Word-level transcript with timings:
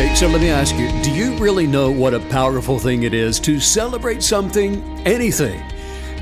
Okay, 0.00 0.14
so 0.14 0.28
let 0.28 0.40
me 0.40 0.48
ask 0.48 0.76
you 0.76 0.88
do 1.02 1.10
you 1.10 1.36
really 1.36 1.66
know 1.66 1.90
what 1.90 2.14
a 2.14 2.20
powerful 2.20 2.78
thing 2.78 3.02
it 3.02 3.12
is 3.12 3.38
to 3.40 3.60
celebrate 3.60 4.22
something, 4.22 4.82
anything? 5.06 5.62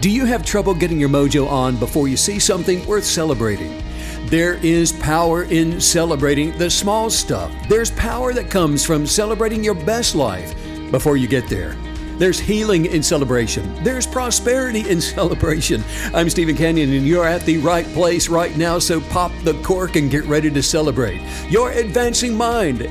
Do 0.01 0.11
you 0.11 0.25
have 0.25 0.45
trouble 0.45 0.75
getting 0.75 0.99
your 0.99 1.09
mojo 1.09 1.49
on 1.49 1.77
before 1.77 2.09
you 2.09 2.17
see 2.17 2.41
something 2.41 2.85
worth 2.89 3.05
celebrating? 3.05 3.81
There 4.27 4.55
is 4.55 4.91
power 4.95 5.45
in 5.45 5.81
celebrating 5.81 6.59
the 6.59 6.69
small 6.69 7.09
stuff. 7.09 7.53
There's 7.69 7.93
power 7.93 8.33
that 8.33 8.51
comes 8.51 8.85
from 8.85 9.07
celebrating 9.07 9.63
your 9.63 9.77
best 9.77 10.17
life 10.17 10.57
before 10.91 11.17
you 11.17 11.29
get 11.29 11.47
there. 11.47 11.77
There's 12.17 12.41
healing 12.41 12.87
in 12.87 13.01
celebration. 13.01 13.85
There's 13.85 14.09
prosperity 14.09 14.91
in 14.91 15.01
celebration. 15.17 15.85
I'm 16.13 16.29
Stephen 16.29 16.57
Canyon, 16.57 16.93
and 16.93 17.07
you're 17.07 17.29
at 17.29 17.43
the 17.43 17.59
right 17.59 17.87
place 17.95 18.29
right 18.29 18.57
now, 18.57 18.81
so 18.81 19.01
pop 19.03 19.31
the 19.45 19.55
cork 19.63 19.95
and 19.95 20.11
get 20.11 20.25
ready 20.25 20.51
to 20.51 20.65
celebrate 20.65 21.23
your 21.49 21.71
advancing 21.71 22.37
mind, 22.37 22.91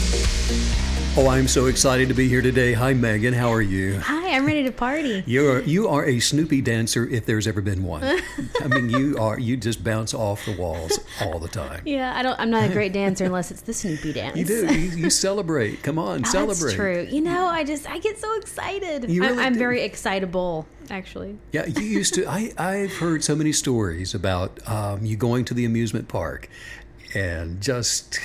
Oh, 1.23 1.29
I'm 1.29 1.47
so 1.47 1.67
excited 1.67 2.07
to 2.07 2.15
be 2.15 2.27
here 2.27 2.41
today. 2.41 2.73
Hi, 2.73 2.95
Megan. 2.95 3.31
How 3.31 3.53
are 3.53 3.61
you? 3.61 3.99
Hi, 3.99 4.35
I'm 4.35 4.43
ready 4.43 4.63
to 4.63 4.71
party. 4.71 5.23
You're 5.27 5.61
you 5.61 5.87
are 5.87 6.03
a 6.03 6.19
Snoopy 6.19 6.61
dancer 6.61 7.07
if 7.07 7.27
there's 7.27 7.45
ever 7.45 7.61
been 7.61 7.83
one. 7.83 8.03
I 8.59 8.67
mean, 8.67 8.89
you 8.89 9.19
are 9.19 9.37
you 9.37 9.55
just 9.55 9.83
bounce 9.83 10.15
off 10.15 10.43
the 10.47 10.53
walls 10.57 10.99
all 11.21 11.37
the 11.37 11.47
time. 11.47 11.83
Yeah, 11.85 12.17
I 12.17 12.23
don't. 12.23 12.39
I'm 12.39 12.49
not 12.49 12.67
a 12.67 12.73
great 12.73 12.91
dancer 12.91 13.23
unless 13.23 13.51
it's 13.51 13.61
the 13.61 13.71
Snoopy 13.71 14.13
dance. 14.13 14.35
You 14.35 14.45
do. 14.45 14.73
You, 14.73 14.89
you 14.97 15.09
celebrate. 15.11 15.83
Come 15.83 15.99
on, 15.99 16.21
Oh, 16.25 16.27
celebrate. 16.27 16.59
That's 16.59 16.73
true. 16.73 17.07
You 17.11 17.21
know, 17.21 17.45
I 17.45 17.65
just 17.65 17.87
I 17.87 17.99
get 17.99 18.17
so 18.17 18.35
excited. 18.37 19.07
You 19.07 19.23
I'm, 19.23 19.29
really 19.29 19.43
I'm 19.43 19.53
do. 19.53 19.59
very 19.59 19.83
excitable, 19.83 20.65
actually. 20.89 21.37
Yeah, 21.51 21.67
you 21.67 21.83
used 21.83 22.15
to. 22.15 22.25
I 22.25 22.51
I've 22.57 22.97
heard 22.97 23.23
so 23.23 23.35
many 23.35 23.51
stories 23.51 24.15
about 24.15 24.67
um, 24.67 25.05
you 25.05 25.17
going 25.17 25.45
to 25.45 25.53
the 25.53 25.65
amusement 25.65 26.07
park 26.07 26.49
and 27.13 27.61
just 27.61 28.19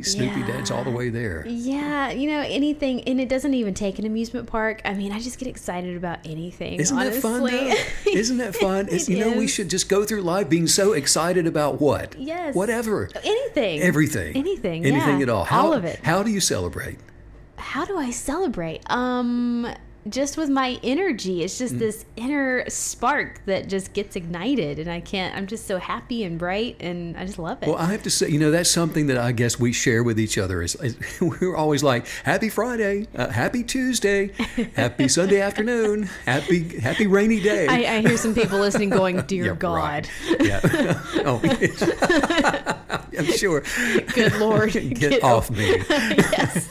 Snoopy 0.00 0.40
Yeah. 0.40 0.46
dance 0.46 0.70
all 0.70 0.84
the 0.84 0.90
way 0.90 1.08
there. 1.10 1.44
Yeah, 1.46 2.10
you 2.10 2.30
know 2.30 2.40
anything, 2.40 3.02
and 3.02 3.20
it 3.20 3.28
doesn't 3.28 3.52
even 3.52 3.74
take 3.74 3.98
an 3.98 4.06
amusement 4.06 4.46
park. 4.46 4.80
I 4.84 4.94
mean, 4.94 5.12
I 5.12 5.18
just 5.18 5.38
get 5.38 5.48
excited 5.48 5.96
about 5.96 6.20
anything. 6.24 6.80
Isn't 6.80 6.96
that 6.96 7.14
fun? 7.16 7.42
honestly. 7.42 7.74
Though? 8.04 8.10
Isn't 8.18 8.38
that 8.38 8.54
fun? 8.56 8.88
It's, 8.90 9.08
It 9.08 9.12
you 9.12 9.24
know, 9.24 9.36
we 9.36 9.46
should 9.48 9.68
just 9.68 9.88
go 9.88 10.04
through 10.04 10.22
life 10.22 10.48
being 10.48 10.66
so 10.66 10.92
excited 10.92 11.46
about 11.46 11.80
what? 11.80 12.14
Yes. 12.18 12.54
Whatever. 12.54 13.10
Anything. 13.24 13.80
Everything. 13.82 14.36
Anything. 14.36 14.86
Anything 14.86 15.18
yeah. 15.18 15.22
at 15.24 15.28
all. 15.28 15.44
How, 15.44 15.66
All 15.66 15.72
of 15.72 15.84
it. 15.84 16.00
How 16.04 16.22
do 16.22 16.30
you 16.30 16.40
celebrate? 16.40 16.98
How 17.56 17.84
do 17.84 17.98
I 17.98 18.10
celebrate? 18.10 18.82
Um, 18.90 19.66
just 20.08 20.36
with 20.36 20.48
my 20.48 20.78
energy. 20.82 21.42
It's 21.44 21.54
Mm. 21.54 21.58
just 21.58 21.78
this 21.78 22.04
inner 22.16 22.68
spark 22.68 23.40
that 23.46 23.68
just 23.68 23.92
gets 23.92 24.16
ignited, 24.16 24.78
and 24.78 24.90
I 24.90 25.00
can't. 25.00 25.36
I'm 25.36 25.46
just 25.46 25.66
so 25.66 25.78
happy 25.78 26.24
and 26.24 26.38
bright, 26.38 26.76
and 26.80 27.16
I 27.16 27.24
just 27.24 27.38
love 27.38 27.62
it. 27.62 27.68
Well, 27.68 27.76
I 27.78 27.92
have 27.92 28.02
to 28.02 28.10
say, 28.10 28.28
you 28.28 28.38
know, 28.38 28.50
that's 28.50 28.70
something 28.70 29.06
that 29.06 29.18
I 29.18 29.32
guess 29.32 29.58
we 29.60 29.72
share 29.72 30.02
with 30.02 30.18
each 30.18 30.38
other. 30.38 30.60
Is, 30.62 30.74
is 30.76 30.96
we're 31.20 31.54
always 31.56 31.82
like, 31.82 32.06
"Happy 32.24 32.48
Friday, 32.48 33.06
uh, 33.16 33.28
Happy 33.28 33.62
Tuesday, 33.62 34.32
Happy 34.74 35.06
Sunday 35.08 35.40
afternoon, 35.40 36.04
Happy 36.26 36.80
Happy 36.80 37.06
rainy 37.06 37.40
day." 37.40 37.68
I, 37.68 37.96
I 37.96 38.00
hear 38.00 38.16
some 38.16 38.34
people 38.34 38.58
listening 38.58 38.90
going, 38.90 39.20
"Dear 39.26 39.46
Yeah, 39.46 39.54
God, 39.54 40.08
right. 40.30 40.40
Yeah. 40.40 41.00
oh, 41.24 41.40
I'm 43.18 43.24
sure. 43.26 43.62
good 44.14 44.34
Lord, 44.38 44.72
Get, 44.72 45.22
off 45.22 45.50
me. 45.50 45.76
yes, 45.88 46.68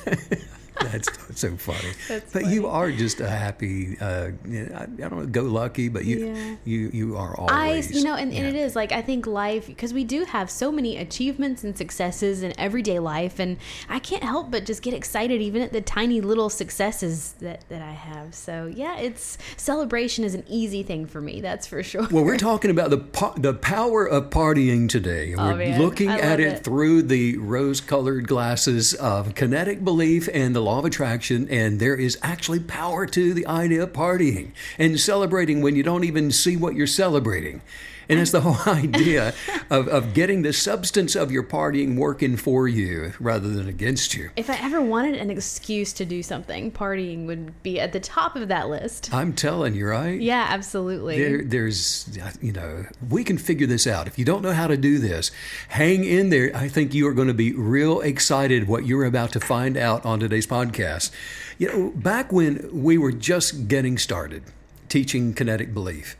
That's 0.91 1.39
so 1.39 1.55
funny. 1.57 1.91
That's 2.07 2.33
but 2.33 2.47
you 2.47 2.67
are 2.67 2.91
just 2.91 3.19
a 3.19 3.29
happy, 3.29 3.97
uh, 3.99 4.31
I, 4.45 4.85
don't 4.97 5.11
know, 5.11 5.25
go 5.25 5.43
lucky, 5.43 5.89
but 5.89 6.05
you 6.05 6.27
Yeah. 6.27 6.55
you 6.65 6.89
you 6.93 7.17
are 7.17 7.35
always. 7.37 7.91
I, 7.91 7.97
you 7.97 8.03
know, 8.03 8.15
and, 8.15 8.31
and 8.33 8.45
it 8.45 8.55
is 8.55 8.75
like 8.75 8.91
I 8.91 9.01
think 9.01 9.25
life 9.25 9.67
because 9.67 9.93
we 9.93 10.03
do 10.03 10.25
have 10.25 10.49
so 10.49 10.71
many 10.71 10.97
achievements 10.97 11.63
and 11.63 11.77
successes 11.77 12.43
in 12.43 12.53
everyday 12.59 12.99
life, 12.99 13.39
and 13.39 13.57
I 13.89 13.99
can't 13.99 14.23
help 14.23 14.51
but 14.51 14.65
just 14.65 14.81
get 14.81 14.93
excited 14.93 15.41
even 15.41 15.61
at 15.61 15.71
the 15.71 15.81
tiny 15.81 16.21
little 16.21 16.49
successes 16.49 17.33
that 17.39 17.67
that 17.69 17.81
I 17.81 17.91
have. 17.91 18.35
So 18.35 18.71
yeah, 18.73 18.97
it's 18.97 19.37
celebration 19.57 20.23
is 20.25 20.33
an 20.35 20.43
easy 20.47 20.83
thing 20.83 21.05
for 21.05 21.21
me. 21.21 21.41
That's 21.41 21.67
for 21.67 21.83
sure. 21.83 22.07
Well, 22.11 22.23
we're 22.23 22.37
talking 22.37 22.71
about 22.71 22.89
the 22.89 22.97
po- 22.97 23.33
the 23.37 23.53
power 23.53 24.05
of 24.05 24.29
partying 24.29 24.89
today. 24.89 25.33
Oh, 25.37 25.49
we're 25.51 25.57
man. 25.57 25.81
looking 25.81 26.09
at 26.09 26.39
it, 26.39 26.47
it. 26.53 26.63
through 26.63 27.03
the 27.03 27.37
rose-colored 27.37 28.27
glasses 28.27 28.93
of 28.95 29.35
kinetic 29.35 29.83
belief 29.83 30.27
and 30.33 30.55
the 30.55 30.61
law 30.61 30.80
of 30.81 30.85
attraction, 30.85 31.47
and 31.49 31.79
there 31.79 31.95
is 31.95 32.17
actually 32.21 32.59
power 32.59 33.05
to 33.05 33.33
the 33.33 33.45
idea 33.45 33.83
of 33.83 33.93
partying 33.93 34.51
and 34.77 34.99
celebrating 34.99 35.61
when 35.61 35.75
you 35.75 35.83
don't 35.83 36.03
even 36.03 36.31
see 36.31 36.57
what 36.57 36.75
you're 36.75 36.87
celebrating. 36.87 37.61
And 38.11 38.19
it's 38.19 38.31
the 38.31 38.41
whole 38.41 38.73
idea 38.73 39.33
of, 39.69 39.87
of 39.87 40.13
getting 40.13 40.41
the 40.41 40.51
substance 40.51 41.15
of 41.15 41.31
your 41.31 41.43
partying 41.43 41.95
working 41.95 42.35
for 42.35 42.67
you 42.67 43.13
rather 43.19 43.47
than 43.47 43.67
against 43.67 44.13
you. 44.13 44.29
if 44.35 44.49
I 44.49 44.57
ever 44.61 44.81
wanted 44.81 45.15
an 45.15 45.29
excuse 45.29 45.93
to 45.93 46.05
do 46.05 46.21
something, 46.21 46.71
partying 46.71 47.25
would 47.25 47.63
be 47.63 47.79
at 47.79 47.93
the 47.93 47.99
top 47.99 48.35
of 48.35 48.49
that 48.49 48.69
list. 48.69 49.13
I'm 49.13 49.33
telling 49.33 49.75
you, 49.75 49.87
right? 49.87 50.19
Yeah, 50.19 50.45
absolutely. 50.49 51.23
There, 51.23 51.43
there's, 51.43 52.19
you 52.41 52.51
know, 52.51 52.85
we 53.09 53.23
can 53.23 53.37
figure 53.37 53.67
this 53.67 53.87
out. 53.87 54.07
If 54.07 54.19
you 54.19 54.25
don't 54.25 54.41
know 54.41 54.53
how 54.53 54.67
to 54.67 54.77
do 54.77 54.99
this, 54.99 55.31
hang 55.69 56.03
in 56.03 56.29
there. 56.29 56.51
I 56.53 56.67
think 56.67 56.93
you 56.93 57.07
are 57.07 57.13
going 57.13 57.29
to 57.29 57.33
be 57.33 57.53
real 57.53 58.01
excited 58.01 58.67
what 58.67 58.85
you're 58.85 59.05
about 59.05 59.31
to 59.33 59.39
find 59.39 59.77
out 59.77 60.05
on 60.05 60.19
today's 60.19 60.47
podcast. 60.47 61.11
You 61.57 61.67
know, 61.67 61.89
back 61.91 62.31
when 62.31 62.69
we 62.73 62.97
were 62.97 63.11
just 63.11 63.67
getting 63.67 63.97
started 63.97 64.43
teaching 64.89 65.33
kinetic 65.33 65.73
belief, 65.73 66.17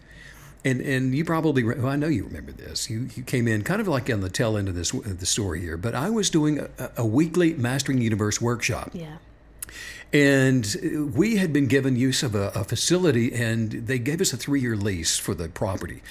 and 0.64 0.82
and 0.82 1.16
you 1.16 1.26
probably, 1.26 1.64
well, 1.64 1.88
I 1.88 1.96
know 1.96 2.08
you 2.08 2.26
remember 2.26 2.52
this. 2.52 2.90
You 2.90 3.10
you 3.16 3.24
came 3.24 3.48
in 3.48 3.64
kind 3.64 3.82
of 3.82 3.88
like 3.88 4.10
on 4.10 4.22
the 4.22 4.30
tail 4.30 4.58
end 4.58 4.68
of 4.68 4.76
this 4.76 4.94
of 4.94 5.20
the 5.20 5.26
story 5.26 5.62
here, 5.62 5.78
but 5.78 5.96
I 5.96 6.10
was 6.10 6.30
doing 6.30 6.60
a, 6.60 6.92
a 6.98 7.06
weekly 7.06 7.54
Mastering 7.54 8.02
Universe 8.02 8.42
workshop. 8.42 8.92
yeah. 8.94 9.18
And 10.14 11.12
we 11.16 11.38
had 11.38 11.54
been 11.54 11.68
given 11.68 11.96
use 11.96 12.22
of 12.22 12.36
a, 12.36 12.50
a 12.50 12.64
facility, 12.66 13.34
and 13.34 13.72
they 13.72 13.98
gave 13.98 14.20
us 14.20 14.34
a 14.34 14.38
three-year 14.38 14.76
lease 14.76 15.18
for 15.18 15.34
the 15.34 15.48
property. 15.48 16.02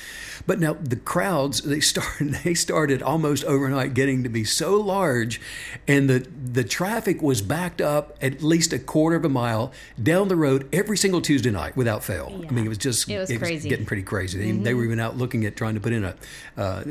But 0.46 0.58
now 0.58 0.72
the 0.80 0.96
crowds 0.96 1.60
they 1.60 1.80
started 1.80 2.32
they 2.44 2.54
started 2.54 3.02
almost 3.02 3.44
overnight 3.44 3.92
getting 3.92 4.22
to 4.22 4.30
be 4.30 4.44
so 4.44 4.76
large, 4.80 5.38
and 5.86 6.08
the 6.08 6.26
the 6.52 6.64
traffic 6.64 7.20
was 7.20 7.42
backed 7.42 7.82
up 7.82 8.16
at 8.22 8.42
least 8.42 8.72
a 8.72 8.78
quarter 8.78 9.16
of 9.16 9.24
a 9.24 9.28
mile 9.28 9.72
down 10.02 10.28
the 10.28 10.36
road 10.36 10.66
every 10.72 10.96
single 10.96 11.20
Tuesday 11.20 11.50
night 11.50 11.76
without 11.76 12.02
fail. 12.02 12.42
I 12.48 12.52
mean, 12.52 12.64
it 12.64 12.68
was 12.68 12.78
just 12.78 13.08
It 13.08 13.18
was 13.18 13.28
crazy. 13.28 13.56
Mm-hmm. 13.56 13.68
getting 13.68 13.86
pretty 13.86 14.02
crazy. 14.02 14.38
They, 14.38 14.52
they 14.52 14.74
were 14.74 14.84
even 14.84 14.98
out 14.98 15.18
looking 15.18 15.44
at 15.44 15.56
trying 15.56 15.74
to 15.74 15.80
put 15.80 15.92
in 15.92 16.04
a. 16.04 16.16
Uh, 16.56 16.84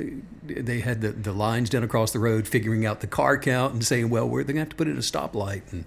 they 0.43 0.79
had 0.79 1.01
the, 1.01 1.11
the 1.11 1.33
lines 1.33 1.69
down 1.69 1.83
across 1.83 2.11
the 2.11 2.19
road, 2.19 2.47
figuring 2.47 2.85
out 2.85 3.01
the 3.01 3.07
car 3.07 3.37
count 3.37 3.73
and 3.73 3.83
saying, 3.83 4.09
"Well, 4.09 4.29
we're 4.29 4.43
going 4.43 4.55
to 4.55 4.59
have 4.59 4.69
to 4.69 4.75
put 4.75 4.87
in 4.87 4.95
a 4.95 5.01
stoplight," 5.01 5.63
and 5.71 5.85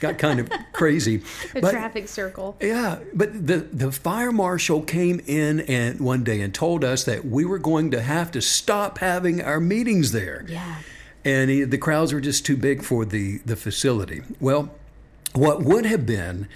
got 0.00 0.18
kind 0.18 0.40
of 0.40 0.50
crazy. 0.72 1.22
A 1.54 1.60
But- 1.60 1.70
traffic 1.72 2.08
circle. 2.08 2.56
yeah, 2.60 2.98
but 3.14 3.46
the 3.46 3.58
the 3.72 3.92
fire 3.92 4.32
marshal 4.32 4.82
came 4.82 5.20
in 5.26 5.60
and 5.60 6.00
one 6.00 6.24
day 6.24 6.40
and 6.40 6.54
told 6.54 6.84
us 6.84 7.04
that 7.04 7.24
we 7.24 7.44
were 7.44 7.58
going 7.58 7.90
to 7.92 8.00
have 8.02 8.30
to 8.32 8.40
stop 8.42 8.98
having 8.98 9.40
our 9.42 9.60
meetings 9.60 10.12
there. 10.12 10.44
Yeah. 10.48 10.76
And 11.24 11.50
he, 11.50 11.62
the 11.64 11.78
crowds 11.78 12.12
were 12.12 12.20
just 12.20 12.44
too 12.44 12.56
big 12.56 12.82
for 12.82 13.04
the 13.04 13.38
the 13.46 13.56
facility. 13.56 14.22
Well, 14.40 14.70
what 15.34 15.62
would 15.62 15.86
have 15.86 16.04
been 16.04 16.48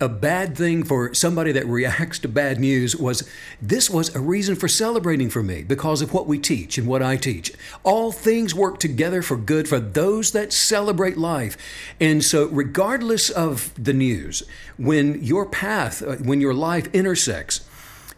a 0.00 0.08
bad 0.08 0.56
thing 0.56 0.82
for 0.82 1.12
somebody 1.14 1.52
that 1.52 1.66
reacts 1.66 2.18
to 2.20 2.28
bad 2.28 2.58
news 2.58 2.96
was 2.96 3.28
this 3.60 3.90
was 3.90 4.14
a 4.16 4.20
reason 4.20 4.56
for 4.56 4.66
celebrating 4.66 5.28
for 5.28 5.42
me 5.42 5.62
because 5.62 6.00
of 6.00 6.12
what 6.14 6.26
we 6.26 6.38
teach 6.38 6.78
and 6.78 6.86
what 6.86 7.02
I 7.02 7.16
teach. 7.16 7.52
All 7.82 8.10
things 8.10 8.54
work 8.54 8.80
together 8.80 9.20
for 9.20 9.36
good 9.36 9.68
for 9.68 9.78
those 9.78 10.32
that 10.32 10.52
celebrate 10.52 11.18
life. 11.18 11.56
And 12.00 12.24
so, 12.24 12.46
regardless 12.46 13.28
of 13.30 13.72
the 13.82 13.92
news, 13.92 14.42
when 14.78 15.22
your 15.22 15.44
path, 15.44 16.02
uh, 16.02 16.16
when 16.16 16.40
your 16.40 16.54
life 16.54 16.88
intersects, 16.94 17.68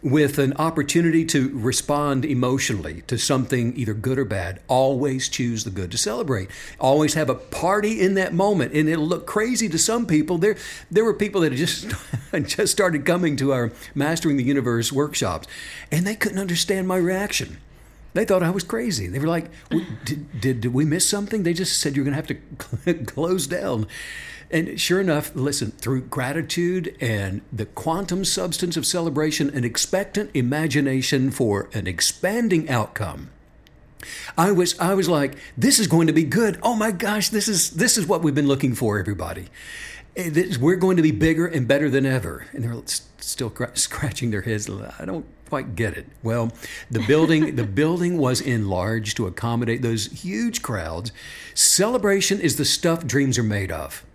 with 0.03 0.37
an 0.37 0.53
opportunity 0.57 1.23
to 1.23 1.49
respond 1.53 2.25
emotionally 2.25 3.03
to 3.07 3.17
something 3.17 3.75
either 3.77 3.93
good 3.93 4.19
or 4.19 4.25
bad, 4.25 4.59
always 4.67 5.29
choose 5.29 5.63
the 5.63 5.69
good 5.69 5.89
to 5.91 5.97
celebrate. 5.97 6.49
Always 6.79 7.13
have 7.13 7.29
a 7.29 7.35
party 7.35 8.01
in 8.01 8.15
that 8.15 8.33
moment, 8.33 8.73
and 8.73 8.89
it'll 8.89 9.07
look 9.07 9.25
crazy 9.25 9.69
to 9.69 9.77
some 9.77 10.05
people. 10.05 10.37
There, 10.37 10.57
there 10.91 11.05
were 11.05 11.13
people 11.13 11.41
that 11.41 11.53
just 11.53 11.87
just 12.43 12.71
started 12.71 13.05
coming 13.05 13.37
to 13.37 13.53
our 13.53 13.71
Mastering 13.95 14.35
the 14.35 14.43
Universe 14.43 14.91
workshops, 14.91 15.47
and 15.91 16.05
they 16.05 16.15
couldn't 16.15 16.39
understand 16.39 16.87
my 16.87 16.97
reaction. 16.97 17.57
They 18.13 18.25
thought 18.25 18.43
I 18.43 18.51
was 18.51 18.63
crazy. 18.63 19.07
They 19.07 19.19
were 19.19 19.27
like, 19.27 19.49
did, 20.05 20.39
did, 20.39 20.61
did 20.61 20.73
we 20.73 20.85
miss 20.85 21.09
something? 21.09 21.43
They 21.43 21.53
just 21.53 21.79
said 21.79 21.95
you're 21.95 22.05
going 22.05 22.15
to 22.15 22.21
have 22.21 22.93
to 22.93 22.93
close 23.05 23.47
down. 23.47 23.87
And 24.53 24.79
sure 24.79 25.01
enough, 25.01 25.35
listen, 25.35 25.71
through 25.71 26.01
gratitude 26.03 26.95
and 27.01 27.41
the 27.51 27.65
quantum 27.65 28.23
substance 28.23 28.77
of 28.77 28.85
celebration, 28.85 29.49
an 29.49 29.63
expectant 29.63 30.29
imagination 30.35 31.31
for 31.31 31.69
an 31.73 31.87
expanding 31.87 32.69
outcome. 32.69 33.31
I 34.37 34.51
was 34.51 34.79
I 34.79 34.93
was 34.93 35.09
like, 35.09 35.37
this 35.57 35.79
is 35.79 35.87
going 35.87 36.05
to 36.05 36.13
be 36.13 36.23
good. 36.23 36.59
Oh 36.61 36.75
my 36.75 36.91
gosh, 36.91 37.29
this 37.29 37.47
is 37.47 37.71
this 37.71 37.97
is 37.97 38.05
what 38.05 38.21
we've 38.21 38.35
been 38.35 38.47
looking 38.47 38.75
for, 38.75 38.99
everybody. 38.99 39.47
Eh, 40.15 40.55
we're 40.59 40.75
going 40.75 40.97
to 40.97 41.03
be 41.03 41.09
bigger 41.09 41.47
and 41.47 41.67
better 41.67 41.89
than 41.89 42.05
ever. 42.05 42.45
And 42.53 42.63
they're 42.63 42.79
still 43.17 43.51
scratching 43.73 44.29
their 44.29 44.41
heads. 44.41 44.69
I 44.99 45.05
don't 45.05 45.25
quite 45.49 45.75
get 45.75 45.97
it. 45.97 46.05
Well, 46.21 46.51
the 46.91 47.03
building 47.07 47.55
the 47.55 47.63
building 47.81 48.19
was 48.19 48.39
enlarged 48.39 49.17
to 49.17 49.25
accommodate 49.25 49.81
those 49.81 50.11
huge 50.11 50.61
crowds. 50.61 51.11
Celebration 51.55 52.39
is 52.39 52.57
the 52.57 52.65
stuff 52.65 53.07
dreams 53.07 53.39
are 53.39 53.43
made 53.43 53.71
of. 53.71 54.05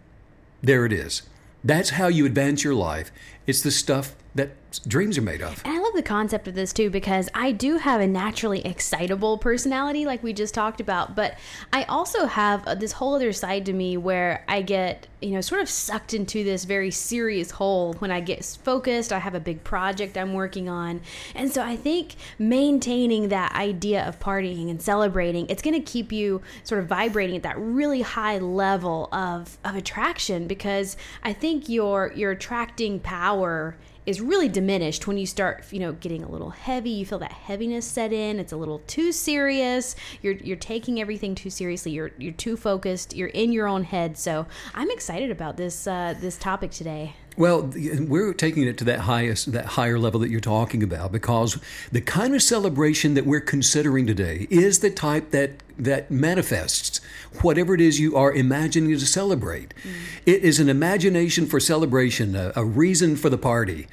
There 0.63 0.85
it 0.85 0.93
is. 0.93 1.23
That's 1.65 1.91
how 1.91 2.09
you 2.09 2.27
advance 2.27 2.65
your 2.65 2.75
life. 2.75 3.11
It's 3.47 3.63
the 3.63 3.71
stuff 3.71 4.15
that 4.35 4.51
dreams 4.87 5.19
are 5.19 5.23
made 5.23 5.43
of. 5.43 5.63
And 5.65 5.78
the 5.99 6.03
concept 6.03 6.47
of 6.47 6.55
this 6.55 6.73
too 6.73 6.89
because 6.91 7.29
I 7.35 7.51
do 7.51 7.77
have 7.77 8.01
a 8.01 8.07
naturally 8.07 8.65
excitable 8.65 9.37
personality, 9.37 10.07
like 10.07 10.23
we 10.23 10.33
just 10.33 10.55
talked 10.55 10.81
about, 10.81 11.17
but 11.17 11.37
I 11.73 11.83
also 11.85 12.27
have 12.27 12.65
uh, 12.67 12.77
this 12.77 12.93
whole 12.93 13.15
other 13.15 13.33
side 13.33 13.67
to 13.67 13.73
me 13.73 13.97
where 13.97 14.45
I 14.47 14.63
get, 14.63 15.09
you 15.21 15.31
know, 15.31 15.41
sort 15.41 15.61
of 15.61 15.69
sucked 15.69 16.15
into 16.15 16.45
this 16.45 16.65
very 16.65 16.93
serious 16.93 17.51
hole 17.51 17.95
when 17.95 18.13
I 18.13 18.21
get 18.21 18.45
focused. 18.63 19.13
I 19.13 19.19
have 19.19 19.35
a 19.35 19.41
big 19.41 19.65
project 19.65 20.17
I'm 20.17 20.35
working 20.35 20.69
on. 20.69 21.01
And 21.35 21.53
so 21.53 21.65
I 21.65 21.75
think 21.75 22.15
maintaining 22.39 23.29
that 23.31 23.53
idea 23.57 24.07
of 24.07 24.21
partying 24.21 24.71
and 24.71 24.81
celebrating, 24.81 25.49
it's 25.49 25.63
going 25.63 25.75
to 25.75 25.93
keep 25.93 26.13
you 26.13 26.43
sort 26.63 26.81
of 26.81 26.87
vibrating 26.87 27.35
at 27.35 27.43
that 27.43 27.59
really 27.59 28.03
high 28.03 28.39
level 28.39 29.09
of, 29.13 29.59
of 29.65 29.75
attraction 29.75 30.47
because 30.47 30.97
I 31.25 31.33
think 31.33 31.69
you're, 31.69 32.13
you're 32.15 32.31
attracting 32.31 33.01
power 33.01 33.77
is 34.09 34.23
really 34.23 34.49
diminished 34.49 35.07
when 35.07 35.19
you 35.19 35.27
start, 35.27 35.71
you 35.71 35.79
know, 35.79 35.93
getting 35.93 36.25
a 36.25 36.31
little 36.31 36.49
heavy. 36.49 36.89
You 36.89 37.05
feel 37.05 37.19
that 37.19 37.31
heaviness 37.31 37.85
set 37.85 38.11
in. 38.11 38.39
It's 38.39 38.53
a 38.53 38.57
little 38.57 38.79
too 38.87 39.13
serious. 39.13 39.95
You're 40.23 40.33
you're 40.33 40.57
taking 40.57 40.99
everything 40.99 41.35
too 41.35 41.51
seriously. 41.51 41.93
You're 41.93 42.13
you're 42.17 42.33
too 42.33 42.57
focused. 42.57 43.15
You're 43.15 43.29
in 43.29 43.53
your 43.53 43.69
own 43.69 43.85
head. 43.85 44.17
So 44.17 44.47
I'm 44.75 44.91
excited 44.91 45.31
about 45.31 45.59
this 45.59 45.87
uh, 45.87 46.15
this 46.19 46.39
topic 46.39 46.71
today. 46.71 47.17
Well, 47.39 47.71
we're 47.73 48.35
taking 48.35 48.65
it 48.65 48.77
to 48.79 48.85
that 48.85 48.99
highest, 49.01 49.53
that 49.53 49.65
higher 49.65 49.97
level 49.97 50.19
that 50.21 50.29
you're 50.29 50.41
talking 50.41 50.83
about, 50.83 51.13
because 51.13 51.57
the 51.93 52.01
kind 52.01 52.35
of 52.35 52.43
celebration 52.43 53.15
that 53.15 53.25
we're 53.25 53.41
considering 53.41 54.09
today 54.09 54.49
is 54.51 54.81
the 54.81 54.91
type 54.91 55.31
that 55.31 55.63
that 55.79 56.11
manifests 56.11 57.01
whatever 57.43 57.73
it 57.73 57.81
is 57.81 58.01
you 58.01 58.17
are 58.17 58.33
imagining 58.33 58.91
to 58.91 59.07
celebrate. 59.07 59.73
Mm. 59.85 59.93
It 60.27 60.43
is 60.43 60.59
an 60.59 60.69
imagination 60.69 61.47
for 61.47 61.61
celebration, 61.61 62.35
a, 62.35 62.53
a 62.57 62.65
reason 62.65 63.15
for 63.15 63.31
the 63.31 63.39
party, 63.39 63.87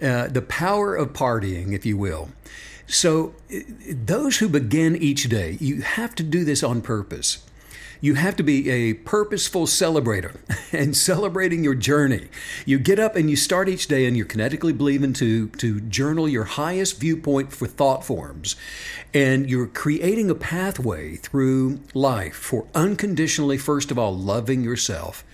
uh, 0.00 0.28
the 0.28 0.42
power 0.42 0.94
of 0.94 1.12
partying, 1.12 1.74
if 1.74 1.84
you 1.84 1.96
will. 1.96 2.28
So, 2.86 3.34
those 3.90 4.38
who 4.38 4.48
begin 4.48 4.94
each 4.94 5.28
day, 5.28 5.56
you 5.60 5.82
have 5.82 6.14
to 6.14 6.22
do 6.22 6.44
this 6.44 6.62
on 6.62 6.80
purpose. 6.80 7.44
You 8.02 8.14
have 8.14 8.34
to 8.34 8.42
be 8.42 8.68
a 8.68 8.94
purposeful 8.94 9.66
celebrator 9.66 10.34
and 10.72 10.96
celebrating 10.96 11.62
your 11.62 11.76
journey. 11.76 12.26
You 12.66 12.80
get 12.80 12.98
up 12.98 13.14
and 13.14 13.30
you 13.30 13.36
start 13.36 13.68
each 13.68 13.86
day 13.86 14.06
and 14.06 14.16
you're 14.16 14.26
kinetically 14.26 14.76
believing 14.76 15.12
to, 15.14 15.46
to 15.50 15.80
journal 15.82 16.28
your 16.28 16.42
highest 16.42 16.98
viewpoint 16.98 17.52
for 17.52 17.68
thought 17.68 18.04
forms. 18.04 18.56
And 19.14 19.48
you're 19.48 19.68
creating 19.68 20.30
a 20.30 20.34
pathway 20.34 21.14
through 21.14 21.78
life 21.94 22.34
for 22.34 22.66
unconditionally, 22.74 23.56
first 23.56 23.92
of 23.92 24.00
all, 24.00 24.12
loving 24.16 24.64
yourself. 24.64 25.24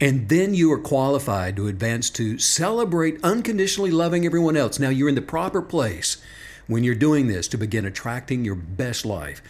And 0.00 0.28
then 0.28 0.54
you 0.54 0.70
are 0.72 0.78
qualified 0.78 1.56
to 1.56 1.66
advance 1.66 2.08
to 2.10 2.38
celebrate 2.38 3.18
unconditionally 3.24 3.90
loving 3.90 4.24
everyone 4.24 4.56
else. 4.56 4.78
Now 4.78 4.90
you're 4.90 5.08
in 5.08 5.16
the 5.16 5.22
proper 5.22 5.60
place 5.60 6.18
when 6.68 6.84
you're 6.84 6.94
doing 6.94 7.26
this 7.26 7.48
to 7.48 7.58
begin 7.58 7.84
attracting 7.84 8.44
your 8.44 8.54
best 8.54 9.04
life. 9.04 9.42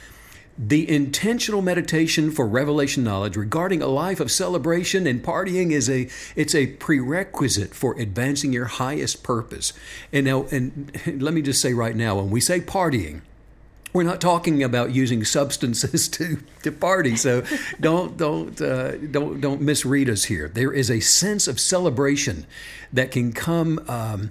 The 0.59 0.89
intentional 0.89 1.61
meditation 1.61 2.31
for 2.31 2.47
revelation 2.47 3.05
knowledge 3.05 3.37
regarding 3.37 3.83
a 3.83 3.87
life 3.87 4.21
of 4.21 4.31
celebration 4.31 5.07
and 5.07 5.23
partying 5.23 5.71
is 5.71 5.91
a 5.91 6.09
it's 6.35 6.55
a 6.55 6.69
prerequisite 6.69 7.75
for 7.75 7.99
advancing 7.99 8.55
your 8.55 8.65
highest 8.65 9.23
purpose. 9.23 9.75
And 10.15 10.25
now 10.25 10.47
and 10.51 10.91
let 11.21 11.35
me 11.35 11.43
just 11.43 11.61
say 11.61 11.75
right 11.75 11.95
now 11.95 12.17
when 12.17 12.31
we 12.31 12.41
say 12.41 12.61
partying, 12.61 13.21
we're 13.93 14.03
not 14.03 14.21
talking 14.21 14.63
about 14.63 14.93
using 14.93 15.25
substances 15.25 16.09
to, 16.17 16.39
to 16.63 16.71
party, 16.71 17.17
so 17.17 17.43
don't 17.81 18.17
don't 18.17 18.61
uh, 18.61 18.97
don't 18.97 19.41
don't 19.41 19.61
misread 19.61 20.09
us 20.09 20.25
here. 20.25 20.49
There 20.49 20.73
is 20.73 20.91
a 20.91 21.01
sense 21.01 21.49
of 21.49 21.59
celebration 21.59 22.47
that 22.93 23.11
can 23.11 23.33
come 23.33 23.79
um, 23.89 24.31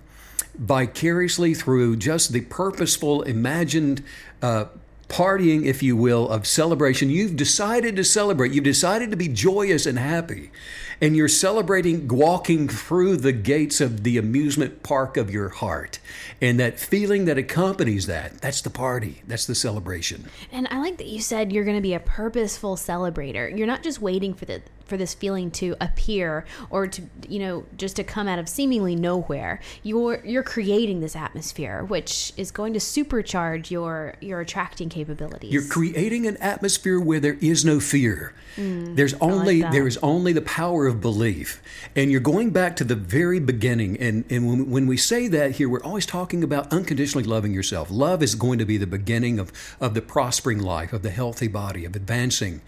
vicariously 0.55 1.53
through 1.53 1.97
just 1.97 2.31
the 2.31 2.41
purposeful, 2.41 3.23
imagined 3.23 4.03
uh, 4.41 4.65
partying, 5.07 5.65
if 5.65 5.83
you 5.83 5.95
will, 5.95 6.27
of 6.29 6.47
celebration. 6.47 7.09
You've 7.09 7.35
decided 7.35 7.95
to 7.95 8.03
celebrate. 8.03 8.51
You've 8.51 8.63
decided 8.63 9.11
to 9.11 9.17
be 9.17 9.27
joyous 9.27 9.85
and 9.85 9.99
happy. 9.99 10.51
And 11.01 11.15
you're 11.15 11.27
celebrating 11.27 12.07
walking 12.07 12.67
through 12.67 13.17
the 13.17 13.31
gates 13.31 13.81
of 13.81 14.03
the 14.03 14.17
amusement 14.17 14.83
park 14.83 15.17
of 15.17 15.29
your 15.29 15.49
heart. 15.49 15.99
And 16.41 16.59
that 16.59 16.79
feeling 16.79 17.25
that 17.25 17.37
accompanies 17.37 18.07
that, 18.07 18.41
that's 18.41 18.61
the 18.61 18.69
party. 18.69 19.21
That's 19.27 19.45
the 19.45 19.55
celebration. 19.55 20.29
And 20.51 20.67
I 20.71 20.79
like 20.79 20.97
that 20.97 21.07
you 21.07 21.21
said 21.21 21.51
you're 21.51 21.65
going 21.65 21.77
to 21.77 21.81
be 21.81 21.93
a 21.93 21.99
purposeful 21.99 22.75
celebrator. 22.75 23.55
You're 23.55 23.67
not 23.67 23.83
just 23.83 24.01
waiting 24.01 24.33
for 24.33 24.45
the 24.45 24.61
for 24.85 24.97
this 24.97 25.13
feeling 25.13 25.51
to 25.51 25.75
appear 25.81 26.45
or 26.69 26.87
to 26.87 27.01
you 27.27 27.39
know 27.39 27.65
just 27.75 27.95
to 27.95 28.03
come 28.03 28.27
out 28.27 28.39
of 28.39 28.47
seemingly 28.47 28.95
nowhere 28.95 29.59
you're 29.83 30.23
you're 30.23 30.43
creating 30.43 30.99
this 30.99 31.15
atmosphere 31.15 31.83
which 31.83 32.31
is 32.37 32.51
going 32.51 32.73
to 32.73 32.79
supercharge 32.79 33.71
your 33.71 34.15
your 34.21 34.39
attracting 34.41 34.89
capabilities 34.89 35.51
you're 35.51 35.67
creating 35.67 36.27
an 36.27 36.37
atmosphere 36.37 36.99
where 36.99 37.19
there 37.19 37.37
is 37.41 37.65
no 37.65 37.79
fear 37.79 38.33
mm, 38.55 38.95
there's 38.95 39.15
only 39.15 39.61
like 39.61 39.71
there 39.71 39.87
is 39.87 39.97
only 39.97 40.33
the 40.33 40.41
power 40.41 40.84
of 40.87 41.01
belief. 41.01 41.61
And 41.95 42.11
you're 42.11 42.19
going 42.21 42.51
back 42.51 42.75
to 42.77 42.83
the 42.83 42.95
very 42.95 43.39
beginning. 43.39 43.97
And 43.99 44.25
and 44.29 44.47
when, 44.47 44.69
when 44.69 44.87
we 44.87 44.97
say 44.97 45.27
that 45.27 45.51
here 45.51 45.69
we're 45.69 45.83
always 45.83 46.05
talking 46.05 46.43
about 46.43 46.71
unconditionally 46.71 47.25
loving 47.25 47.53
yourself. 47.53 47.89
Love 47.91 48.21
is 48.23 48.35
going 48.35 48.59
to 48.59 48.65
be 48.65 48.77
the 48.77 48.87
beginning 48.87 49.39
of 49.39 49.51
of 49.79 49.93
the 49.93 50.01
prospering 50.01 50.59
life 50.59 50.93
of 50.93 51.01
the 51.01 51.11
healthy 51.11 51.47
body 51.47 51.85
of 51.85 51.95
advancing 51.95 52.61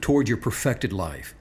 toward 0.00 0.28
your 0.28 0.38
perfected 0.38 0.92
life. 0.92 1.34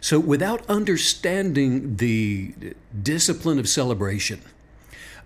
So, 0.00 0.20
without 0.20 0.64
understanding 0.68 1.96
the 1.96 2.54
discipline 3.02 3.58
of 3.58 3.68
celebration, 3.68 4.42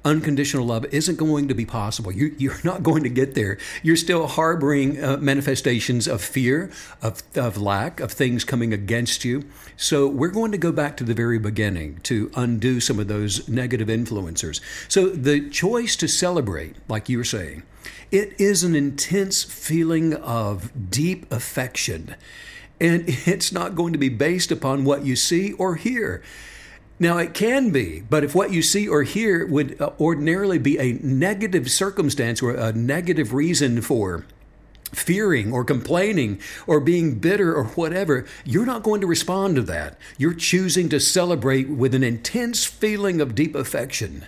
unconditional 0.04 0.66
love 0.66 0.84
isn't 0.86 1.16
going 1.16 1.48
to 1.48 1.54
be 1.54 1.64
possible. 1.64 2.12
You, 2.12 2.50
are 2.50 2.60
not 2.64 2.82
going 2.82 3.02
to 3.02 3.08
get 3.08 3.34
there. 3.34 3.58
You're 3.82 3.96
still 3.96 4.26
harboring 4.26 5.02
uh, 5.02 5.16
manifestations 5.18 6.08
of 6.08 6.22
fear, 6.22 6.70
of, 7.00 7.22
of 7.36 7.56
lack, 7.56 8.00
of 8.00 8.12
things 8.12 8.44
coming 8.44 8.72
against 8.72 9.24
you. 9.24 9.44
So, 9.76 10.08
we're 10.08 10.28
going 10.28 10.52
to 10.52 10.58
go 10.58 10.72
back 10.72 10.96
to 10.98 11.04
the 11.04 11.14
very 11.14 11.38
beginning 11.38 12.00
to 12.04 12.30
undo 12.34 12.80
some 12.80 12.98
of 12.98 13.08
those 13.08 13.48
negative 13.48 13.88
influencers. 13.88 14.60
So, 14.88 15.08
the 15.08 15.48
choice 15.48 15.96
to 15.96 16.08
celebrate, 16.08 16.76
like 16.88 17.08
you 17.08 17.18
were 17.18 17.24
saying, 17.24 17.62
it 18.10 18.38
is 18.38 18.62
an 18.62 18.74
intense 18.74 19.42
feeling 19.42 20.14
of 20.14 20.70
deep 20.90 21.30
affection 21.32 22.14
and 22.82 23.04
it's 23.26 23.52
not 23.52 23.74
going 23.74 23.92
to 23.92 23.98
be 23.98 24.08
based 24.08 24.50
upon 24.50 24.84
what 24.84 25.06
you 25.06 25.16
see 25.16 25.52
or 25.54 25.76
hear. 25.76 26.22
Now, 27.02 27.18
it 27.18 27.34
can 27.34 27.70
be, 27.70 28.04
but 28.08 28.22
if 28.22 28.32
what 28.32 28.52
you 28.52 28.62
see 28.62 28.86
or 28.86 29.02
hear 29.02 29.44
would 29.44 29.82
uh, 29.82 29.90
ordinarily 29.98 30.58
be 30.58 30.78
a 30.78 30.92
negative 31.02 31.68
circumstance 31.68 32.40
or 32.40 32.52
a 32.52 32.72
negative 32.72 33.34
reason 33.34 33.82
for 33.82 34.24
fearing 34.92 35.52
or 35.52 35.64
complaining 35.64 36.40
or 36.64 36.78
being 36.78 37.18
bitter 37.18 37.56
or 37.56 37.64
whatever, 37.64 38.24
you're 38.44 38.64
not 38.64 38.84
going 38.84 39.00
to 39.00 39.08
respond 39.08 39.56
to 39.56 39.62
that. 39.62 39.98
You're 40.16 40.32
choosing 40.32 40.88
to 40.90 41.00
celebrate 41.00 41.68
with 41.68 41.92
an 41.92 42.04
intense 42.04 42.64
feeling 42.66 43.20
of 43.20 43.34
deep 43.34 43.56
affection. 43.56 44.24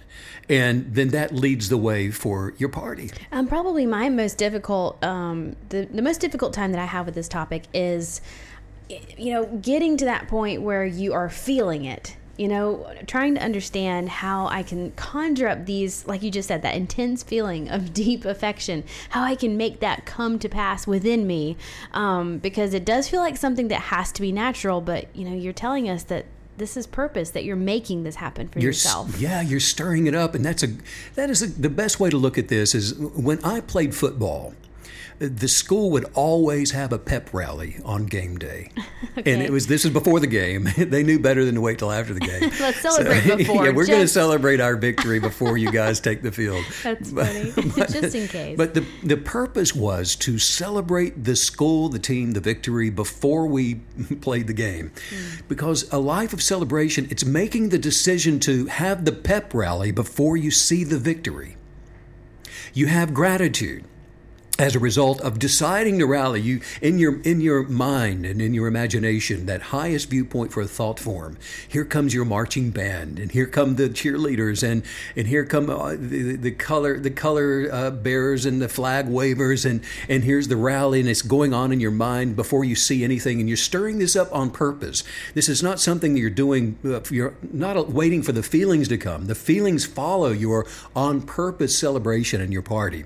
And 0.48 0.96
then 0.96 1.10
that 1.10 1.32
leads 1.32 1.68
the 1.68 1.78
way 1.78 2.10
for 2.10 2.54
your 2.58 2.70
party. 2.70 3.12
Um, 3.30 3.46
probably 3.46 3.86
my 3.86 4.08
most 4.08 4.36
difficult, 4.36 5.00
um, 5.04 5.54
the, 5.68 5.84
the 5.84 6.02
most 6.02 6.20
difficult 6.20 6.52
time 6.52 6.72
that 6.72 6.80
I 6.80 6.86
have 6.86 7.06
with 7.06 7.14
this 7.14 7.28
topic 7.28 7.66
is, 7.72 8.20
you 9.16 9.32
know, 9.32 9.44
getting 9.44 9.96
to 9.98 10.06
that 10.06 10.26
point 10.26 10.62
where 10.62 10.84
you 10.84 11.12
are 11.12 11.30
feeling 11.30 11.84
it 11.84 12.16
you 12.36 12.48
know, 12.48 12.92
trying 13.06 13.34
to 13.34 13.42
understand 13.42 14.08
how 14.08 14.46
I 14.46 14.62
can 14.62 14.90
conjure 14.92 15.48
up 15.48 15.66
these, 15.66 16.06
like 16.06 16.22
you 16.22 16.30
just 16.30 16.48
said, 16.48 16.62
that 16.62 16.74
intense 16.74 17.22
feeling 17.22 17.68
of 17.68 17.92
deep 17.94 18.24
affection, 18.24 18.84
how 19.10 19.22
I 19.22 19.34
can 19.34 19.56
make 19.56 19.80
that 19.80 20.04
come 20.04 20.38
to 20.40 20.48
pass 20.48 20.86
within 20.86 21.26
me. 21.26 21.56
Um, 21.92 22.38
because 22.38 22.74
it 22.74 22.84
does 22.84 23.08
feel 23.08 23.20
like 23.20 23.36
something 23.36 23.68
that 23.68 23.82
has 23.82 24.10
to 24.12 24.22
be 24.22 24.32
natural, 24.32 24.80
but, 24.80 25.14
you 25.14 25.28
know, 25.28 25.34
you're 25.34 25.52
telling 25.52 25.88
us 25.88 26.02
that 26.04 26.26
this 26.56 26.76
is 26.76 26.86
purpose 26.86 27.30
that 27.30 27.44
you're 27.44 27.56
making 27.56 28.04
this 28.04 28.16
happen 28.16 28.48
for 28.48 28.58
you're, 28.58 28.70
yourself. 28.70 29.20
Yeah, 29.20 29.40
you're 29.40 29.60
stirring 29.60 30.06
it 30.06 30.14
up, 30.14 30.34
and 30.34 30.44
that's 30.44 30.62
a 30.62 30.68
that 31.14 31.30
is 31.30 31.42
a, 31.42 31.48
the 31.48 31.68
best 31.68 31.98
way 31.98 32.10
to 32.10 32.16
look 32.16 32.38
at 32.38 32.48
this. 32.48 32.74
Is 32.74 32.94
when 32.94 33.44
I 33.44 33.60
played 33.60 33.94
football, 33.94 34.54
the 35.18 35.48
school 35.48 35.90
would 35.90 36.04
always 36.14 36.72
have 36.72 36.92
a 36.92 36.98
pep 36.98 37.32
rally 37.32 37.76
on 37.84 38.06
game 38.06 38.36
day, 38.36 38.70
okay. 39.18 39.32
and 39.32 39.42
it 39.42 39.50
was 39.50 39.66
this 39.66 39.84
is 39.84 39.90
before 39.90 40.20
the 40.20 40.26
game. 40.26 40.68
they 40.76 41.02
knew 41.02 41.18
better 41.18 41.44
than 41.44 41.54
to 41.54 41.60
wait 41.60 41.78
till 41.78 41.92
after 41.92 42.14
the 42.14 42.20
game. 42.20 42.40
Let's 42.60 42.80
celebrate 42.80 43.22
so, 43.22 43.36
before. 43.36 43.64
Yeah, 43.64 43.72
we're 43.72 43.82
just... 43.82 43.90
going 43.90 44.02
to 44.02 44.08
celebrate 44.08 44.60
our 44.60 44.76
victory 44.76 45.20
before 45.20 45.56
you 45.56 45.70
guys 45.70 46.00
take 46.00 46.22
the 46.22 46.32
field. 46.32 46.64
That's 46.82 47.10
funny, 47.10 47.52
but, 47.76 47.90
just 47.90 48.14
in 48.14 48.28
case. 48.28 48.56
But 48.56 48.74
the 48.74 48.84
the 49.02 49.16
purpose 49.16 49.74
was 49.74 50.16
to 50.16 50.38
celebrate 50.38 51.24
the 51.24 51.36
school, 51.36 51.88
the 51.88 51.98
team, 51.98 52.32
the 52.32 52.40
victory 52.40 52.90
before 52.90 53.46
we 53.46 53.76
played 54.20 54.46
the 54.46 54.54
game, 54.54 54.90
mm. 55.10 55.42
because 55.48 55.90
a 55.92 55.98
life 55.98 56.32
of 56.32 56.42
celebration. 56.42 57.06
It's 57.10 57.24
making 57.24 57.68
the 57.68 57.78
decision 57.78 58.40
to 58.40 58.66
have 58.66 59.04
the 59.04 59.12
pep 59.12 59.54
rally 59.54 59.92
before 59.92 60.36
you 60.36 60.50
see 60.50 60.84
the 60.84 60.98
victory. 60.98 61.56
You 62.72 62.86
have 62.86 63.14
gratitude 63.14 63.84
as 64.58 64.76
a 64.76 64.78
result 64.78 65.20
of 65.20 65.40
deciding 65.40 65.98
to 65.98 66.06
rally 66.06 66.40
you 66.40 66.60
in 66.80 66.96
your 66.98 67.20
in 67.22 67.40
your 67.40 67.64
mind 67.64 68.24
and 68.24 68.40
in 68.40 68.54
your 68.54 68.68
imagination 68.68 69.46
that 69.46 69.60
highest 69.60 70.08
viewpoint 70.08 70.52
for 70.52 70.60
a 70.60 70.66
thought 70.66 71.00
form 71.00 71.36
here 71.66 71.84
comes 71.84 72.14
your 72.14 72.24
marching 72.24 72.70
band 72.70 73.18
and 73.18 73.32
here 73.32 73.46
come 73.46 73.74
the 73.74 73.88
cheerleaders 73.88 74.62
and 74.62 74.84
and 75.16 75.26
here 75.26 75.44
come 75.44 75.68
uh, 75.68 75.96
the, 75.98 76.36
the 76.36 76.52
color 76.52 77.00
the 77.00 77.10
color 77.10 77.68
uh, 77.72 77.90
bearers 77.90 78.46
and 78.46 78.62
the 78.62 78.68
flag 78.68 79.08
wavers 79.08 79.64
and 79.64 79.82
and 80.08 80.22
here's 80.22 80.46
the 80.46 80.56
rally 80.56 81.00
and 81.00 81.08
it's 81.08 81.22
going 81.22 81.52
on 81.52 81.72
in 81.72 81.80
your 81.80 81.90
mind 81.90 82.36
before 82.36 82.64
you 82.64 82.76
see 82.76 83.02
anything 83.02 83.40
and 83.40 83.48
you're 83.48 83.56
stirring 83.56 83.98
this 83.98 84.14
up 84.14 84.32
on 84.32 84.50
purpose. 84.50 85.02
This 85.34 85.48
is 85.48 85.62
not 85.62 85.80
something 85.80 86.14
that 86.14 86.20
you're 86.20 86.30
doing 86.30 86.78
uh, 86.84 87.00
you're 87.10 87.34
not 87.52 87.90
waiting 87.90 88.22
for 88.22 88.30
the 88.30 88.42
feelings 88.42 88.86
to 88.88 88.98
come. 88.98 89.26
The 89.26 89.34
feelings 89.34 89.84
follow 89.84 90.30
your 90.30 90.66
on 90.94 91.22
purpose 91.22 91.76
celebration 91.76 92.40
and 92.40 92.52
your 92.52 92.62
party. 92.62 93.04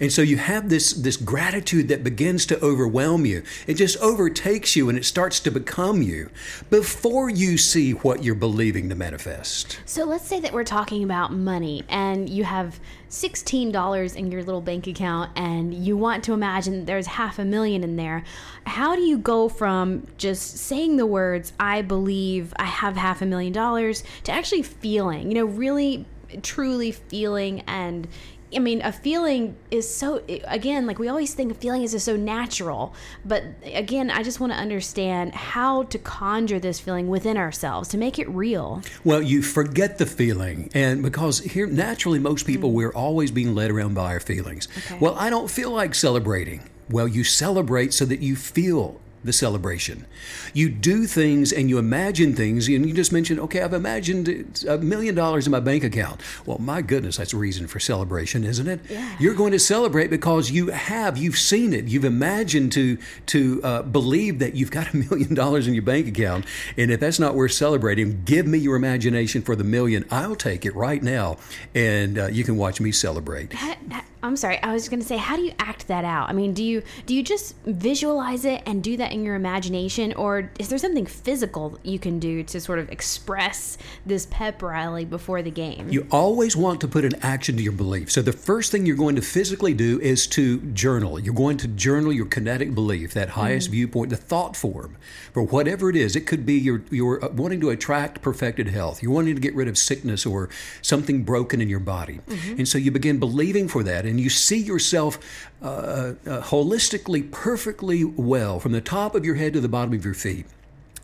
And 0.00 0.10
so 0.10 0.22
you 0.22 0.38
have 0.38 0.70
this 0.70 0.85
this 0.94 1.16
this 1.16 1.24
gratitude 1.24 1.88
that 1.88 2.04
begins 2.04 2.46
to 2.46 2.62
overwhelm 2.62 3.24
you. 3.24 3.42
It 3.66 3.74
just 3.74 3.96
overtakes 3.98 4.76
you 4.76 4.88
and 4.88 4.98
it 4.98 5.04
starts 5.04 5.40
to 5.40 5.50
become 5.50 6.02
you 6.02 6.30
before 6.70 7.30
you 7.30 7.56
see 7.58 7.92
what 7.92 8.22
you're 8.22 8.34
believing 8.34 8.88
to 8.88 8.94
manifest. 8.94 9.80
So 9.84 10.04
let's 10.04 10.26
say 10.26 10.40
that 10.40 10.52
we're 10.52 10.64
talking 10.64 11.04
about 11.04 11.32
money 11.32 11.84
and 11.88 12.28
you 12.28 12.44
have 12.44 12.80
$16 13.10 14.16
in 14.16 14.30
your 14.30 14.42
little 14.42 14.60
bank 14.60 14.86
account 14.86 15.30
and 15.36 15.72
you 15.72 15.96
want 15.96 16.24
to 16.24 16.32
imagine 16.32 16.84
there's 16.84 17.06
half 17.06 17.38
a 17.38 17.44
million 17.44 17.82
in 17.82 17.96
there. 17.96 18.24
How 18.66 18.94
do 18.94 19.02
you 19.02 19.18
go 19.18 19.48
from 19.48 20.06
just 20.18 20.58
saying 20.58 20.96
the 20.96 21.06
words, 21.06 21.52
I 21.58 21.82
believe 21.82 22.52
I 22.56 22.64
have 22.64 22.96
half 22.96 23.22
a 23.22 23.26
million 23.26 23.52
dollars, 23.52 24.02
to 24.24 24.32
actually 24.32 24.62
feeling, 24.62 25.28
you 25.28 25.34
know, 25.34 25.44
really 25.44 26.04
truly 26.42 26.92
feeling 26.92 27.62
and 27.66 28.08
I 28.54 28.58
mean, 28.60 28.80
a 28.82 28.92
feeling 28.92 29.56
is 29.70 29.92
so, 29.92 30.22
again, 30.44 30.86
like 30.86 30.98
we 30.98 31.08
always 31.08 31.34
think 31.34 31.50
a 31.50 31.54
feeling 31.54 31.82
is 31.82 31.92
just 31.92 32.04
so 32.04 32.16
natural. 32.16 32.94
But 33.24 33.42
again, 33.64 34.10
I 34.10 34.22
just 34.22 34.38
want 34.40 34.52
to 34.52 34.58
understand 34.58 35.34
how 35.34 35.84
to 35.84 35.98
conjure 35.98 36.58
this 36.58 36.78
feeling 36.78 37.08
within 37.08 37.36
ourselves 37.36 37.88
to 37.90 37.98
make 37.98 38.18
it 38.18 38.28
real. 38.28 38.82
Well, 39.04 39.20
you 39.20 39.42
forget 39.42 39.98
the 39.98 40.06
feeling. 40.06 40.70
And 40.74 41.02
because 41.02 41.40
here, 41.40 41.66
naturally, 41.66 42.18
most 42.18 42.46
people, 42.46 42.68
mm-hmm. 42.70 42.76
we're 42.76 42.94
always 42.94 43.30
being 43.30 43.54
led 43.54 43.70
around 43.70 43.94
by 43.94 44.12
our 44.12 44.20
feelings. 44.20 44.68
Okay. 44.78 44.98
Well, 45.00 45.16
I 45.16 45.28
don't 45.28 45.50
feel 45.50 45.70
like 45.70 45.94
celebrating. 45.94 46.68
Well, 46.88 47.08
you 47.08 47.24
celebrate 47.24 47.92
so 47.92 48.04
that 48.04 48.20
you 48.20 48.36
feel 48.36 49.00
the 49.24 49.32
celebration. 49.32 50.06
You 50.54 50.68
do 50.68 51.06
things 51.06 51.52
and 51.52 51.68
you 51.68 51.78
imagine 51.78 52.34
things, 52.34 52.68
and 52.68 52.86
you 52.86 52.94
just 52.94 53.12
mentioned, 53.12 53.40
okay, 53.40 53.60
I've 53.60 53.72
imagined 53.72 54.64
a 54.68 54.78
million 54.78 55.14
dollars 55.14 55.46
in 55.46 55.50
my 55.50 55.60
bank 55.60 55.84
account. 55.84 56.20
Well, 56.44 56.58
my 56.58 56.82
goodness, 56.82 57.16
that's 57.16 57.32
a 57.32 57.36
reason 57.36 57.66
for 57.66 57.80
celebration, 57.80 58.44
isn't 58.44 58.68
it? 58.68 58.80
Yeah. 58.88 59.16
You're 59.18 59.34
going 59.34 59.52
to 59.52 59.58
celebrate 59.58 60.08
because 60.10 60.50
you 60.50 60.68
have, 60.68 61.18
you've 61.18 61.38
seen 61.38 61.72
it, 61.72 61.86
you've 61.86 62.04
imagined 62.04 62.72
to 62.72 62.98
to 63.26 63.60
uh, 63.62 63.82
believe 63.82 64.38
that 64.38 64.54
you've 64.54 64.70
got 64.70 64.92
a 64.92 64.96
million 65.10 65.34
dollars 65.34 65.66
in 65.66 65.74
your 65.74 65.82
bank 65.82 66.08
account, 66.08 66.44
and 66.76 66.90
if 66.90 67.00
that's 67.00 67.18
not 67.18 67.34
worth 67.34 67.52
celebrating, 67.52 68.22
give 68.24 68.46
me 68.46 68.58
your 68.58 68.76
imagination 68.76 69.42
for 69.42 69.56
the 69.56 69.64
million. 69.64 70.04
I'll 70.10 70.36
take 70.36 70.64
it 70.64 70.74
right 70.74 71.02
now, 71.02 71.38
and 71.74 72.18
uh, 72.18 72.26
you 72.26 72.44
can 72.44 72.56
watch 72.56 72.80
me 72.80 72.92
celebrate. 72.92 73.50
That, 73.50 73.78
that, 73.88 74.06
I'm 74.26 74.36
sorry, 74.36 74.62
I 74.62 74.72
was 74.72 74.88
going 74.88 75.00
to 75.00 75.06
say, 75.06 75.16
how 75.16 75.36
do 75.36 75.42
you 75.42 75.52
act 75.58 75.88
that 75.88 76.04
out? 76.04 76.28
I 76.28 76.32
mean, 76.32 76.52
do 76.52 76.62
you 76.64 76.82
do 77.06 77.14
you 77.14 77.22
just 77.22 77.54
visualize 77.64 78.44
it 78.44 78.62
and 78.66 78.82
do 78.82 78.96
that 78.96 79.12
in 79.12 79.24
your 79.24 79.34
imagination, 79.34 80.12
or 80.14 80.50
is 80.58 80.68
there 80.68 80.78
something 80.78 81.06
physical 81.06 81.78
you 81.82 81.98
can 81.98 82.18
do 82.18 82.42
to 82.44 82.60
sort 82.60 82.78
of 82.78 82.90
express 82.90 83.78
this 84.04 84.26
pep 84.30 84.62
rally 84.62 85.04
before 85.04 85.42
the 85.42 85.50
game? 85.50 85.88
You 85.90 86.06
always 86.10 86.56
want 86.56 86.80
to 86.82 86.88
put 86.88 87.04
an 87.04 87.14
action 87.22 87.56
to 87.56 87.62
your 87.62 87.72
belief. 87.72 88.10
So 88.10 88.22
the 88.22 88.32
first 88.32 88.72
thing 88.72 88.86
you're 88.86 88.96
going 88.96 89.16
to 89.16 89.22
physically 89.22 89.74
do 89.74 90.00
is 90.00 90.26
to 90.28 90.60
journal. 90.72 91.18
You're 91.18 91.34
going 91.34 91.56
to 91.58 91.68
journal 91.68 92.12
your 92.12 92.26
kinetic 92.26 92.74
belief, 92.74 93.14
that 93.14 93.30
highest 93.30 93.66
mm-hmm. 93.66 93.72
viewpoint, 93.72 94.10
the 94.10 94.16
thought 94.16 94.56
form 94.56 94.96
for 95.32 95.42
whatever 95.42 95.90
it 95.90 95.96
is. 95.96 96.16
It 96.16 96.26
could 96.26 96.44
be 96.44 96.54
you're, 96.54 96.82
you're 96.90 97.24
uh, 97.24 97.28
wanting 97.28 97.60
to 97.60 97.70
attract 97.70 98.22
perfected 98.22 98.68
health. 98.68 99.02
You're 99.02 99.12
wanting 99.12 99.34
to 99.34 99.40
get 99.40 99.54
rid 99.54 99.68
of 99.68 99.78
sickness 99.78 100.26
or 100.26 100.48
something 100.82 101.22
broken 101.22 101.60
in 101.60 101.68
your 101.68 101.80
body. 101.80 102.20
Mm-hmm. 102.28 102.58
And 102.58 102.68
so 102.68 102.78
you 102.78 102.90
begin 102.90 103.18
believing 103.18 103.68
for 103.68 103.82
that 103.82 104.04
and 104.04 104.15
you 104.20 104.30
see 104.30 104.58
yourself 104.58 105.18
uh, 105.62 105.64
uh, 105.64 106.42
holistically, 106.42 107.30
perfectly 107.30 108.04
well 108.04 108.60
from 108.60 108.72
the 108.72 108.80
top 108.80 109.14
of 109.14 109.24
your 109.24 109.36
head 109.36 109.52
to 109.54 109.60
the 109.60 109.68
bottom 109.68 109.94
of 109.94 110.04
your 110.04 110.14
feet 110.14 110.46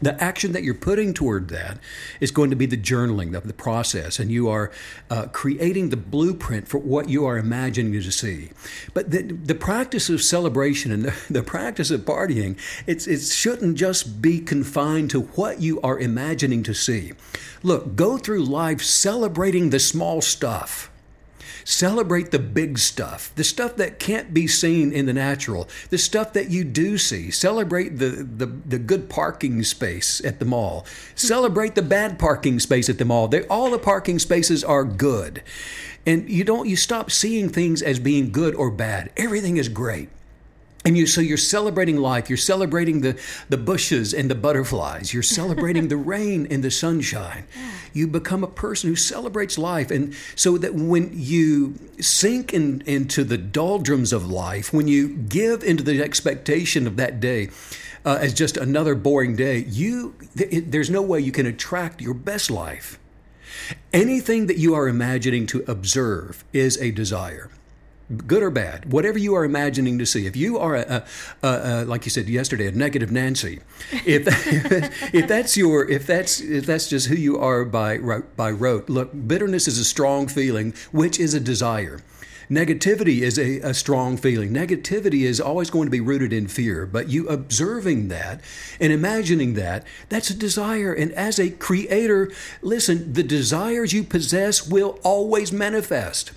the 0.03 0.23
action 0.23 0.53
that 0.53 0.65
you're 0.65 0.75
putting 0.75 1.15
toward 1.15 1.49
that 1.49 1.79
is 2.21 2.33
going 2.33 2.51
to 2.51 2.57
be 2.57 2.67
the 2.67 2.77
journaling 2.77 3.37
of 3.37 3.47
the 3.47 3.53
process, 3.53 4.19
and 4.19 4.31
you 4.31 4.49
are 4.49 4.71
uh, 5.09 5.27
creating 5.33 5.89
the 5.89 5.97
blueprint 5.97 6.67
for 6.69 6.79
what 6.79 7.09
you 7.09 7.25
are 7.25 7.39
imagining 7.39 7.93
to 7.93 8.11
see. 8.11 8.51
But 8.93 9.13
the, 9.13 9.23
the 9.23 9.55
practice 9.55 10.11
of 10.11 10.21
celebration 10.21 10.91
and 10.91 11.05
the, 11.05 11.15
the 11.31 11.43
practice 11.43 11.91
of 11.91 12.01
partying, 12.03 12.59
it 12.87 13.01
shouldn't 13.01 13.77
just 13.77 14.21
be 14.21 14.41
confined 14.41 15.11
to 15.11 15.21
what 15.21 15.61
you 15.61 15.81
are 15.83 15.99
imagining 15.99 16.65
to 16.65 16.75
see. 16.75 17.13
Look, 17.63 17.95
go 17.95 18.19
through 18.19 18.45
life 18.45 18.83
celebrating 18.83 19.71
the 19.71 19.79
small 19.79 20.21
stuff 20.21 20.92
Celebrate 21.65 22.31
the 22.31 22.39
big 22.39 22.79
stuff, 22.79 23.33
the 23.37 23.45
stuff 23.45 23.77
that 23.77 23.99
can't 23.99 24.35
be 24.35 24.47
seen 24.47 24.93
in 24.93 25.07
the 25.07 25.13
natural, 25.13 25.69
the 25.91 25.99
stuff 25.99 26.33
that 26.33 26.51
you 26.51 26.65
do 26.65 26.99
see. 26.99 27.31
Celebrate 27.31 27.99
the, 27.99 28.09
the, 28.09 28.47
the 28.47 28.79
good 28.79 29.09
parking 29.09 29.63
space 29.63 30.25
at 30.25 30.39
the 30.39 30.45
mall. 30.45 30.87
Celebrate 31.15 31.75
the 31.75 31.83
bad 31.83 32.19
parking 32.19 32.59
space 32.61 32.89
at 32.89 32.99
the 32.99 33.05
mall. 33.05 33.29
They, 33.29 33.47
all 33.47 33.71
the 33.71 33.79
parking 33.79 34.19
spaces 34.19 34.65
are 34.65 34.85
good. 34.85 35.43
And 36.05 36.29
you 36.29 36.45
don't 36.45 36.69
you 36.69 36.77
stop 36.77 37.11
seeing 37.11 37.49
things 37.49 37.81
as 37.81 37.99
being 37.99 38.33
good 38.33 38.55
or 38.55 38.71
bad. 38.71 39.11
Everything 39.17 39.57
is 39.57 39.69
great. 39.69 40.09
And 40.85 40.97
you, 40.97 41.07
so 41.07 41.21
you're 41.21 41.37
celebrating 41.37 41.97
life. 41.97 42.29
You're 42.29 42.37
celebrating 42.37 43.03
the, 43.03 43.21
the 43.49 43.57
bushes 43.57 44.13
and 44.13 44.31
the 44.31 44.35
butterflies. 44.35 45.15
You're 45.15 45.23
celebrating 45.41 45.89
the 45.89 45.97
rain 45.97 46.47
and 46.51 46.63
the 46.63 46.71
sunshine. 46.71 47.47
You 47.93 48.09
become 48.09 48.43
a 48.43 48.49
person 48.49 48.91
who 48.91 48.97
celebrates 48.97 49.59
life. 49.59 49.91
And 49.91 50.15
so 50.35 50.59
that 50.59 50.75
when 50.75 51.11
you 51.13 51.79
sink 52.01 52.53
in, 52.53 52.83
into 52.87 53.23
the 53.23 53.39
doldrums 53.39 54.13
of 54.13 54.27
life, 54.29 54.73
when 54.73 54.89
you 54.89 55.09
give 55.09 55.63
into 55.63 55.85
the 55.85 56.03
expectation 56.03 56.87
of 56.87 56.97
that 56.97 57.21
day 57.21 57.51
uh, 58.05 58.19
as 58.21 58.35
just 58.35 58.57
another 58.57 58.95
boring 58.95 59.37
day, 59.37 59.59
you 59.69 60.15
th- 60.37 60.65
there's 60.67 60.91
no 60.91 61.03
way 61.03 61.21
you 61.21 61.33
can 61.33 61.47
attract 61.47 62.01
your 62.01 62.15
best 62.15 62.51
life. 62.51 62.99
Anything 63.93 64.47
that 64.49 64.59
you 64.59 64.75
are 64.75 64.89
imagining 64.89 65.47
to 65.49 65.65
observe 65.69 66.45
is 66.53 66.77
a 66.79 66.91
desire 66.91 67.51
good 68.17 68.43
or 68.43 68.51
bad, 68.51 68.93
whatever 68.93 69.19
you 69.19 69.35
are 69.35 69.45
imagining 69.45 69.99
to 69.99 70.07
see. 70.07 70.27
If 70.27 70.37
you 70.37 70.59
are 70.59 70.77
a, 70.77 71.05
a, 71.43 71.49
a, 71.49 71.85
like 71.85 72.05
you 72.05 72.11
said 72.11 72.29
yesterday, 72.29 72.67
a 72.67 72.73
negative 72.73 73.11
Nancy, 73.11 73.61
if 74.07 74.27
if 75.15 75.29
that's 75.29 75.57
your 75.57 75.89
if 75.89 76.07
that's 76.07 76.41
if 76.41 76.67
that's 76.67 76.89
just 76.89 77.09
who 77.09 77.17
you 77.17 77.39
are 77.39 77.65
by 77.65 77.99
by 78.37 78.51
rote, 78.51 78.89
look, 78.89 79.11
bitterness 79.27 79.69
is 79.69 79.79
a 79.79 79.85
strong 79.85 80.29
feeling, 80.29 80.75
which 80.93 81.19
is 81.19 81.35
a 81.35 81.41
desire. 81.41 82.01
Negativity 82.51 83.21
is 83.21 83.39
a, 83.39 83.61
a, 83.61 83.73
strong 83.73 84.19
feeling. 84.19 84.53
Negativity 84.53 85.23
is 85.23 85.41
always 85.41 85.71
going 85.71 85.87
to 85.87 85.91
be 85.91 86.01
rooted 86.01 86.35
in 86.35 86.49
fear, 86.49 86.85
but 86.85 87.09
you 87.09 87.27
observing 87.29 88.09
that 88.09 88.43
and 88.79 88.93
imagining 88.93 89.55
that, 89.55 89.87
that's 90.11 90.29
a 90.29 90.35
desire. 90.35 90.93
And 90.93 91.13
as 91.13 91.39
a 91.39 91.49
creator, 91.49 92.31
listen, 92.61 93.15
the 93.15 93.23
desires 93.23 93.95
you 93.95 94.05
possess 94.05 94.69
will 94.69 94.99
always 95.03 95.51
manifest. 95.51 96.33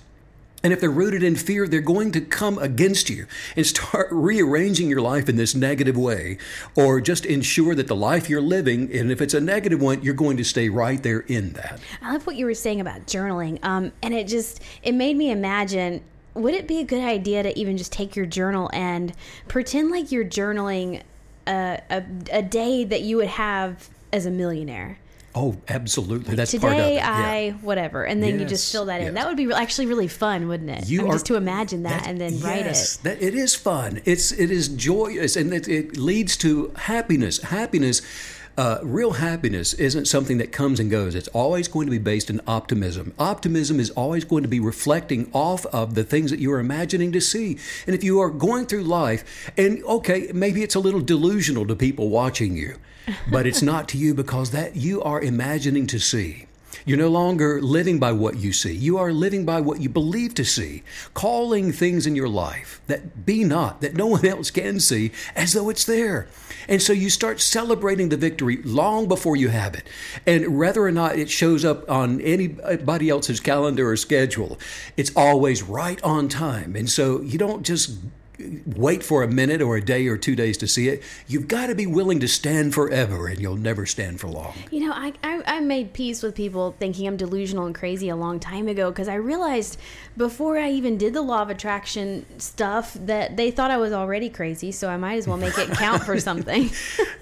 And 0.66 0.72
if 0.72 0.80
they're 0.80 0.90
rooted 0.90 1.22
in 1.22 1.36
fear, 1.36 1.68
they're 1.68 1.80
going 1.80 2.10
to 2.10 2.20
come 2.20 2.58
against 2.58 3.08
you 3.08 3.28
and 3.54 3.64
start 3.64 4.08
rearranging 4.10 4.90
your 4.90 5.00
life 5.00 5.28
in 5.28 5.36
this 5.36 5.54
negative 5.54 5.96
way, 5.96 6.38
or 6.74 7.00
just 7.00 7.24
ensure 7.24 7.76
that 7.76 7.86
the 7.86 7.94
life 7.94 8.28
you're 8.28 8.40
living, 8.40 8.92
and 8.92 9.12
if 9.12 9.20
it's 9.20 9.32
a 9.32 9.40
negative 9.40 9.80
one, 9.80 10.02
you're 10.02 10.12
going 10.12 10.36
to 10.38 10.42
stay 10.42 10.68
right 10.68 11.00
there 11.04 11.20
in 11.20 11.52
that. 11.52 11.78
I 12.02 12.14
love 12.14 12.26
what 12.26 12.34
you 12.34 12.46
were 12.46 12.54
saying 12.54 12.80
about 12.80 13.06
journaling. 13.06 13.64
Um, 13.64 13.92
and 14.02 14.12
it 14.12 14.26
just, 14.26 14.60
it 14.82 14.90
made 14.90 15.16
me 15.16 15.30
imagine 15.30 16.02
would 16.34 16.54
it 16.54 16.66
be 16.66 16.80
a 16.80 16.84
good 16.84 17.04
idea 17.04 17.44
to 17.44 17.56
even 17.56 17.76
just 17.76 17.92
take 17.92 18.16
your 18.16 18.26
journal 18.26 18.68
and 18.72 19.12
pretend 19.46 19.92
like 19.92 20.10
you're 20.10 20.24
journaling 20.24 21.00
a, 21.46 21.80
a, 21.88 22.02
a 22.32 22.42
day 22.42 22.82
that 22.82 23.02
you 23.02 23.18
would 23.18 23.28
have 23.28 23.88
as 24.12 24.26
a 24.26 24.32
millionaire? 24.32 24.98
Oh, 25.38 25.54
absolutely. 25.68 26.34
That's 26.34 26.54
part 26.56 26.72
of 26.72 26.78
Today 26.78 26.92
it. 26.94 26.96
yeah. 26.96 27.12
I 27.12 27.50
whatever, 27.60 28.04
and 28.04 28.22
then 28.22 28.40
you 28.40 28.46
just 28.46 28.72
fill 28.72 28.86
that 28.86 29.00
in. 29.02 29.08
yes. 29.08 29.14
That 29.16 29.26
would 29.28 29.36
be 29.36 29.52
actually 29.52 29.86
really 29.86 30.08
fun, 30.08 30.48
wouldn't 30.48 30.70
it? 30.70 30.88
You 30.88 31.00
I 31.00 31.02
mean, 31.02 31.10
are- 31.10 31.14
just 31.14 31.26
to 31.26 31.34
imagine 31.34 31.82
that, 31.82 32.00
That- 32.04 32.08
and 32.08 32.18
then 32.18 32.40
write 32.40 32.64
it. 32.66 32.98
That 33.02 33.20
it 33.20 33.34
is 33.34 33.54
fun. 33.54 34.00
It's 34.06 34.32
it 34.32 34.50
is 34.50 34.68
joyous, 34.68 35.36
and 35.36 35.52
it, 35.52 35.68
it 35.68 35.98
leads 35.98 36.38
to 36.38 36.72
happiness. 36.76 37.42
Happiness, 37.42 38.00
uh, 38.56 38.78
real 38.82 39.12
happiness, 39.12 39.74
isn't 39.74 40.06
something 40.06 40.38
that 40.38 40.52
comes 40.52 40.80
and 40.80 40.90
goes. 40.90 41.14
It's 41.14 41.28
always 41.28 41.68
going 41.68 41.86
to 41.86 41.90
be 41.90 41.98
based 41.98 42.30
in 42.30 42.40
optimism. 42.46 43.12
Optimism 43.18 43.78
is 43.78 43.90
always 43.90 44.24
going 44.24 44.42
to 44.42 44.48
be 44.48 44.60
reflecting 44.60 45.30
off 45.32 45.66
of 45.66 45.94
the 45.94 46.04
things 46.04 46.30
that 46.30 46.40
you 46.40 46.52
are 46.52 46.60
imagining 46.60 47.12
to 47.12 47.20
see. 47.20 47.58
And 47.86 47.94
if 47.94 48.02
you 48.02 48.20
are 48.20 48.30
going 48.30 48.66
through 48.66 48.84
life, 48.84 49.50
and 49.56 49.84
okay, 49.84 50.30
maybe 50.32 50.62
it's 50.62 50.74
a 50.74 50.80
little 50.80 51.00
delusional 51.02 51.66
to 51.66 51.76
people 51.76 52.08
watching 52.08 52.56
you, 52.56 52.76
but 53.30 53.46
it's 53.46 53.62
not 53.62 53.88
to 53.88 53.98
you 53.98 54.14
because 54.14 54.50
that 54.52 54.76
you 54.76 55.02
are 55.02 55.20
imagining 55.20 55.86
to 55.88 55.98
see. 55.98 56.46
You're 56.86 56.98
no 56.98 57.08
longer 57.08 57.60
living 57.60 57.98
by 57.98 58.12
what 58.12 58.36
you 58.36 58.52
see. 58.52 58.72
You 58.72 58.96
are 58.96 59.12
living 59.12 59.44
by 59.44 59.60
what 59.60 59.80
you 59.80 59.88
believe 59.88 60.34
to 60.34 60.44
see, 60.44 60.84
calling 61.14 61.72
things 61.72 62.06
in 62.06 62.14
your 62.14 62.28
life 62.28 62.80
that 62.86 63.26
be 63.26 63.42
not, 63.42 63.80
that 63.80 63.96
no 63.96 64.06
one 64.06 64.24
else 64.24 64.52
can 64.52 64.78
see, 64.78 65.10
as 65.34 65.52
though 65.52 65.68
it's 65.68 65.84
there. 65.84 66.28
And 66.68 66.80
so 66.80 66.92
you 66.92 67.10
start 67.10 67.40
celebrating 67.40 68.08
the 68.08 68.16
victory 68.16 68.62
long 68.62 69.08
before 69.08 69.34
you 69.34 69.48
have 69.48 69.74
it. 69.74 69.82
And 70.26 70.56
whether 70.56 70.82
or 70.82 70.92
not 70.92 71.18
it 71.18 71.28
shows 71.28 71.64
up 71.64 71.90
on 71.90 72.20
anybody 72.20 73.10
else's 73.10 73.40
calendar 73.40 73.90
or 73.90 73.96
schedule, 73.96 74.56
it's 74.96 75.10
always 75.16 75.64
right 75.64 76.00
on 76.04 76.28
time. 76.28 76.76
And 76.76 76.88
so 76.88 77.20
you 77.20 77.36
don't 77.36 77.66
just 77.66 77.98
wait 78.66 79.02
for 79.02 79.22
a 79.22 79.28
minute 79.28 79.62
or 79.62 79.76
a 79.76 79.82
day 79.84 80.06
or 80.06 80.16
two 80.16 80.36
days 80.36 80.58
to 80.58 80.66
see 80.66 80.88
it. 80.88 81.02
You've 81.26 81.48
got 81.48 81.68
to 81.68 81.74
be 81.74 81.86
willing 81.86 82.20
to 82.20 82.28
stand 82.28 82.74
forever, 82.74 83.26
and 83.28 83.40
you'll 83.40 83.56
never 83.56 83.86
stand 83.86 84.20
for 84.20 84.28
long. 84.28 84.54
You 84.70 84.86
know, 84.86 84.92
I, 84.92 85.12
I, 85.24 85.42
I 85.46 85.60
made 85.60 85.92
peace 85.92 86.22
with 86.22 86.34
people 86.34 86.74
thinking 86.78 87.06
I'm 87.08 87.16
delusional 87.16 87.66
and 87.66 87.74
crazy 87.74 88.08
a 88.08 88.16
long 88.16 88.38
time 88.38 88.68
ago 88.68 88.90
because 88.90 89.08
I 89.08 89.14
realized 89.14 89.78
before 90.16 90.58
I 90.58 90.70
even 90.70 90.98
did 90.98 91.14
the 91.14 91.22
law 91.22 91.42
of 91.42 91.50
attraction 91.50 92.26
stuff 92.38 92.94
that 92.94 93.36
they 93.36 93.50
thought 93.50 93.70
I 93.70 93.76
was 93.78 93.92
already 93.92 94.28
crazy, 94.28 94.70
so 94.72 94.88
I 94.90 94.96
might 94.96 95.14
as 95.16 95.26
well 95.26 95.36
make 95.38 95.56
it 95.58 95.70
count 95.70 96.02
for 96.04 96.18
something. 96.20 96.70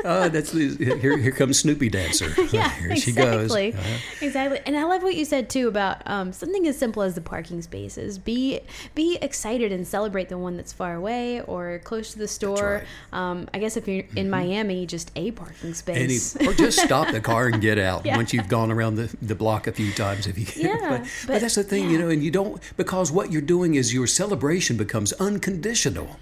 Oh, 0.05 0.29
that's 0.29 0.53
here. 0.53 1.17
Here 1.17 1.31
comes 1.33 1.59
Snoopy 1.61 1.91
Dancer. 1.91 2.33
yeah, 2.53 2.71
here 2.71 2.97
she 2.97 3.13
goes. 3.13 3.55
exactly, 3.55 3.73
Uh-huh. 3.75 3.99
exactly. 4.27 4.61
And 4.67 4.77
I 4.77 4.85
love 4.85 5.03
what 5.03 5.15
you 5.15 5.25
said 5.25 5.49
too 5.49 5.69
about 5.69 6.03
um, 6.07 6.33
something 6.33 6.67
as 6.67 6.77
simple 6.77 7.03
as 7.03 7.15
the 7.15 7.21
parking 7.21 7.63
spaces. 7.63 8.19
Be 8.19 8.61
be 8.95 9.17
excited 9.23 9.71
and 9.73 9.87
celebrate 9.87 10.29
the 10.29 10.39
one 10.39 10.57
that's 10.57 10.73
far 10.73 10.95
away 10.95 11.04
or 11.47 11.81
close 11.85 12.13
to 12.13 12.19
the 12.19 12.29
store. 12.29 12.85
right. 13.13 13.19
Um, 13.19 13.49
I 13.55 13.59
guess 13.59 13.77
if 13.77 13.87
you're 13.89 14.05
in 14.17 14.31
Miami, 14.31 14.87
just 14.87 15.11
a 15.17 15.31
parking 15.33 15.75
Any, 15.89 16.17
space. 16.19 16.37
or 16.47 16.53
just 16.55 16.79
stop 16.85 17.11
the 17.13 17.21
car 17.21 17.47
and 17.49 17.61
get 17.61 17.79
out 17.79 18.05
Yeah. 18.07 18.17
once 18.17 18.33
you've 18.33 18.49
gone 18.49 18.71
around 18.71 18.97
the, 18.97 19.15
the 19.23 19.35
block 19.35 19.67
a 19.67 19.73
few 19.73 19.93
times 19.93 20.27
if 20.27 20.39
you 20.39 20.47
can. 20.47 20.63
Yeah, 20.63 20.77
but, 20.81 21.01
but, 21.03 21.09
but- 21.27 21.41
that's 21.41 21.55
the 21.57 21.65
thing, 21.65 21.91
you 21.91 21.99
know, 21.99 22.09
and 22.09 22.23
you 22.23 22.31
don't 22.31 22.61
because 22.77 23.11
what 23.13 23.31
you're 23.33 23.43
doing 23.43 23.75
is 23.75 23.93
your 23.93 24.07
celebration 24.07 24.77
becomes 24.77 25.13
unconditional. 25.15 26.17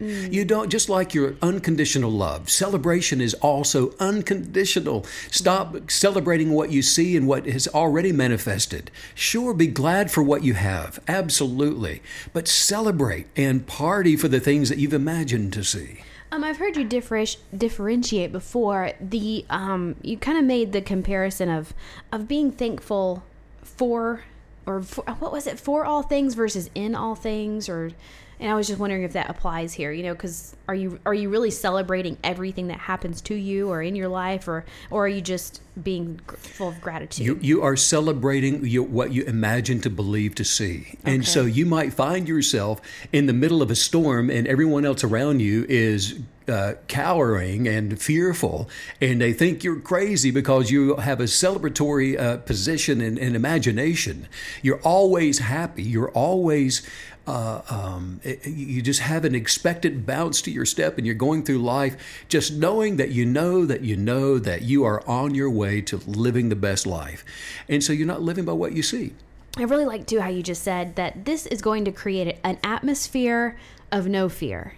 Mm. 0.00 0.32
You 0.32 0.44
don't 0.44 0.68
just 0.68 0.88
like 0.88 1.14
your 1.14 1.36
unconditional 1.40 2.10
love. 2.10 2.50
Celebration 2.50 3.20
is 3.20 3.34
also 3.34 3.94
unconditional. 3.98 5.06
Stop 5.30 5.90
celebrating 5.90 6.52
what 6.52 6.70
you 6.70 6.82
see 6.82 7.16
and 7.16 7.26
what 7.26 7.46
has 7.46 7.66
already 7.68 8.12
manifested. 8.12 8.90
Sure, 9.14 9.54
be 9.54 9.66
glad 9.66 10.10
for 10.10 10.22
what 10.22 10.44
you 10.44 10.54
have, 10.54 11.00
absolutely, 11.08 12.02
but 12.32 12.46
celebrate 12.46 13.26
and 13.36 13.66
party 13.66 14.16
for 14.16 14.28
the 14.28 14.40
things 14.40 14.68
that 14.68 14.78
you've 14.78 14.92
imagined 14.92 15.52
to 15.54 15.64
see. 15.64 16.02
Um, 16.30 16.44
I've 16.44 16.58
heard 16.58 16.76
you 16.76 16.84
differenti- 16.84 17.38
differentiate 17.56 18.32
before. 18.32 18.92
The 19.00 19.46
um, 19.48 19.96
you 20.02 20.18
kind 20.18 20.36
of 20.36 20.44
made 20.44 20.72
the 20.72 20.82
comparison 20.82 21.48
of 21.48 21.72
of 22.12 22.28
being 22.28 22.50
thankful 22.50 23.22
for 23.62 24.24
or 24.66 24.82
for, 24.82 25.04
what 25.04 25.32
was 25.32 25.46
it 25.46 25.58
for 25.58 25.84
all 25.84 26.02
things 26.02 26.34
versus 26.34 26.68
in 26.74 26.94
all 26.94 27.14
things 27.14 27.68
or 27.68 27.92
and 28.38 28.50
I 28.50 28.54
was 28.54 28.66
just 28.66 28.78
wondering 28.78 29.02
if 29.02 29.12
that 29.12 29.30
applies 29.30 29.72
here. 29.72 29.92
You 29.92 30.02
know, 30.04 30.12
because 30.12 30.54
are 30.68 30.74
you 30.74 30.98
are 31.06 31.14
you 31.14 31.28
really 31.28 31.50
celebrating 31.50 32.18
everything 32.22 32.68
that 32.68 32.78
happens 32.78 33.20
to 33.22 33.34
you 33.34 33.70
or 33.70 33.82
in 33.82 33.96
your 33.96 34.08
life, 34.08 34.48
or 34.48 34.64
or 34.90 35.06
are 35.06 35.08
you 35.08 35.20
just 35.20 35.60
being 35.82 36.20
gr- 36.26 36.36
full 36.36 36.68
of 36.68 36.80
gratitude? 36.80 37.26
You, 37.26 37.38
you 37.40 37.62
are 37.62 37.76
celebrating 37.76 38.64
you, 38.64 38.82
what 38.82 39.12
you 39.12 39.24
imagine 39.24 39.80
to 39.82 39.90
believe 39.90 40.34
to 40.36 40.44
see. 40.44 40.98
And 41.04 41.26
so 41.26 41.42
you 41.42 41.66
might 41.66 41.92
find 41.92 42.28
yourself 42.28 42.80
in 43.12 43.26
the 43.26 43.32
middle 43.32 43.62
of 43.62 43.70
a 43.70 43.74
storm 43.74 44.30
and 44.30 44.46
everyone 44.46 44.86
else 44.86 45.04
around 45.04 45.40
you 45.40 45.66
is 45.68 46.18
uh, 46.48 46.74
cowering 46.88 47.66
and 47.66 48.00
fearful, 48.00 48.68
and 49.00 49.20
they 49.20 49.32
think 49.32 49.64
you're 49.64 49.80
crazy 49.80 50.30
because 50.30 50.70
you 50.70 50.96
have 50.96 51.20
a 51.20 51.24
celebratory 51.24 52.18
uh, 52.18 52.36
position 52.38 53.00
and, 53.00 53.18
and 53.18 53.34
imagination. 53.34 54.28
You're 54.62 54.80
always 54.82 55.40
happy. 55.40 55.82
You're 55.82 56.10
always. 56.10 56.88
Uh, 57.26 57.60
um, 57.68 58.20
it- 58.22 58.46
you 58.46 58.80
just 58.82 59.00
have 59.00 59.24
an 59.24 59.34
expected 59.34 60.06
bounce 60.06 60.40
to 60.42 60.50
your 60.50 60.64
step, 60.64 60.96
and 60.96 61.04
you're 61.06 61.14
going 61.16 61.42
through 61.42 61.58
life 61.58 61.96
just 62.28 62.52
knowing 62.52 62.96
that 62.96 63.10
you 63.10 63.26
know 63.26 63.66
that 63.66 63.80
you 63.82 63.96
know 63.96 64.38
that 64.38 64.62
you 64.62 64.84
are 64.84 65.02
on 65.08 65.34
your 65.34 65.50
way 65.50 65.80
to 65.80 65.96
living 66.06 66.48
the 66.50 66.56
best 66.56 66.86
life. 66.86 67.24
And 67.68 67.82
so 67.82 67.92
you're 67.92 68.06
not 68.06 68.22
living 68.22 68.44
by 68.44 68.52
what 68.52 68.72
you 68.74 68.82
see. 68.82 69.12
I 69.56 69.62
really 69.64 69.86
like 69.86 70.06
too 70.06 70.20
how 70.20 70.28
you 70.28 70.42
just 70.42 70.62
said 70.62 70.96
that 70.96 71.24
this 71.24 71.46
is 71.46 71.60
going 71.62 71.84
to 71.86 71.92
create 71.92 72.36
an 72.44 72.58
atmosphere 72.62 73.56
of 73.90 74.06
no 74.06 74.28
fear. 74.28 74.74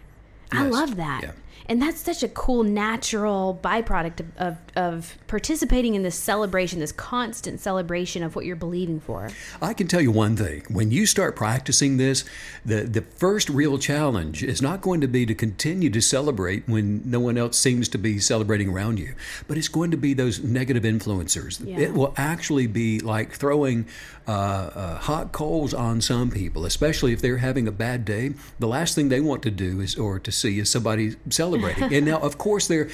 I 0.51 0.65
love 0.69 0.97
that. 0.97 1.21
Yeah. 1.23 1.33
And 1.69 1.83
that's 1.83 2.01
such 2.01 2.23
a 2.23 2.29
cool 2.29 2.63
natural 2.63 3.59
byproduct 3.63 4.21
of, 4.21 4.37
of, 4.39 4.57
of 4.75 5.19
participating 5.27 5.95
in 5.95 6.03
this 6.03 6.15
celebration, 6.15 6.81
this 6.81 6.93
constant 6.93 7.61
celebration 7.61 8.23
of 8.23 8.35
what 8.35 8.47
you're 8.47 8.57
believing 8.57 9.01
for. 9.01 9.29
I 9.61 9.75
can 9.75 9.87
tell 9.87 10.01
you 10.01 10.11
one 10.11 10.35
thing. 10.35 10.65
When 10.71 10.91
you 10.91 11.05
start 11.05 11.37
practicing 11.37 11.99
this, 11.99 12.25
the, 12.65 12.85
the 12.85 13.03
first 13.03 13.51
real 13.51 13.77
challenge 13.77 14.43
is 14.43 14.63
not 14.63 14.81
going 14.81 15.03
to 15.03 15.09
be 15.09 15.27
to 15.27 15.35
continue 15.35 15.91
to 15.91 16.01
celebrate 16.01 16.67
when 16.67 17.03
no 17.05 17.21
one 17.21 17.37
else 17.37 17.59
seems 17.59 17.89
to 17.91 17.99
be 17.99 18.19
celebrating 18.19 18.71
around 18.71 18.99
you, 18.99 19.15
but 19.47 19.59
it's 19.59 19.69
going 19.69 19.91
to 19.91 19.99
be 19.99 20.15
those 20.15 20.43
negative 20.43 20.85
influencers. 20.85 21.63
Yeah. 21.63 21.81
It 21.81 21.93
will 21.93 22.15
actually 22.17 22.67
be 22.67 22.99
like 23.01 23.33
throwing 23.33 23.87
uh, 24.27 24.31
uh, 24.31 24.99
hot 24.99 25.33
coals 25.33 25.75
on 25.75 26.01
some 26.01 26.31
people, 26.31 26.65
especially 26.65 27.13
if 27.13 27.21
they're 27.21 27.39
having 27.39 27.69
a 27.69 27.73
bad 27.73 28.07
day. 28.07 28.33
The 28.59 28.69
last 28.69 28.95
thing 28.95 29.11
they 29.11 29.21
want 29.21 29.43
to 29.43 29.51
do 29.51 29.81
is, 29.81 29.97
or 29.97 30.19
to 30.19 30.33
see, 30.33 30.59
is 30.59 30.71
somebody 30.71 31.17
celebrating. 31.29 31.58
And 31.65 32.07
now, 32.07 32.19
of 32.19 32.39
course, 32.39 32.69
they're. 32.69 32.89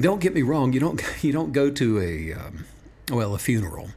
Don't 0.00 0.20
get 0.20 0.32
me 0.32 0.42
wrong. 0.42 0.72
You 0.72 0.80
don't. 0.80 1.02
You 1.22 1.32
don't 1.32 1.52
go 1.52 1.70
to 1.70 2.00
a 2.00 2.32
um, 2.32 2.64
well 3.10 3.34
a 3.34 3.38
funeral 3.38 3.90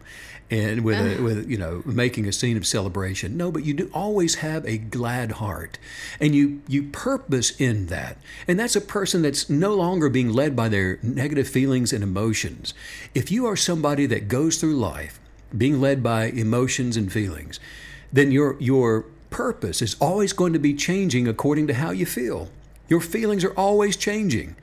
and 0.51 0.83
with 0.83 0.97
a, 0.99 1.21
with 1.21 1.49
you 1.49 1.57
know 1.57 1.81
making 1.85 2.27
a 2.27 2.31
scene 2.31 2.57
of 2.57 2.67
celebration. 2.67 3.35
No, 3.35 3.51
but 3.51 3.65
you 3.65 3.73
do 3.73 3.89
always 3.93 4.35
have 4.35 4.65
a 4.65 4.77
glad 4.77 5.33
heart, 5.33 5.79
and 6.19 6.35
you 6.35 6.61
you 6.67 6.83
purpose 6.83 7.51
in 7.59 7.87
that, 7.87 8.17
and 8.47 8.59
that's 8.59 8.75
a 8.75 8.81
person 8.81 9.21
that's 9.21 9.49
no 9.49 9.73
longer 9.73 10.09
being 10.09 10.31
led 10.31 10.55
by 10.55 10.69
their 10.69 10.99
negative 11.01 11.47
feelings 11.47 11.91
and 11.91 12.03
emotions. 12.03 12.73
If 13.13 13.31
you 13.31 13.45
are 13.47 13.55
somebody 13.55 14.05
that 14.07 14.27
goes 14.27 14.57
through 14.57 14.75
life 14.75 15.19
being 15.55 15.79
led 15.81 16.03
by 16.03 16.25
emotions 16.25 16.95
and 16.95 17.11
feelings, 17.11 17.59
then 18.13 18.31
your 18.31 18.55
your 18.59 19.05
purpose 19.31 19.81
is 19.81 19.95
always 19.99 20.31
going 20.31 20.53
to 20.53 20.59
be 20.59 20.73
changing 20.73 21.27
according 21.27 21.67
to 21.67 21.73
how 21.73 21.89
you 21.89 22.05
feel. 22.05 22.49
Your 22.87 23.01
feelings 23.01 23.43
are 23.43 23.53
always 23.53 23.97
changing. 23.97 24.55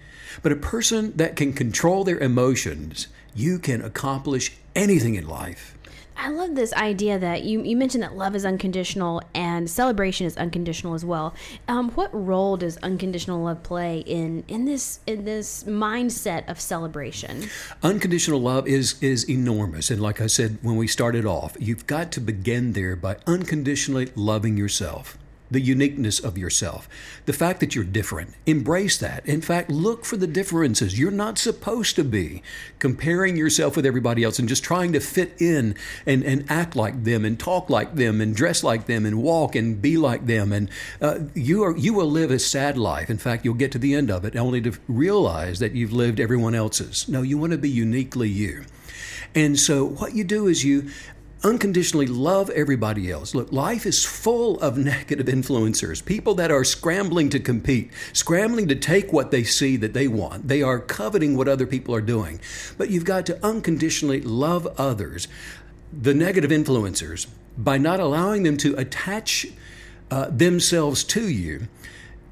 But 0.42 0.52
a 0.52 0.56
person 0.56 1.12
that 1.16 1.36
can 1.36 1.52
control 1.52 2.04
their 2.04 2.18
emotions, 2.18 3.08
you 3.34 3.58
can 3.58 3.82
accomplish 3.82 4.52
anything 4.74 5.14
in 5.14 5.26
life. 5.26 5.76
I 6.16 6.28
love 6.28 6.54
this 6.54 6.72
idea 6.74 7.18
that 7.18 7.42
you, 7.42 7.62
you 7.62 7.76
mentioned 7.76 8.02
that 8.04 8.16
love 8.16 8.36
is 8.36 8.44
unconditional 8.44 9.22
and 9.34 9.68
celebration 9.68 10.26
is 10.26 10.36
unconditional 10.36 10.94
as 10.94 11.04
well. 11.04 11.34
Um, 11.68 11.90
what 11.92 12.10
role 12.12 12.56
does 12.56 12.76
unconditional 12.78 13.42
love 13.42 13.62
play 13.62 14.00
in, 14.00 14.44
in 14.46 14.64
this 14.64 15.00
in 15.06 15.24
this 15.24 15.64
mindset 15.64 16.48
of 16.48 16.60
celebration? 16.60 17.48
Unconditional 17.82 18.40
love 18.40 18.68
is 18.68 19.02
is 19.02 19.28
enormous, 19.28 19.90
and 19.90 20.00
like 20.00 20.20
I 20.20 20.26
said 20.26 20.58
when 20.62 20.76
we 20.76 20.86
started 20.86 21.24
off, 21.24 21.56
you've 21.58 21.86
got 21.86 22.12
to 22.12 22.20
begin 22.20 22.74
there 22.74 22.94
by 22.94 23.16
unconditionally 23.26 24.12
loving 24.14 24.56
yourself. 24.56 25.18
The 25.52 25.60
uniqueness 25.60 26.18
of 26.18 26.38
yourself, 26.38 26.88
the 27.26 27.32
fact 27.34 27.60
that 27.60 27.74
you're 27.74 27.84
different, 27.84 28.34
embrace 28.46 28.96
that. 28.96 29.24
In 29.26 29.42
fact, 29.42 29.70
look 29.70 30.06
for 30.06 30.16
the 30.16 30.26
differences. 30.26 30.98
You're 30.98 31.10
not 31.10 31.38
supposed 31.38 31.94
to 31.96 32.04
be 32.04 32.42
comparing 32.78 33.36
yourself 33.36 33.76
with 33.76 33.84
everybody 33.84 34.24
else 34.24 34.38
and 34.38 34.48
just 34.48 34.64
trying 34.64 34.94
to 34.94 35.00
fit 35.00 35.34
in 35.38 35.76
and, 36.06 36.24
and 36.24 36.50
act 36.50 36.74
like 36.74 37.04
them 37.04 37.26
and 37.26 37.38
talk 37.38 37.68
like 37.68 37.96
them 37.96 38.22
and 38.22 38.34
dress 38.34 38.64
like 38.64 38.86
them 38.86 39.04
and 39.04 39.22
walk 39.22 39.54
and 39.54 39.82
be 39.82 39.98
like 39.98 40.24
them. 40.26 40.52
And 40.52 40.70
uh, 41.02 41.18
you 41.34 41.62
are 41.62 41.76
you 41.76 41.92
will 41.92 42.10
live 42.10 42.30
a 42.30 42.38
sad 42.38 42.78
life. 42.78 43.10
In 43.10 43.18
fact, 43.18 43.44
you'll 43.44 43.54
get 43.54 43.72
to 43.72 43.78
the 43.78 43.94
end 43.94 44.10
of 44.10 44.24
it 44.24 44.34
only 44.36 44.62
to 44.62 44.72
realize 44.88 45.58
that 45.58 45.72
you've 45.72 45.92
lived 45.92 46.18
everyone 46.18 46.54
else's. 46.54 47.08
No, 47.08 47.20
you 47.20 47.36
want 47.36 47.52
to 47.52 47.58
be 47.58 47.70
uniquely 47.70 48.30
you. 48.30 48.64
And 49.34 49.58
so 49.58 49.84
what 49.84 50.14
you 50.14 50.24
do 50.24 50.46
is 50.46 50.64
you 50.64 50.90
unconditionally 51.44 52.06
love 52.06 52.50
everybody 52.50 53.10
else. 53.10 53.34
Look, 53.34 53.52
life 53.52 53.86
is 53.86 54.04
full 54.04 54.60
of 54.60 54.78
negative 54.92 55.26
influencers, 55.26 56.04
people 56.04 56.34
that 56.34 56.50
are 56.50 56.64
scrambling 56.64 57.28
to 57.30 57.40
compete, 57.40 57.90
scrambling 58.12 58.68
to 58.68 58.74
take 58.74 59.12
what 59.12 59.30
they 59.30 59.44
see 59.44 59.76
that 59.78 59.94
they 59.94 60.08
want. 60.08 60.48
They 60.48 60.62
are 60.62 60.78
coveting 60.78 61.36
what 61.36 61.48
other 61.48 61.66
people 61.66 61.94
are 61.94 62.00
doing. 62.00 62.40
But 62.78 62.90
you've 62.90 63.04
got 63.04 63.26
to 63.26 63.44
unconditionally 63.44 64.20
love 64.20 64.66
others, 64.78 65.28
the 65.92 66.14
negative 66.14 66.50
influencers, 66.50 67.26
by 67.56 67.78
not 67.78 68.00
allowing 68.00 68.44
them 68.44 68.56
to 68.58 68.74
attach 68.76 69.46
uh, 70.10 70.26
themselves 70.30 71.04
to 71.04 71.28
you 71.28 71.68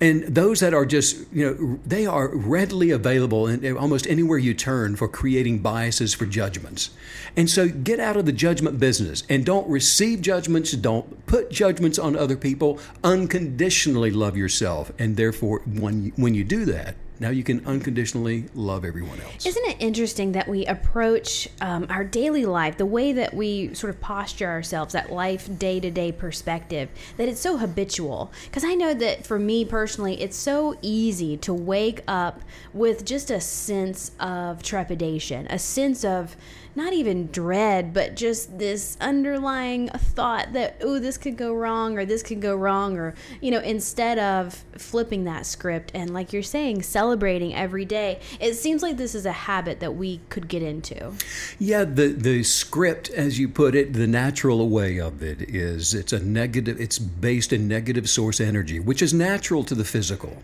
and 0.00 0.22
those 0.22 0.60
that 0.60 0.72
are 0.72 0.86
just, 0.86 1.26
you 1.30 1.44
know, 1.44 1.78
they 1.84 2.06
are 2.06 2.34
readily 2.34 2.90
available 2.90 3.46
in 3.46 3.76
almost 3.76 4.06
anywhere 4.06 4.38
you 4.38 4.54
turn 4.54 4.96
for 4.96 5.06
creating 5.08 5.58
biases 5.58 6.14
for 6.14 6.24
judgments. 6.24 6.90
And 7.36 7.50
so 7.50 7.68
get 7.68 8.00
out 8.00 8.16
of 8.16 8.24
the 8.24 8.32
judgment 8.32 8.80
business 8.80 9.24
and 9.28 9.44
don't 9.44 9.68
receive 9.68 10.22
judgments, 10.22 10.72
don't 10.72 11.26
put 11.26 11.50
judgments 11.50 11.98
on 11.98 12.16
other 12.16 12.36
people, 12.36 12.80
unconditionally 13.04 14.10
love 14.10 14.38
yourself. 14.38 14.90
And 14.98 15.16
therefore, 15.18 15.60
when 15.66 16.04
you, 16.04 16.12
when 16.16 16.34
you 16.34 16.44
do 16.44 16.64
that, 16.64 16.96
now 17.20 17.28
you 17.28 17.44
can 17.44 17.64
unconditionally 17.66 18.46
love 18.54 18.84
everyone 18.84 19.20
else. 19.20 19.44
Isn't 19.46 19.66
it 19.66 19.76
interesting 19.78 20.32
that 20.32 20.48
we 20.48 20.64
approach 20.64 21.48
um, 21.60 21.86
our 21.90 22.02
daily 22.02 22.46
life, 22.46 22.78
the 22.78 22.86
way 22.86 23.12
that 23.12 23.34
we 23.34 23.74
sort 23.74 23.90
of 23.90 24.00
posture 24.00 24.48
ourselves, 24.48 24.94
that 24.94 25.12
life 25.12 25.48
day 25.58 25.78
to 25.80 25.90
day 25.90 26.12
perspective, 26.12 26.88
that 27.18 27.28
it's 27.28 27.40
so 27.40 27.58
habitual? 27.58 28.32
Because 28.46 28.64
I 28.64 28.74
know 28.74 28.94
that 28.94 29.26
for 29.26 29.38
me 29.38 29.66
personally, 29.66 30.20
it's 30.20 30.36
so 30.36 30.76
easy 30.80 31.36
to 31.38 31.52
wake 31.52 32.02
up 32.08 32.40
with 32.72 33.04
just 33.04 33.30
a 33.30 33.40
sense 33.40 34.12
of 34.18 34.62
trepidation, 34.62 35.46
a 35.50 35.58
sense 35.58 36.04
of 36.04 36.36
not 36.74 36.92
even 36.92 37.26
dread, 37.28 37.92
but 37.92 38.14
just 38.14 38.58
this 38.58 38.96
underlying 39.00 39.88
thought 39.88 40.52
that, 40.52 40.76
oh, 40.82 40.98
this 40.98 41.18
could 41.18 41.36
go 41.36 41.52
wrong 41.52 41.98
or 41.98 42.04
this 42.04 42.22
could 42.22 42.40
go 42.40 42.54
wrong, 42.54 42.96
or, 42.96 43.14
you 43.40 43.50
know, 43.50 43.60
instead 43.60 44.18
of 44.18 44.64
flipping 44.76 45.24
that 45.24 45.46
script 45.46 45.90
and, 45.94 46.12
like 46.14 46.32
you're 46.32 46.42
saying, 46.42 46.82
celebrating 46.82 47.54
every 47.54 47.84
day, 47.84 48.20
it 48.40 48.54
seems 48.54 48.82
like 48.82 48.96
this 48.96 49.14
is 49.14 49.26
a 49.26 49.32
habit 49.32 49.80
that 49.80 49.94
we 49.94 50.20
could 50.28 50.48
get 50.48 50.62
into. 50.62 51.12
Yeah, 51.58 51.84
the, 51.84 52.08
the 52.08 52.42
script, 52.42 53.10
as 53.10 53.38
you 53.38 53.48
put 53.48 53.74
it, 53.74 53.92
the 53.92 54.06
natural 54.06 54.68
way 54.68 55.00
of 55.00 55.22
it 55.22 55.42
is 55.42 55.94
it's 55.94 56.12
a 56.12 56.20
negative, 56.20 56.80
it's 56.80 56.98
based 56.98 57.52
in 57.52 57.68
negative 57.68 58.08
source 58.08 58.40
energy, 58.40 58.78
which 58.78 59.02
is 59.02 59.12
natural 59.12 59.64
to 59.64 59.74
the 59.74 59.84
physical. 59.84 60.42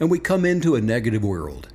And 0.00 0.10
we 0.10 0.18
come 0.18 0.44
into 0.44 0.74
a 0.74 0.80
negative 0.80 1.22
world 1.22 1.68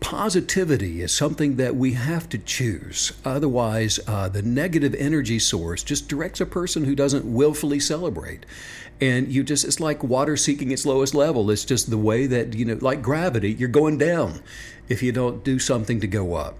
positivity 0.00 1.02
is 1.02 1.12
something 1.12 1.56
that 1.56 1.76
we 1.76 1.92
have 1.92 2.28
to 2.30 2.38
choose. 2.38 3.12
Otherwise, 3.24 4.00
uh, 4.06 4.28
the 4.28 4.42
negative 4.42 4.94
energy 4.94 5.38
source 5.38 5.82
just 5.82 6.08
directs 6.08 6.40
a 6.40 6.46
person 6.46 6.84
who 6.84 6.94
doesn't 6.94 7.24
willfully 7.24 7.78
celebrate. 7.78 8.44
And 9.00 9.32
you 9.32 9.42
just, 9.42 9.64
it's 9.64 9.80
like 9.80 10.02
water 10.02 10.36
seeking 10.36 10.70
its 10.72 10.84
lowest 10.84 11.14
level. 11.14 11.50
It's 11.50 11.64
just 11.64 11.90
the 11.90 11.98
way 11.98 12.26
that, 12.26 12.54
you 12.54 12.64
know, 12.64 12.78
like 12.80 13.02
gravity, 13.02 13.52
you're 13.52 13.68
going 13.68 13.98
down 13.98 14.42
if 14.88 15.02
you 15.02 15.12
don't 15.12 15.44
do 15.44 15.58
something 15.58 16.00
to 16.00 16.06
go 16.06 16.34
up. 16.34 16.58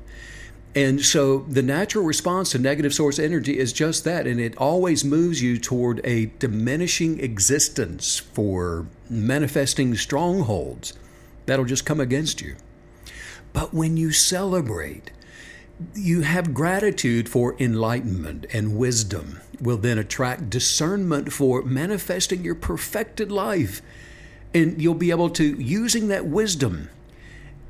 And 0.75 1.05
so 1.05 1.39
the 1.49 1.63
natural 1.63 2.05
response 2.05 2.51
to 2.51 2.59
negative 2.59 2.95
source 2.95 3.19
energy 3.19 3.59
is 3.59 3.73
just 3.73 4.05
that. 4.05 4.27
And 4.27 4.41
it 4.41 4.57
always 4.57 5.05
moves 5.05 5.43
you 5.43 5.59
toward 5.59 6.01
a 6.05 6.27
diminishing 6.39 7.19
existence 7.21 8.19
for 8.19 8.87
manifesting 9.09 9.97
strongholds 9.97 10.93
that'll 11.47 11.65
just 11.65 11.85
come 11.85 12.01
against 12.01 12.41
you. 12.41 12.55
But 13.53 13.75
when 13.75 13.97
you 13.97 14.13
celebrate, 14.13 15.11
you 15.95 16.23
have 16.23 16.55
gratitude 16.55 17.29
for 17.29 17.57
enlightenment 17.59 18.47
and 18.53 18.77
wisdom 18.77 19.41
will 19.61 19.77
then 19.77 19.99
attract 19.99 20.51
discernment 20.51 21.33
for 21.33 21.63
manifesting 21.63 22.45
your 22.45 22.55
perfected 22.55 23.31
life. 23.31 23.83
And 24.53 24.81
you'll 24.81 24.95
be 24.95 25.11
able 25.11 25.31
to, 25.31 25.45
using 25.45 26.09
that 26.09 26.27
wisdom 26.27 26.89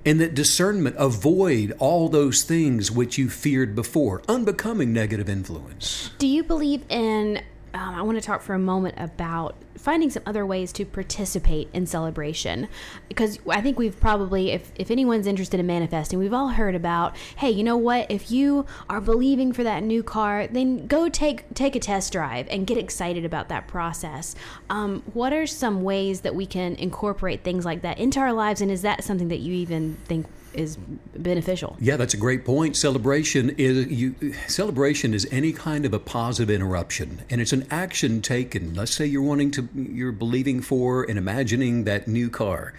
and 0.05 0.21
that 0.21 0.35
discernment, 0.35 0.97
avoid 0.99 1.73
all 1.79 2.09
those 2.09 2.43
things 2.43 2.91
which 2.91 3.19
you 3.19 3.29
feared 3.29 3.75
before, 3.75 4.23
unbecoming 4.29 4.93
negative 4.93 5.29
influence. 5.29 6.11
Do 6.19 6.27
you 6.27 6.43
believe 6.43 6.85
in 6.89 7.43
um, 7.73 7.95
I 7.95 8.03
want 8.03 8.17
to 8.17 8.23
talk 8.23 8.43
for 8.43 8.55
a 8.55 8.59
moment 8.59 8.97
about 8.99 9.55
finding 9.77 10.11
some 10.11 10.23
other 10.27 10.45
ways 10.45 10.73
to 10.73 10.85
participate 10.85 11.69
in 11.73 11.87
celebration. 11.87 12.69
Because 13.09 13.39
I 13.49 13.61
think 13.61 13.79
we've 13.79 13.99
probably, 13.99 14.51
if, 14.51 14.73
if 14.75 14.91
anyone's 14.91 15.27
interested 15.27 15.59
in 15.59 15.67
manifesting, 15.67 16.19
we've 16.19 16.35
all 16.35 16.49
heard 16.49 16.75
about, 16.75 17.17
hey, 17.37 17.51
you 17.51 17.63
know 17.63 17.77
what? 17.77 18.11
If 18.11 18.31
you 18.31 18.67
are 18.89 19.01
believing 19.01 19.53
for 19.53 19.65
that 19.65 19.83
new 19.83 20.03
car, 20.03 20.47
then 20.47 20.87
go 20.87 21.09
take 21.09 21.53
take 21.55 21.75
a 21.75 21.81
test 21.81 22.13
drive 22.13 22.47
and 22.51 22.67
get 22.67 22.77
excited 22.77 23.25
about 23.25 23.49
that 23.49 23.67
process. 23.67 24.35
Um, 24.69 25.03
what 25.15 25.33
are 25.33 25.47
some 25.47 25.83
ways 25.83 26.21
that 26.23 26.35
we 26.35 26.47
can 26.47 26.75
incorporate 26.77 27.43
things 27.43 27.65
like 27.65 27.83
that 27.83 27.99
into 27.99 28.21
our 28.21 28.33
lives? 28.33 28.61
And 28.61 28.71
is 28.71 28.83
that 28.83 29.05
something 29.05 29.29
that 29.29 29.41
you 29.41 29.55
even 29.55 29.97
think 30.05 30.27
is 30.53 30.77
beneficial. 31.17 31.77
Yeah, 31.81 31.97
that's 31.97 32.15
a 32.15 32.17
great 32.17 32.45
point. 32.45 32.77
Celebration 32.77 33.51
is 33.51 33.87
you 33.87 34.35
celebration 34.47 35.15
is 35.15 35.27
any 35.31 35.53
kind 35.53 35.85
of 35.85 35.95
a 35.95 35.99
positive 35.99 36.51
interruption 36.51 37.23
and 37.31 37.41
it's 37.41 37.53
an 37.53 37.67
action 37.71 38.23
taken. 38.23 38.75
Let's 38.75 38.93
say 38.93 39.07
you're 39.07 39.23
wanting 39.23 39.51
to 39.53 39.69
you're 39.75 40.13
believing 40.13 40.61
for 40.61 41.05
and 41.05 41.19
imagining 41.19 41.85
that 41.85 42.09
new 42.09 42.31
car 42.31 42.75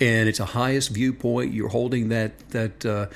and 0.00 0.28
it's 0.28 0.40
a 0.40 0.46
highest 0.46 0.90
viewpoint. 0.90 1.52
You're 1.52 1.68
holding 1.68 2.08
that 2.08 2.38
that 2.50 2.84
uh, 2.84 3.06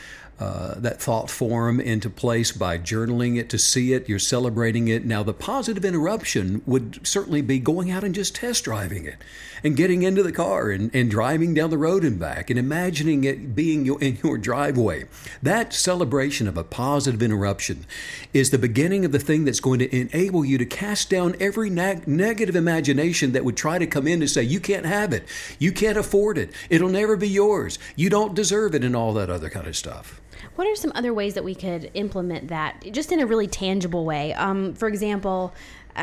uh, 0.40 0.74
that 0.76 1.00
thought 1.00 1.28
form 1.30 1.80
into 1.80 2.08
place 2.08 2.52
by 2.52 2.78
journaling 2.78 3.38
it 3.38 3.48
to 3.50 3.58
see 3.58 3.92
it. 3.92 4.08
You're 4.08 4.18
celebrating 4.18 4.88
it. 4.88 5.04
Now, 5.04 5.22
the 5.22 5.34
positive 5.34 5.84
interruption 5.84 6.62
would 6.64 7.06
certainly 7.06 7.42
be 7.42 7.58
going 7.58 7.90
out 7.90 8.04
and 8.04 8.14
just 8.14 8.36
test 8.36 8.64
driving 8.64 9.04
it 9.04 9.16
and 9.64 9.76
getting 9.76 10.02
into 10.02 10.22
the 10.22 10.32
car 10.32 10.70
and, 10.70 10.94
and 10.94 11.10
driving 11.10 11.54
down 11.54 11.70
the 11.70 11.78
road 11.78 12.04
and 12.04 12.18
back 12.18 12.50
and 12.50 12.58
imagining 12.58 13.24
it 13.24 13.54
being 13.54 13.84
your, 13.84 14.00
in 14.00 14.18
your 14.22 14.38
driveway. 14.38 15.04
That 15.42 15.74
celebration 15.74 16.46
of 16.46 16.56
a 16.56 16.64
positive 16.64 17.22
interruption 17.22 17.84
is 18.32 18.50
the 18.50 18.58
beginning 18.58 19.04
of 19.04 19.12
the 19.12 19.18
thing 19.18 19.44
that's 19.44 19.60
going 19.60 19.80
to 19.80 19.96
enable 19.96 20.44
you 20.44 20.58
to 20.58 20.66
cast 20.66 21.10
down 21.10 21.34
every 21.40 21.70
neg- 21.70 22.06
negative 22.06 22.56
imagination 22.56 23.32
that 23.32 23.44
would 23.44 23.56
try 23.56 23.78
to 23.78 23.86
come 23.86 24.06
in 24.06 24.22
and 24.22 24.30
say, 24.30 24.42
You 24.42 24.60
can't 24.60 24.86
have 24.86 25.12
it. 25.12 25.26
You 25.58 25.72
can't 25.72 25.98
afford 25.98 26.38
it. 26.38 26.52
It'll 26.70 26.88
never 26.88 27.16
be 27.16 27.28
yours. 27.28 27.78
You 27.96 28.10
don't 28.10 28.34
deserve 28.34 28.74
it, 28.74 28.84
and 28.84 28.94
all 28.94 29.12
that 29.14 29.30
other 29.30 29.50
kind 29.50 29.66
of 29.66 29.76
stuff. 29.76 30.20
What 30.54 30.66
are 30.66 30.76
some 30.76 30.92
other 30.94 31.14
ways 31.14 31.34
that 31.34 31.44
we 31.44 31.54
could 31.54 31.90
implement 31.94 32.48
that 32.48 32.84
just 32.92 33.12
in 33.12 33.20
a 33.20 33.26
really 33.26 33.46
tangible 33.46 34.04
way? 34.04 34.32
Um, 34.34 34.74
for 34.74 34.88
example, 34.88 35.54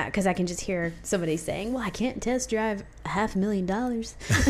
because 0.06 0.28
uh, 0.28 0.32
I 0.32 0.34
can 0.34 0.48
just 0.48 0.62
hear 0.62 0.94
somebody 1.04 1.38
saying, 1.38 1.74
"Well, 1.74 1.84
I 1.84 1.90
can't 1.90 2.22
test 2.22 2.50
drive 2.50 2.84
a 3.06 3.10
half 3.10 3.36
a 3.36 3.38
million 3.38 3.66
dollars." 3.66 4.16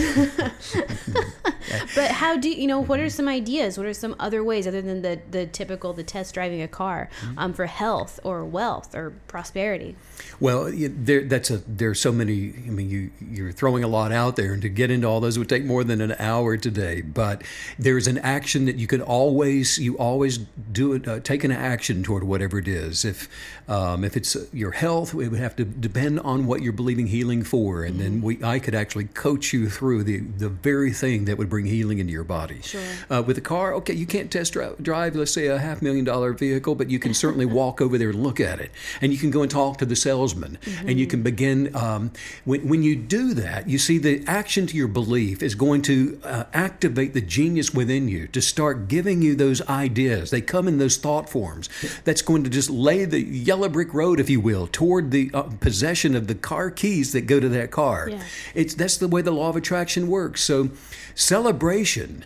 but 1.95 2.12
how 2.12 2.38
do 2.38 2.49
you 2.49 2.67
know? 2.67 2.79
What 2.79 2.99
are 2.99 3.10
some 3.10 3.27
ideas? 3.27 3.77
What 3.77 3.86
are 3.86 3.93
some 3.93 4.15
other 4.19 4.43
ways 4.43 4.67
other 4.67 4.81
than 4.81 5.01
the 5.01 5.19
the 5.29 5.45
typical 5.45 5.93
the 5.93 6.03
test 6.03 6.34
driving 6.34 6.62
a 6.62 6.67
car 6.67 7.10
mm-hmm. 7.21 7.39
um, 7.39 7.53
for 7.53 7.65
health 7.65 8.19
or 8.23 8.43
wealth 8.43 8.95
or 8.95 9.13
prosperity? 9.27 9.95
Well, 10.39 10.71
there 10.73 11.23
that's 11.23 11.49
a 11.49 11.58
there's 11.58 11.99
so 11.99 12.12
many. 12.12 12.49
I 12.49 12.69
mean, 12.69 12.89
you 12.89 13.12
you're 13.19 13.51
throwing 13.51 13.84
a 13.84 13.88
lot 13.88 14.12
out 14.12 14.36
there, 14.36 14.53
and 14.53 14.62
to 14.62 14.69
get 14.69 14.91
into 14.91 15.08
all 15.08 15.19
those 15.19 15.38
would 15.38 15.49
take 15.49 15.65
more 15.65 15.84
than 15.84 16.01
an 16.01 16.15
hour 16.19 16.58
today. 16.58 17.01
But 17.01 17.43
there's 17.77 18.08
an 18.08 18.17
action 18.19 18.65
that 18.65 18.77
you 18.77 18.88
can 18.88 19.01
always 19.01 19.77
you 19.77 19.97
always 19.97 20.39
do 20.71 20.93
it. 20.93 21.08
Uh, 21.08 21.19
take 21.19 21.43
an 21.43 21.51
action 21.51 22.03
toward 22.03 22.23
whatever 22.23 22.58
it 22.58 22.67
is. 22.67 23.05
If 23.05 23.29
um, 23.67 24.03
if 24.03 24.17
it's 24.17 24.36
your 24.53 24.71
health, 24.71 25.13
it 25.13 25.35
would 25.36 25.43
have 25.43 25.56
to 25.58 25.65
depend 25.65 26.19
on 26.21 26.45
what 26.45 26.62
you're 26.62 26.74
believing 26.74 27.08
healing 27.08 27.43
for, 27.43 27.84
and 27.84 27.95
mm-hmm. 27.95 28.04
then 28.04 28.21
we 28.21 28.43
I 28.43 28.60
could 28.60 28.76
actually 28.76 29.06
coach 29.06 29.54
you 29.54 29.69
through 29.69 30.04
the 30.04 30.19
the 30.19 30.50
very 30.50 30.91
thing 30.91 31.26
that 31.26 31.38
would 31.38 31.50
bring 31.50 31.65
healing 31.65 32.00
into 32.00 32.13
your 32.13 32.24
body. 32.24 32.62
Sure. 32.62 32.82
Uh, 33.10 33.24
with 33.26 33.38
a 33.38 33.41
car, 33.41 33.74
okay, 33.76 33.93
you 33.93 34.06
can't 34.06 34.32
test 34.32 34.54
drive, 34.54 34.82
drive, 34.82 35.15
let's 35.15 35.32
say, 35.32 35.48
a 35.48 35.58
half 35.58 35.82
million 35.82 36.06
dollar 36.06 36.32
vehicle, 36.34 36.76
but 36.76 36.89
you 36.89 37.00
can 37.00 37.13
certainly 37.13 37.45
walk 37.60 37.82
over 37.82 37.98
there 37.98 38.10
and 38.10 38.24
look 38.24 38.39
at 38.39 38.60
it. 38.60 38.71
And 39.02 39.12
you 39.12 39.17
can 39.17 39.32
go 39.32 39.41
and 39.41 39.52
talk 39.52 39.78
to 39.80 39.86
the 39.86 39.95
salesman. 39.95 40.58
Mm-hmm. 40.62 40.89
And 40.89 41.00
you 41.00 41.08
can 41.08 41.21
begin, 41.24 41.76
um, 41.76 42.12
when, 42.45 42.67
when 42.67 42.84
you 42.84 42.95
do 42.95 43.34
that, 43.34 43.67
you 43.67 43.78
see 43.78 43.98
the 43.98 44.24
action 44.28 44.67
to 44.67 44.78
your 44.78 44.88
belief 44.88 45.43
is 45.43 45.56
going 45.56 45.82
to 45.84 46.19
uh, 46.24 46.45
activate 46.54 47.13
the 47.13 47.21
genius 47.21 47.74
within 47.74 48.08
you 48.08 48.28
to 48.28 48.41
start 48.41 48.88
giving 48.88 49.21
you 49.21 49.36
those 49.36 49.62
ideas. 49.67 50.32
They 50.32 50.41
come 50.41 50.67
in 50.67 50.78
those 50.78 50.98
thought 50.98 51.30
forms. 51.30 51.69
That's 52.04 52.21
going 52.21 52.43
to 52.45 52.50
just 52.50 52.69
lay 52.69 53.06
the 53.06 53.21
yellow 53.21 53.69
brick 53.69 53.93
road, 53.93 54.19
if 54.19 54.30
you 54.30 54.39
will, 54.39 54.67
toward 54.67 55.12
the 55.12 55.24
uh, 55.33 55.43
possession 55.59 56.15
of 56.15 56.27
the 56.27 56.35
car 56.35 56.71
keys 56.71 57.11
that 57.13 57.21
go 57.21 57.39
to 57.39 57.49
that 57.49 57.71
car. 57.71 58.09
Yeah. 58.09 58.23
It's 58.53 58.73
that's 58.73 58.97
the 58.97 59.07
way 59.07 59.21
the 59.21 59.31
law 59.31 59.49
of 59.49 59.55
attraction 59.55 60.07
works. 60.07 60.43
So 60.43 60.69
celebration 61.15 62.25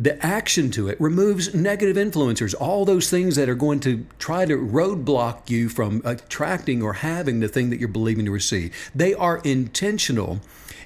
the 0.00 0.24
action 0.24 0.70
to 0.70 0.88
it 0.88 0.98
removes 1.00 1.52
negative 1.52 1.96
influencers, 1.96 2.54
all 2.60 2.84
those 2.84 3.10
things 3.10 3.34
that 3.34 3.48
are 3.48 3.56
going 3.56 3.80
to 3.80 4.06
try 4.20 4.44
to 4.44 4.56
roadblock 4.56 5.50
you 5.50 5.68
from 5.68 6.00
attracting 6.04 6.80
or 6.80 6.92
having 6.92 7.40
the 7.40 7.48
thing 7.48 7.70
that 7.70 7.80
you're 7.80 7.88
believing 7.88 8.24
to 8.24 8.30
receive. 8.30 8.90
They 8.94 9.12
are 9.12 9.38
intentional 9.38 10.38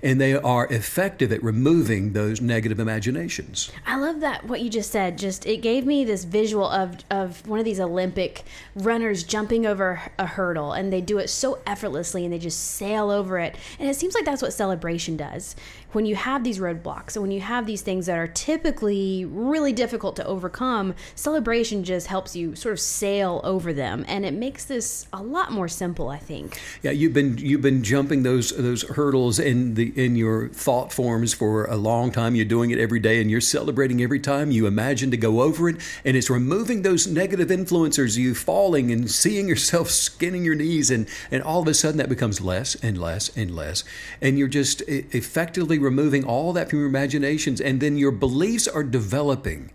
and 0.03 0.21
they 0.21 0.35
are 0.35 0.67
effective 0.67 1.33
at 1.33 1.43
removing 1.43 2.13
those 2.13 2.41
negative 2.41 2.81
imaginations. 2.81 3.71
I 3.87 3.97
love 3.97 4.21
that 4.21 4.45
what 4.45 4.61
you 4.61 4.69
just 4.69 4.91
said. 4.91 5.17
Just 5.17 5.47
it 5.47 5.59
gave 5.59 5.87
me 5.87 6.05
this 6.05 6.25
visual 6.25 6.69
of 6.69 6.99
of 7.11 7.47
one 7.47 7.59
of 7.59 7.65
these 7.65 7.81
Olympic 7.81 8.45
runners 8.75 9.23
jumping 9.23 9.67
over 9.67 10.01
a 10.19 10.27
hurdle, 10.27 10.73
and 10.73 10.93
they 10.93 11.01
do 11.01 11.19
it 11.19 11.29
so 11.29 11.61
effortlessly, 11.67 12.25
and 12.25 12.33
they 12.33 12.39
just 12.39 12.61
sail 12.61 13.11
over 13.11 13.39
it. 13.39 13.57
And 13.79 13.89
it 13.89 13.95
seems 13.95 14.15
like 14.15 14.25
that's 14.25 14.43
what 14.43 14.53
celebration 14.53 15.17
does. 15.17 15.55
When 15.93 16.07
you 16.07 16.17
have 16.17 16.43
these 16.43 16.59
roadblocks, 16.59 17.17
and 17.17 17.23
when 17.23 17.31
you 17.31 17.41
have 17.41 17.67
these 17.67 17.83
things 17.83 18.07
that 18.07 18.17
are 18.17 18.27
typically 18.27 19.27
really 19.27 19.75
difficult 19.75 20.17
to 20.17 20.25
overcome, 20.25 20.95
celebration 21.15 21.85
just 21.85 22.07
helps 22.07 22.35
you 22.35 22.57
sort 22.57 22.73
of 22.73 22.81
sail 22.81 23.43
over 23.45 23.75
them, 23.75 24.05
and 24.09 24.25
it 24.25 24.33
makes 24.33 24.65
this 24.65 25.07
a 25.13 25.23
lot 25.23 25.53
more 25.53 25.69
simple. 25.69 26.09
I 26.09 26.17
think. 26.17 26.59
Yeah, 26.83 26.93
you've 26.93 27.13
been 27.13 27.37
you've 27.37 27.61
been 27.61 27.83
jumping 27.83 28.23
those 28.23 28.51
those 28.57 28.83
hurdles 28.83 29.39
in 29.39 29.75
the 29.75 29.93
in 30.03 30.17
your 30.17 30.49
thought 30.49 30.93
forms 30.93 31.35
for 31.35 31.67
a 31.67 31.77
long 31.77 32.11
time. 32.11 32.35
You're 32.35 32.47
doing 32.47 32.71
it 32.71 32.79
every 32.79 33.01
day, 33.01 33.21
and 33.21 33.31
you're 33.31 33.43
celebrating 33.43 34.03
every 34.03 34.21
time 34.21 34.51
you 34.51 34.67
imagine 34.67 35.11
to 35.11 35.19
go 35.19 35.43
over 35.43 35.69
it, 35.69 35.77
and 36.05 36.17
it's 36.17 36.31
removing 36.31 36.83
those 36.83 37.07
negative 37.07 37.49
influencers. 37.49 38.17
You 38.17 38.35
falling 38.35 38.91
and 38.91 39.11
seeing 39.11 39.47
yourself 39.47 39.91
skinning 39.91 40.45
your 40.45 40.55
knees, 40.55 40.91
and 40.91 41.07
and 41.31 41.43
all 41.43 41.61
of 41.61 41.69
a 41.69 41.75
sudden 41.75 41.99
that 41.99 42.09
becomes 42.09 42.41
less 42.41 42.77
and 42.77 42.97
less 42.99 43.37
and 43.37 43.55
less, 43.55 43.85
and 44.23 44.39
you're 44.39 44.49
just 44.49 44.81
effectively 44.89 45.82
removing 45.83 46.25
all 46.25 46.53
that 46.53 46.71
from 46.71 46.79
your 46.79 46.89
imaginations, 46.89 47.61
and 47.61 47.81
then 47.81 47.97
your 47.97 48.13
beliefs 48.13 48.67
are 48.67 48.85
developing 48.85 49.71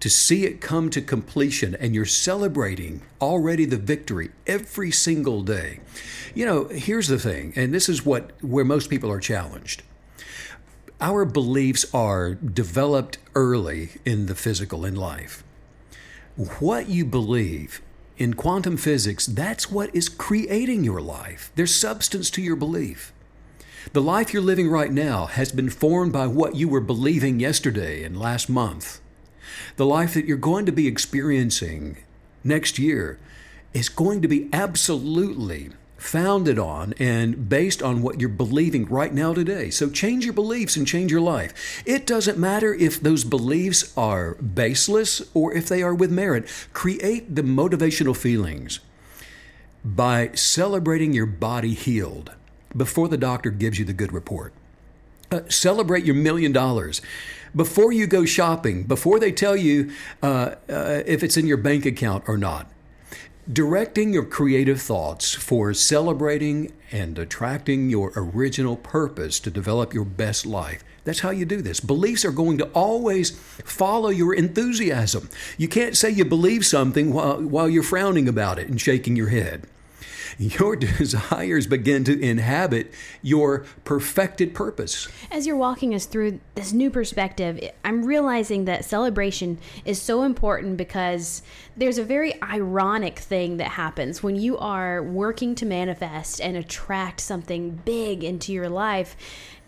to 0.00 0.10
see 0.10 0.44
it 0.44 0.60
come 0.60 0.90
to 0.90 1.00
completion 1.00 1.76
and 1.76 1.94
you're 1.94 2.04
celebrating 2.04 3.02
already 3.20 3.64
the 3.64 3.76
victory 3.76 4.30
every 4.48 4.90
single 4.90 5.42
day. 5.42 5.78
You 6.34 6.44
know, 6.44 6.64
here's 6.64 7.06
the 7.06 7.20
thing, 7.20 7.52
and 7.54 7.72
this 7.72 7.88
is 7.88 8.04
what 8.04 8.32
where 8.42 8.64
most 8.64 8.90
people 8.90 9.12
are 9.12 9.20
challenged. 9.20 9.84
Our 11.00 11.24
beliefs 11.24 11.86
are 11.94 12.34
developed 12.34 13.18
early 13.34 13.90
in 14.04 14.26
the 14.26 14.34
physical 14.34 14.84
in 14.84 14.96
life. 14.96 15.44
What 16.58 16.88
you 16.88 17.04
believe 17.04 17.80
in 18.18 18.34
quantum 18.34 18.76
physics, 18.76 19.26
that's 19.26 19.70
what 19.70 19.94
is 19.94 20.08
creating 20.08 20.84
your 20.84 21.00
life. 21.00 21.52
There's 21.54 21.74
substance 21.74 22.30
to 22.30 22.42
your 22.42 22.56
belief. 22.56 23.12
The 23.92 24.02
life 24.02 24.32
you're 24.32 24.42
living 24.42 24.70
right 24.70 24.92
now 24.92 25.26
has 25.26 25.52
been 25.52 25.70
formed 25.70 26.12
by 26.12 26.26
what 26.26 26.56
you 26.56 26.68
were 26.68 26.80
believing 26.80 27.40
yesterday 27.40 28.04
and 28.04 28.18
last 28.18 28.48
month 28.48 29.00
the 29.76 29.86
life 29.86 30.14
that 30.14 30.26
you're 30.26 30.36
going 30.36 30.66
to 30.66 30.72
be 30.72 30.86
experiencing 30.86 31.98
next 32.44 32.78
year 32.78 33.18
is 33.72 33.88
going 33.88 34.22
to 34.22 34.28
be 34.28 34.48
absolutely 34.52 35.70
founded 35.96 36.58
on 36.58 36.92
and 36.98 37.48
based 37.48 37.80
on 37.80 38.02
what 38.02 38.18
you're 38.18 38.28
believing 38.28 38.84
right 38.86 39.14
now 39.14 39.32
today. 39.32 39.70
So 39.70 39.88
change 39.88 40.24
your 40.24 40.34
beliefs 40.34 40.76
and 40.76 40.86
change 40.86 41.12
your 41.12 41.20
life. 41.20 41.82
It 41.86 42.06
doesn't 42.06 42.38
matter 42.38 42.74
if 42.74 43.00
those 43.00 43.22
beliefs 43.22 43.92
are 43.96 44.34
baseless 44.34 45.22
or 45.32 45.54
if 45.54 45.68
they 45.68 45.82
are 45.82 45.94
with 45.94 46.10
merit. 46.10 46.48
Create 46.72 47.34
the 47.34 47.42
motivational 47.42 48.16
feelings 48.16 48.80
by 49.84 50.30
celebrating 50.34 51.12
your 51.12 51.26
body 51.26 51.74
healed 51.74 52.32
before 52.76 53.08
the 53.08 53.16
doctor 53.16 53.50
gives 53.50 53.78
you 53.78 53.84
the 53.84 53.92
good 53.92 54.12
report. 54.12 54.52
Uh, 55.30 55.40
celebrate 55.48 56.04
your 56.04 56.14
million 56.14 56.52
dollars 56.52 57.00
before 57.54 57.92
you 57.92 58.06
go 58.06 58.24
shopping, 58.24 58.84
before 58.84 59.18
they 59.18 59.32
tell 59.32 59.56
you 59.56 59.90
uh, 60.22 60.54
uh, 60.68 61.02
if 61.06 61.22
it's 61.22 61.36
in 61.36 61.46
your 61.46 61.56
bank 61.56 61.86
account 61.86 62.24
or 62.26 62.36
not. 62.36 62.70
Directing 63.50 64.12
your 64.12 64.24
creative 64.24 64.80
thoughts 64.80 65.34
for 65.34 65.74
celebrating 65.74 66.72
and 66.92 67.18
attracting 67.18 67.90
your 67.90 68.12
original 68.14 68.76
purpose 68.76 69.40
to 69.40 69.50
develop 69.50 69.92
your 69.92 70.04
best 70.04 70.46
life. 70.46 70.84
That's 71.04 71.20
how 71.20 71.30
you 71.30 71.44
do 71.44 71.60
this. 71.60 71.80
Beliefs 71.80 72.24
are 72.24 72.30
going 72.30 72.58
to 72.58 72.66
always 72.66 73.30
follow 73.30 74.10
your 74.10 74.34
enthusiasm. 74.34 75.28
You 75.58 75.66
can't 75.66 75.96
say 75.96 76.10
you 76.10 76.24
believe 76.24 76.64
something 76.64 77.12
while, 77.12 77.42
while 77.42 77.68
you're 77.68 77.82
frowning 77.82 78.28
about 78.28 78.58
it 78.58 78.68
and 78.68 78.80
shaking 78.80 79.16
your 79.16 79.28
head 79.28 79.66
your 80.38 80.76
desires 80.76 81.66
begin 81.66 82.04
to 82.04 82.20
inhabit 82.20 82.92
your 83.22 83.64
perfected 83.84 84.54
purpose. 84.54 85.08
As 85.30 85.46
you're 85.46 85.56
walking 85.56 85.94
us 85.94 86.06
through 86.06 86.40
this 86.54 86.72
new 86.72 86.90
perspective, 86.90 87.60
I'm 87.84 88.04
realizing 88.04 88.64
that 88.66 88.84
celebration 88.84 89.58
is 89.84 90.00
so 90.00 90.22
important 90.22 90.76
because 90.76 91.42
there's 91.76 91.98
a 91.98 92.04
very 92.04 92.40
ironic 92.42 93.18
thing 93.18 93.56
that 93.58 93.68
happens 93.68 94.22
when 94.22 94.36
you 94.36 94.58
are 94.58 95.02
working 95.02 95.54
to 95.56 95.66
manifest 95.66 96.40
and 96.40 96.56
attract 96.56 97.20
something 97.20 97.80
big 97.84 98.24
into 98.24 98.52
your 98.52 98.68
life 98.68 99.16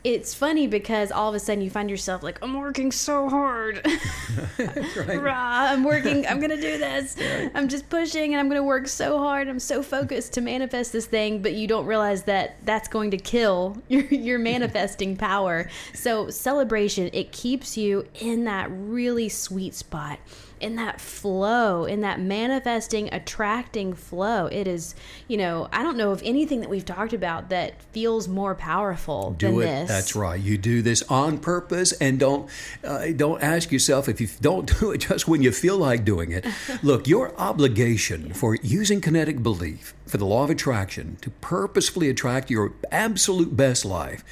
it's 0.05 0.35
funny 0.35 0.67
because 0.67 1.11
all 1.11 1.31
of 1.31 1.35
a 1.35 1.41
sudden 1.41 1.65
you 1.65 1.71
find 1.71 1.89
yourself 1.89 2.23
like, 2.23 2.39
I'm 2.43 2.53
working 2.59 2.93
so 2.93 3.31
hard. 3.31 3.85
right. 4.59 5.21
Rah, 5.21 5.71
I'm 5.71 5.83
working, 5.83 6.27
I'm 6.27 6.41
to 6.41 6.61
do 6.61 6.77
this. 6.77 7.17
Right. 7.19 7.51
I'm 7.55 7.69
just 7.69 7.89
pushing 7.89 8.35
and 8.35 8.41
I'm 8.41 8.51
to 8.51 8.63
work 8.63 8.87
so 8.87 9.19
hard. 9.19 9.49
I'm 9.49 9.59
so 9.59 9.83
focused 9.83 10.35
to 10.35 10.43
manifest 10.43 10.93
this 10.93 11.07
thing, 11.07 11.41
but 11.41 11.55
you 11.55 11.67
don't 11.67 11.87
realize 11.87 12.25
that 12.25 12.57
that's 12.67 12.87
going 12.87 13.13
to 13.13 13.17
kill 13.17 13.79
your, 13.89 14.05
your 14.05 14.39
manifesting 14.39 15.17
power. 15.17 15.71
So, 15.95 16.29
celebration, 16.29 17.09
it 17.15 17.33
keeps 17.33 17.79
you 17.79 18.07
in 18.21 18.45
that 18.45 18.69
really 18.71 19.31
sweet 19.31 19.75
spot 19.75 20.19
in 20.65 20.77
that 20.77 20.99
flow, 20.99 21.85
in 21.85 22.01
that 22.01 22.19
manifesting, 22.19 23.13
attracting 23.13 23.93
flow. 23.93 24.47
It 24.47 24.67
is, 24.67 24.95
you 25.29 25.37
know, 25.37 25.69
I 25.71 25.83
don't 25.83 25.99
know 25.99 26.11
of 26.11 26.23
anything 26.25 26.61
that 26.61 26.71
we've 26.71 26.87
talked 26.87 27.13
about 27.13 27.51
that 27.51 27.83
feels 27.93 28.29
more 28.29 28.55
powerful 28.55 29.33
do 29.33 29.49
than 29.49 29.57
it. 29.57 29.61
this. 29.61 29.89
That's 29.91 30.17
right. 30.17 30.41
You 30.41 30.57
do 30.57 30.81
this 30.81 31.03
on 31.03 31.37
purpose, 31.37 31.93
and 31.93 32.19
don't 32.19 32.49
uh, 32.83 33.09
don't 33.15 33.43
ask 33.43 33.71
yourself 33.71 34.09
if 34.09 34.23
you 34.23 34.29
don't 34.41 34.79
do 34.81 34.91
it 34.91 34.99
just 34.99 35.29
when 35.29 35.43
you 35.43 35.53
feel 35.53 35.77
like 35.77 36.03
doing 36.03 36.33
it. 36.33 36.47
Look, 36.83 37.07
your 37.07 37.39
obligation 37.39 38.33
for 38.33 38.55
using 38.63 39.03
kinetic 39.03 39.43
belief 39.43 39.95
for 40.07 40.17
the 40.17 40.25
law 40.25 40.45
of 40.45 40.51
attraction 40.51 41.19
to 41.21 41.29
purposefully 41.29 42.09
attract 42.09 42.51
your 42.51 42.73
absolute 42.91 43.55
best 43.55 43.85
life, 43.85 44.25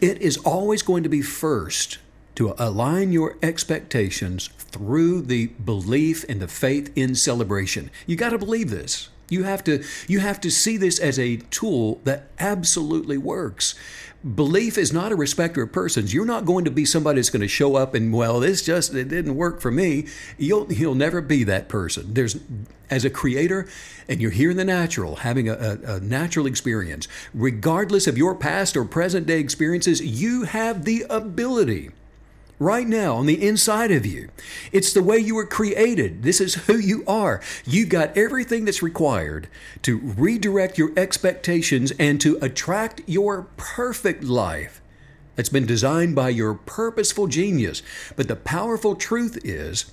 it 0.00 0.16
is 0.22 0.38
always 0.38 0.80
going 0.80 1.02
to 1.02 1.10
be 1.10 1.20
first 1.20 1.98
to 2.36 2.54
align 2.58 3.12
your 3.12 3.36
expectations 3.42 4.50
through 4.74 5.22
the 5.22 5.46
belief 5.46 6.24
and 6.28 6.40
the 6.40 6.48
faith 6.48 6.90
in 6.96 7.14
celebration. 7.14 7.92
You 8.08 8.16
got 8.16 8.30
to 8.30 8.38
believe 8.38 8.70
this. 8.70 9.08
You 9.28 9.44
have 9.44 9.62
to 9.64 9.84
you 10.08 10.18
have 10.18 10.40
to 10.40 10.50
see 10.50 10.76
this 10.76 10.98
as 10.98 11.18
a 11.18 11.36
tool 11.36 12.00
that 12.04 12.28
absolutely 12.40 13.16
works. 13.16 13.76
Belief 14.34 14.76
is 14.76 14.92
not 14.92 15.12
a 15.12 15.16
respecter 15.16 15.62
of 15.62 15.72
persons. 15.72 16.12
You're 16.12 16.24
not 16.24 16.44
going 16.44 16.64
to 16.64 16.70
be 16.70 16.84
somebody 16.84 17.20
that's 17.20 17.30
going 17.30 17.42
to 17.42 17.48
show 17.48 17.76
up 17.76 17.94
and 17.94 18.12
well, 18.12 18.40
this 18.40 18.62
just 18.62 18.92
it 18.94 19.08
didn't 19.08 19.36
work 19.36 19.60
for 19.60 19.70
me. 19.70 20.06
You'll 20.38 20.70
you'll 20.72 20.96
never 20.96 21.20
be 21.20 21.44
that 21.44 21.68
person. 21.68 22.12
There's 22.14 22.36
as 22.90 23.04
a 23.04 23.10
creator, 23.10 23.66
and 24.08 24.20
you're 24.20 24.30
here 24.30 24.50
in 24.50 24.56
the 24.56 24.64
natural, 24.64 25.16
having 25.16 25.48
a, 25.48 25.54
a, 25.54 25.94
a 25.94 26.00
natural 26.00 26.46
experience, 26.46 27.08
regardless 27.32 28.06
of 28.06 28.18
your 28.18 28.34
past 28.34 28.76
or 28.76 28.84
present 28.84 29.26
day 29.26 29.40
experiences, 29.40 30.00
you 30.00 30.42
have 30.42 30.84
the 30.84 31.06
ability 31.08 31.90
right 32.58 32.86
now 32.86 33.16
on 33.16 33.26
the 33.26 33.46
inside 33.46 33.90
of 33.90 34.06
you. 34.06 34.28
It's 34.72 34.92
the 34.92 35.02
way 35.02 35.18
you 35.18 35.34
were 35.34 35.46
created. 35.46 36.22
This 36.22 36.40
is 36.40 36.54
who 36.66 36.78
you 36.78 37.04
are. 37.06 37.40
You've 37.64 37.88
got 37.88 38.16
everything 38.16 38.64
that's 38.64 38.82
required 38.82 39.48
to 39.82 39.98
redirect 39.98 40.78
your 40.78 40.92
expectations 40.96 41.92
and 41.98 42.20
to 42.20 42.38
attract 42.40 43.02
your 43.06 43.48
perfect 43.56 44.24
life 44.24 44.80
that's 45.36 45.48
been 45.48 45.66
designed 45.66 46.14
by 46.14 46.28
your 46.28 46.54
purposeful 46.54 47.26
genius. 47.26 47.82
But 48.16 48.28
the 48.28 48.36
powerful 48.36 48.94
truth 48.94 49.38
is, 49.44 49.86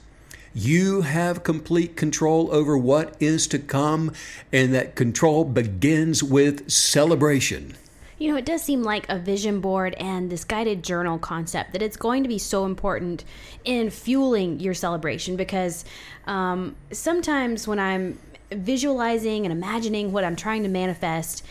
you 0.54 1.02
have 1.02 1.44
complete 1.44 1.96
control 1.96 2.54
over 2.54 2.78
what 2.78 3.16
is 3.22 3.48
to 3.48 3.60
come, 3.60 4.12
and 4.52 4.74
that 4.74 4.96
control 4.96 5.46
begins 5.46 6.22
with 6.22 6.70
celebration 6.70 7.76
you 8.22 8.32
know, 8.32 8.38
it 8.38 8.46
does 8.46 8.62
seem 8.62 8.84
like 8.84 9.10
a 9.10 9.18
vision 9.18 9.62
board 9.62 9.96
and 9.96 10.30
this 10.30 10.44
guided 10.44 10.84
journal 10.84 11.18
concept 11.18 11.74
that 11.74 11.82
it's 11.82 11.98
going 11.98 12.22
to 12.22 12.30
be 12.30 12.38
so 12.38 12.66
important 12.66 13.26
in 13.66 13.90
fueling 13.90 14.60
your 14.60 14.76
celebration 14.76 15.36
because 15.36 15.84
um, 16.28 16.76
sometimes 16.92 17.68
when 17.68 17.80
I'm 17.80 18.20
visualizing 18.52 19.48
and 19.48 19.52
imagining 19.52 20.12
what 20.12 20.24
I'm 20.24 20.36
trying 20.36 20.62
to 20.62 20.70
manifest, 20.70 21.44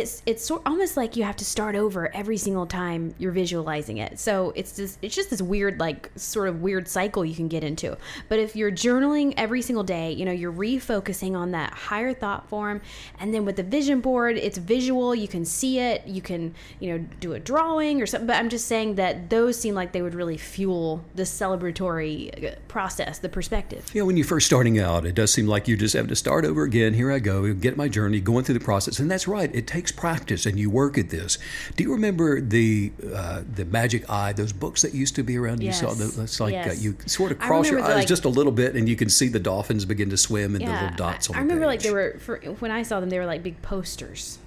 it's 0.00 0.22
it's 0.26 0.44
sort 0.44 0.62
almost 0.66 0.96
like 0.96 1.16
you 1.16 1.24
have 1.24 1.36
to 1.36 1.44
start 1.44 1.74
over 1.74 2.14
every 2.14 2.36
single 2.36 2.66
time 2.66 3.14
you're 3.18 3.32
visualizing 3.32 3.98
it. 3.98 4.18
So 4.18 4.52
it's 4.54 4.76
just 4.76 4.98
it's 5.02 5.14
just 5.14 5.30
this 5.30 5.42
weird 5.42 5.80
like 5.80 6.10
sort 6.16 6.48
of 6.48 6.62
weird 6.62 6.88
cycle 6.88 7.24
you 7.24 7.34
can 7.34 7.48
get 7.48 7.64
into. 7.64 7.96
But 8.28 8.38
if 8.38 8.56
you're 8.56 8.70
journaling 8.70 9.34
every 9.36 9.62
single 9.62 9.84
day, 9.84 10.12
you 10.12 10.24
know, 10.24 10.32
you're 10.32 10.52
refocusing 10.52 11.36
on 11.36 11.52
that 11.52 11.72
higher 11.72 12.12
thought 12.12 12.48
form 12.48 12.80
and 13.18 13.32
then 13.32 13.44
with 13.44 13.56
the 13.56 13.62
vision 13.62 14.00
board, 14.00 14.36
it's 14.36 14.58
visual, 14.58 15.14
you 15.14 15.28
can 15.28 15.44
see 15.44 15.78
it, 15.78 16.06
you 16.06 16.20
can, 16.20 16.54
you 16.80 16.92
know, 16.92 17.06
do 17.20 17.32
a 17.32 17.40
drawing 17.40 18.02
or 18.02 18.06
something, 18.06 18.26
but 18.26 18.36
I'm 18.36 18.48
just 18.48 18.66
saying 18.66 18.96
that 18.96 19.30
those 19.30 19.58
seem 19.58 19.74
like 19.74 19.92
they 19.92 20.02
would 20.02 20.14
really 20.14 20.36
fuel 20.36 21.04
the 21.14 21.22
celebratory 21.22 22.52
uh, 22.52 22.56
process, 22.68 23.18
the 23.18 23.28
perspective. 23.28 23.90
Yeah, 23.92 24.02
when 24.02 24.16
you're 24.16 24.26
first 24.26 24.46
starting 24.46 24.78
out, 24.78 25.06
it 25.06 25.14
does 25.14 25.32
seem 25.32 25.46
like 25.46 25.68
you 25.68 25.76
just 25.76 25.94
have 25.94 26.08
to 26.08 26.16
start 26.16 26.44
over 26.44 26.62
again. 26.62 26.94
Here 26.94 27.10
I 27.10 27.18
go, 27.18 27.52
get 27.54 27.76
my 27.76 27.88
journey, 27.88 28.20
going 28.20 28.44
through 28.44 28.58
the 28.58 28.64
process. 28.64 28.98
And 28.98 29.10
that's 29.10 29.26
right. 29.28 29.54
It 29.54 29.66
takes 29.66 29.85
takes 29.86 29.98
practice, 29.98 30.46
and 30.46 30.58
you 30.58 30.70
work 30.70 30.98
at 30.98 31.10
this. 31.10 31.38
Do 31.76 31.84
you 31.84 31.92
remember 31.92 32.40
the 32.40 32.92
uh, 33.14 33.42
the 33.54 33.64
magic 33.64 34.08
eye? 34.10 34.32
Those 34.32 34.52
books 34.52 34.82
that 34.82 34.94
used 34.94 35.14
to 35.16 35.22
be 35.22 35.38
around. 35.38 35.62
Yes. 35.62 35.80
You 35.80 35.88
saw 35.88 35.94
the, 35.94 36.22
it's 36.22 36.40
like 36.40 36.66
uh, 36.66 36.72
you 36.72 36.96
sort 37.06 37.32
of 37.32 37.38
cross 37.38 37.70
your 37.70 37.80
eyes 37.80 37.94
like- 37.94 38.08
just 38.08 38.24
a 38.24 38.28
little 38.28 38.52
bit, 38.52 38.74
and 38.74 38.88
you 38.88 38.96
can 38.96 39.08
see 39.08 39.28
the 39.28 39.40
dolphins 39.40 39.84
begin 39.84 40.10
to 40.10 40.16
swim 40.16 40.54
and 40.56 40.66
the 40.66 40.72
little 40.72 40.96
dots 40.96 41.30
I, 41.30 41.34
on 41.34 41.38
I 41.38 41.42
remember 41.42 41.66
like 41.66 41.80
page. 41.80 41.88
they 41.88 41.92
were 41.92 42.16
for 42.18 42.38
when 42.60 42.70
I 42.70 42.82
saw 42.82 43.00
them, 43.00 43.10
they 43.10 43.18
were 43.18 43.26
like 43.26 43.42
big 43.42 43.60
posters. 43.62 44.38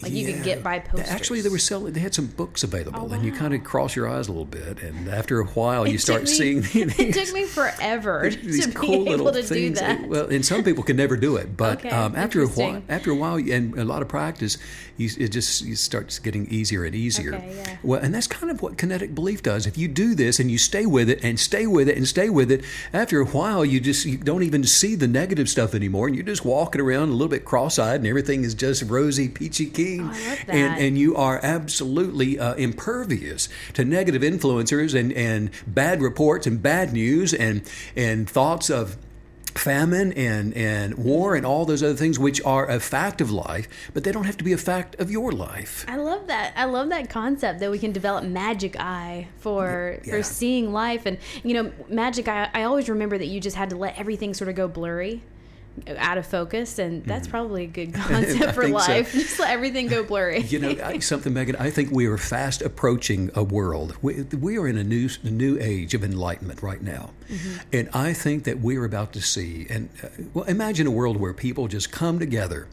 Like 0.00 0.12
you 0.12 0.32
could 0.32 0.44
get 0.44 0.62
by 0.62 0.78
posters. 0.78 1.08
Actually, 1.08 1.40
they 1.40 1.48
were 1.48 1.58
selling. 1.58 1.92
They 1.92 1.98
had 2.00 2.14
some 2.14 2.26
books 2.26 2.62
available, 2.62 3.08
Oh, 3.10 3.12
and 3.12 3.24
you 3.24 3.32
kind 3.32 3.52
of 3.52 3.64
cross 3.64 3.96
your 3.96 4.08
eyes 4.08 4.28
a 4.28 4.30
little 4.30 4.44
bit, 4.44 4.80
and 4.80 5.08
after 5.08 5.40
a 5.40 5.44
while, 5.46 5.88
you 5.88 5.98
start 5.98 6.22
me- 6.22 6.26
seeing 6.28 6.58
it 6.72 7.12
took 7.14 7.32
me 7.34 7.44
forever 7.44 8.30
these 8.42 8.66
to 8.66 8.72
cool 8.72 9.04
be 9.04 9.10
able 9.12 9.24
little 9.24 9.42
to 9.42 9.48
do 9.48 9.54
things. 9.66 9.80
that. 9.80 10.08
Well, 10.08 10.26
and 10.28 10.46
some 10.46 10.62
people 10.62 10.84
can 10.84 10.96
never 10.96 11.16
do 11.16 11.34
it, 11.36 11.56
but 11.56 11.78
Okay, 11.78 11.90
um, 11.90 12.14
after 12.14 12.40
a 12.42 12.46
while, 12.46 12.80
after 12.88 13.10
a 13.10 13.14
while, 13.16 13.36
and 13.36 13.76
a 13.76 13.84
lot 13.84 14.02
of 14.02 14.06
practice, 14.08 14.56
you, 14.96 15.08
it 15.18 15.28
just 15.28 15.62
it 15.66 15.76
starts 15.78 16.20
getting 16.20 16.46
easier 16.46 16.84
and 16.84 16.94
easier. 16.94 17.34
Okay, 17.34 17.56
yeah. 17.56 17.76
Well, 17.82 18.00
and 18.00 18.14
that's 18.14 18.28
kind 18.28 18.52
of 18.52 18.62
what 18.62 18.78
kinetic 18.78 19.16
belief 19.16 19.42
does. 19.42 19.66
If 19.66 19.76
you 19.76 19.88
do 19.88 20.14
this 20.14 20.38
and 20.38 20.48
you 20.48 20.58
stay 20.58 20.86
with 20.86 21.10
it 21.10 21.24
and 21.24 21.40
stay 21.40 21.66
with 21.66 21.88
it 21.88 21.96
and 21.96 22.06
stay 22.06 22.30
with 22.30 22.52
it, 22.52 22.62
after 22.92 23.20
a 23.20 23.26
while, 23.26 23.64
you 23.64 23.80
just 23.80 24.06
you 24.06 24.16
don't 24.16 24.44
even 24.44 24.62
see 24.62 24.94
the 24.94 25.08
negative 25.08 25.48
stuff 25.48 25.74
anymore, 25.74 26.06
and 26.06 26.14
you're 26.14 26.24
just 26.24 26.44
walking 26.44 26.80
around 26.80 27.08
a 27.08 27.12
little 27.12 27.26
bit 27.28 27.44
cross-eyed, 27.44 27.96
and 27.96 28.06
everything 28.06 28.44
is 28.44 28.54
just 28.54 28.82
rosy, 28.84 29.28
peachy 29.28 29.66
keen, 29.66 29.87
Oh, 30.00 30.36
and 30.48 30.80
and 30.80 30.98
you 30.98 31.16
are 31.16 31.40
absolutely 31.42 32.38
uh, 32.38 32.54
impervious 32.54 33.48
to 33.74 33.84
negative 33.84 34.22
influencers 34.22 34.98
and, 34.98 35.12
and 35.12 35.50
bad 35.66 36.00
reports 36.02 36.46
and 36.46 36.62
bad 36.62 36.92
news 36.92 37.32
and 37.34 37.62
and 37.96 38.28
thoughts 38.28 38.70
of 38.70 38.96
famine 39.54 40.12
and, 40.12 40.54
and 40.54 40.94
war 40.94 41.34
and 41.34 41.44
all 41.44 41.64
those 41.64 41.82
other 41.82 41.94
things 41.96 42.16
which 42.16 42.40
are 42.44 42.70
a 42.70 42.78
fact 42.78 43.20
of 43.20 43.28
life 43.32 43.66
but 43.92 44.04
they 44.04 44.12
don't 44.12 44.22
have 44.24 44.36
to 44.36 44.44
be 44.44 44.52
a 44.52 44.56
fact 44.58 44.94
of 45.00 45.10
your 45.10 45.32
life 45.32 45.84
I 45.88 45.96
love 45.96 46.28
that. 46.28 46.52
I 46.54 46.66
love 46.66 46.90
that 46.90 47.10
concept 47.10 47.58
that 47.60 47.70
we 47.70 47.78
can 47.80 47.90
develop 47.90 48.22
magic 48.24 48.76
eye 48.78 49.26
for 49.38 49.98
Yeah. 50.04 50.12
for 50.12 50.22
seeing 50.22 50.72
life 50.72 51.06
and 51.06 51.18
you 51.42 51.54
know 51.54 51.72
magic 51.88 52.28
eye. 52.28 52.48
I 52.54 52.62
always 52.64 52.88
remember 52.88 53.18
that 53.18 53.26
you 53.26 53.40
just 53.40 53.56
had 53.56 53.70
to 53.70 53.76
let 53.76 53.98
everything 53.98 54.32
sort 54.32 54.48
of 54.48 54.54
go 54.54 54.68
blurry, 54.68 55.24
out 55.96 56.18
of 56.18 56.26
focus, 56.26 56.78
and 56.78 57.04
that's 57.04 57.28
probably 57.28 57.64
a 57.64 57.66
good 57.66 57.94
concept 58.08 58.38
Mm-hmm. 58.38 58.50
For 58.52 58.62
think 58.64 58.78
so. 58.80 58.92
life. 58.92 59.12
Just 59.18 59.38
let 59.40 59.50
everything 59.50 59.86
go 59.88 60.02
blurry. 60.04 60.40
you 60.42 60.58
know 60.58 60.98
something 61.00 61.32
megan 61.32 61.56
i 61.56 61.70
think 61.70 61.90
we 61.90 62.06
are 62.06 62.18
fast 62.18 62.62
approaching 62.62 63.30
a 63.34 63.42
world 63.42 63.96
we, 64.02 64.22
we 64.22 64.58
are 64.58 64.66
in 64.68 64.76
a 64.78 64.84
new 64.84 65.08
new 65.22 65.58
age 65.60 65.94
of 65.94 66.02
enlightenment 66.04 66.62
right 66.62 66.82
now 66.82 67.10
and 67.72 67.88
i 67.92 68.12
think 68.12 68.44
that 68.44 68.58
we're 68.60 68.84
about 68.84 69.12
to 69.12 69.20
see 69.20 69.66
and 69.70 69.88
uh, 70.02 70.08
well 70.34 70.44
imagine 70.44 70.86
a 70.86 70.90
world 70.90 71.16
where 71.16 71.32
people 71.34 71.68
just 71.68 71.90
come 71.92 72.18
together 72.18 72.68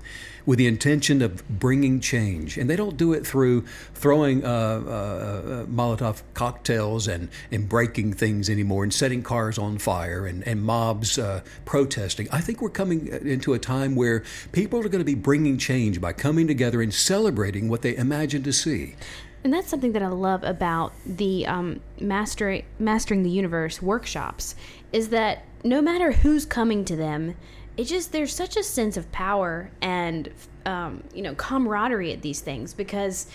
with 0.45 0.60
the 0.60 0.67
intention 0.67 1.21
of 1.21 1.47
bringing 1.47 1.99
change. 1.99 2.58
And 2.58 2.69
they 2.69 2.75
don't 2.75 2.97
do 2.97 3.13
it 3.13 3.25
through 3.25 3.65
throwing 3.93 4.45
uh, 4.45 4.47
uh, 4.47 4.51
uh, 4.51 5.65
molotov 5.65 6.21
cocktails 6.34 7.08
and, 7.08 7.29
and 7.51 7.67
breaking 7.67 8.13
things 8.13 8.49
anymore 8.49 8.84
and 8.84 8.93
setting 8.93 9.23
cars 9.23 9.58
on 9.58 9.77
fire 9.77 10.25
and, 10.25 10.47
and 10.47 10.63
mobs 10.63 11.17
uh, 11.17 11.41
protesting. 11.65 12.27
I 12.31 12.41
think 12.41 12.62
we're 12.62 12.69
coming 12.69 13.12
uh, 13.12 13.17
into 13.17 13.53
a 13.53 13.60
time 13.60 13.95
where 13.95 14.23
people 14.51 14.79
are 14.79 14.89
going 14.89 14.99
to 14.99 15.05
be 15.05 15.15
bringing 15.15 15.58
change 15.58 15.99
by 15.99 16.13
coming 16.13 16.47
together 16.47 16.81
and 16.81 16.93
celebrating 16.93 17.69
what 17.69 17.81
they 17.81 17.95
imagine 17.95 18.43
to 18.43 18.53
see. 18.53 18.95
And 19.43 19.53
that's 19.53 19.69
something 19.69 19.91
that 19.91 20.01
I 20.01 20.08
love 20.08 20.43
about 20.43 20.93
the 21.05 21.45
um, 21.45 21.79
mastering 21.99 22.65
mastering 22.79 23.21
the 23.21 23.29
universe 23.29 23.79
workshops 23.79 24.55
is 24.91 25.10
that 25.10 25.43
no 25.63 25.84
matter 25.84 26.13
who's 26.13 26.45
coming 26.45 26.84
to 26.86 26.95
them, 26.95 27.36
it 27.77 27.85
just 27.85 28.11
there's 28.11 28.33
such 28.33 28.55
a 28.57 28.63
sense 28.63 28.97
of 28.97 29.11
power 29.11 29.69
and 29.81 30.29
um, 30.65 31.03
you 31.13 31.21
know 31.21 31.35
camaraderie 31.35 32.11
at 32.13 32.21
these 32.21 32.41
things 32.41 32.73
because 32.73 33.27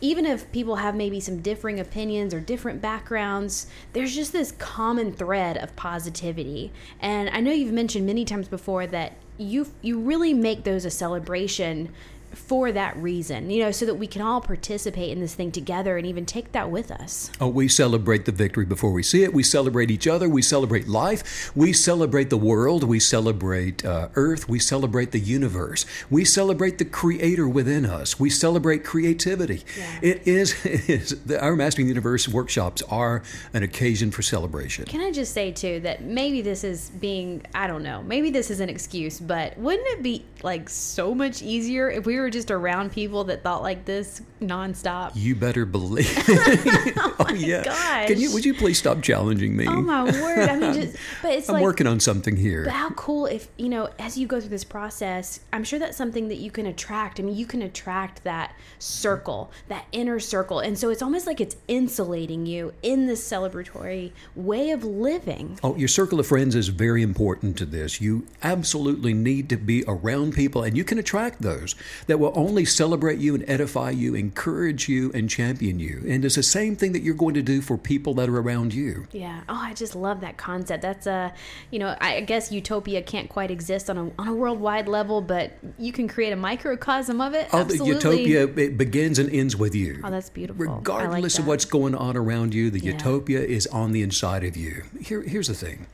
even 0.00 0.26
if 0.26 0.50
people 0.52 0.76
have 0.76 0.94
maybe 0.94 1.20
some 1.20 1.40
differing 1.40 1.80
opinions 1.80 2.34
or 2.34 2.40
different 2.40 2.82
backgrounds, 2.82 3.66
there's 3.94 4.14
just 4.14 4.32
this 4.32 4.52
common 4.52 5.12
thread 5.12 5.56
of 5.56 5.74
positivity. 5.74 6.70
And 7.00 7.30
I 7.30 7.40
know 7.40 7.50
you've 7.50 7.72
mentioned 7.72 8.04
many 8.04 8.24
times 8.24 8.46
before 8.48 8.86
that 8.88 9.14
you 9.38 9.66
you 9.82 9.98
really 9.98 10.34
make 10.34 10.64
those 10.64 10.84
a 10.84 10.90
celebration 10.90 11.92
for 12.36 12.70
that 12.72 12.96
reason, 12.96 13.50
you 13.50 13.62
know, 13.62 13.70
so 13.70 13.86
that 13.86 13.94
we 13.94 14.06
can 14.06 14.22
all 14.22 14.40
participate 14.40 15.10
in 15.10 15.20
this 15.20 15.34
thing 15.34 15.50
together 15.50 15.96
and 15.96 16.06
even 16.06 16.26
take 16.26 16.52
that 16.52 16.70
with 16.70 16.90
us. 16.90 17.30
Oh, 17.40 17.48
we 17.48 17.66
celebrate 17.68 18.24
the 18.24 18.32
victory 18.32 18.64
before 18.64 18.92
we 18.92 19.02
see 19.02 19.24
it. 19.24 19.32
We 19.32 19.42
celebrate 19.42 19.90
each 19.90 20.06
other. 20.06 20.28
We 20.28 20.42
celebrate 20.42 20.86
life. 20.86 21.50
We 21.56 21.72
celebrate 21.72 22.30
the 22.30 22.36
world. 22.36 22.84
We 22.84 23.00
celebrate 23.00 23.84
uh, 23.84 24.08
Earth. 24.14 24.48
We 24.48 24.58
celebrate 24.58 25.12
the 25.12 25.18
universe. 25.18 25.86
We 26.10 26.24
celebrate 26.24 26.78
the 26.78 26.84
Creator 26.84 27.48
within 27.48 27.86
us. 27.86 28.20
We 28.20 28.30
celebrate 28.30 28.84
creativity. 28.84 29.64
Yeah. 29.76 29.98
It 30.02 30.26
is, 30.26 30.54
it 30.64 30.88
is 30.88 31.20
the, 31.24 31.40
our 31.40 31.56
Mastering 31.56 31.86
the 31.86 31.90
Universe 31.90 32.28
workshops 32.28 32.82
are 32.82 33.22
an 33.54 33.62
occasion 33.62 34.10
for 34.10 34.22
celebration. 34.22 34.84
Can 34.84 35.00
I 35.00 35.10
just 35.10 35.32
say 35.32 35.52
too 35.52 35.80
that 35.80 36.02
maybe 36.02 36.42
this 36.42 36.64
is 36.64 36.90
being 36.90 37.42
I 37.54 37.66
don't 37.66 37.82
know, 37.82 38.02
maybe 38.02 38.30
this 38.30 38.50
is 38.50 38.60
an 38.60 38.68
excuse, 38.68 39.18
but 39.18 39.56
wouldn't 39.58 39.86
it 39.88 40.02
be 40.02 40.24
like 40.42 40.68
so 40.68 41.14
much 41.14 41.42
easier 41.42 41.90
if 41.90 42.06
we 42.06 42.18
were 42.18 42.25
just 42.30 42.50
around 42.50 42.92
people 42.92 43.24
that 43.24 43.42
thought 43.42 43.62
like 43.62 43.84
this 43.84 44.22
nonstop? 44.40 45.12
You 45.14 45.34
better 45.34 45.64
believe. 45.64 46.12
oh, 46.28 47.16
oh 47.20 47.34
yeah. 47.34 47.64
gosh. 47.64 48.08
Can 48.08 48.20
you? 48.20 48.32
Would 48.32 48.44
you 48.44 48.54
please 48.54 48.78
stop 48.78 49.02
challenging 49.02 49.56
me? 49.56 49.66
Oh 49.68 49.80
my 49.80 50.04
word! 50.04 50.48
I 50.48 50.56
mean, 50.56 50.74
just 50.74 50.96
but 51.22 51.32
it's 51.32 51.48
I'm 51.48 51.54
like 51.54 51.62
working 51.62 51.86
on 51.86 52.00
something 52.00 52.36
here. 52.36 52.64
But 52.64 52.72
how 52.72 52.90
cool 52.90 53.26
if, 53.26 53.48
you 53.56 53.68
know, 53.68 53.88
as 53.98 54.16
you 54.18 54.26
go 54.26 54.40
through 54.40 54.50
this 54.50 54.64
process, 54.64 55.40
I'm 55.52 55.64
sure 55.64 55.78
that's 55.78 55.96
something 55.96 56.28
that 56.28 56.36
you 56.36 56.50
can 56.50 56.66
attract. 56.66 57.20
I 57.20 57.22
mean, 57.22 57.36
you 57.36 57.46
can 57.46 57.62
attract 57.62 58.24
that 58.24 58.54
circle, 58.78 59.50
that 59.68 59.86
inner 59.92 60.20
circle. 60.20 60.60
And 60.60 60.78
so 60.78 60.90
it's 60.90 61.02
almost 61.02 61.26
like 61.26 61.40
it's 61.40 61.56
insulating 61.68 62.46
you 62.46 62.72
in 62.82 63.06
this 63.06 63.26
celebratory 63.26 64.12
way 64.34 64.70
of 64.70 64.84
living. 64.84 65.58
Oh, 65.62 65.76
your 65.76 65.88
circle 65.88 66.20
of 66.20 66.26
friends 66.26 66.54
is 66.54 66.68
very 66.68 67.02
important 67.02 67.56
to 67.58 67.66
this. 67.66 68.00
You 68.00 68.26
absolutely 68.42 69.14
need 69.14 69.48
to 69.50 69.56
be 69.56 69.84
around 69.86 70.34
people, 70.34 70.62
and 70.62 70.76
you 70.76 70.84
can 70.84 70.98
attract 70.98 71.42
those 71.42 71.74
that 72.06 72.15
will 72.18 72.32
only 72.34 72.64
celebrate 72.64 73.18
you 73.18 73.34
and 73.34 73.48
edify 73.48 73.90
you, 73.90 74.14
encourage 74.14 74.88
you, 74.88 75.10
and 75.14 75.28
champion 75.28 75.78
you. 75.78 76.02
And 76.08 76.24
it's 76.24 76.34
the 76.36 76.42
same 76.42 76.76
thing 76.76 76.92
that 76.92 77.02
you're 77.02 77.14
going 77.14 77.34
to 77.34 77.42
do 77.42 77.60
for 77.60 77.76
people 77.76 78.14
that 78.14 78.28
are 78.28 78.38
around 78.38 78.74
you. 78.74 79.06
Yeah. 79.12 79.40
Oh, 79.48 79.54
I 79.60 79.74
just 79.74 79.94
love 79.94 80.20
that 80.20 80.36
concept. 80.36 80.82
That's 80.82 81.06
a, 81.06 81.32
you 81.70 81.78
know, 81.78 81.96
I 82.00 82.20
guess 82.20 82.50
utopia 82.52 83.02
can't 83.02 83.28
quite 83.28 83.50
exist 83.50 83.90
on 83.90 83.98
a 83.98 84.10
on 84.18 84.28
a 84.28 84.34
worldwide 84.34 84.88
level, 84.88 85.20
but 85.20 85.52
you 85.78 85.92
can 85.92 86.08
create 86.08 86.32
a 86.32 86.36
microcosm 86.36 87.20
of 87.20 87.34
it. 87.34 87.48
Oh, 87.52 87.64
the 87.64 87.74
Absolutely. 87.74 88.22
utopia 88.24 88.46
it 88.66 88.78
begins 88.78 89.18
and 89.18 89.30
ends 89.30 89.56
with 89.56 89.74
you. 89.74 90.00
Oh, 90.04 90.10
that's 90.10 90.30
beautiful. 90.30 90.64
I 90.64 90.68
like 90.68 90.76
Regardless 90.78 91.38
of 91.38 91.46
what's 91.46 91.64
going 91.64 91.94
on 91.94 92.16
around 92.16 92.54
you, 92.54 92.70
the 92.70 92.80
Yeah. 92.80 92.92
utopia 92.92 93.40
is 93.40 93.66
on 93.68 93.92
the 93.92 94.02
inside 94.02 94.44
of 94.44 94.56
you. 94.56 94.82
Here, 95.00 95.22
here's 95.22 95.48
the 95.48 95.54
thing. 95.54 95.86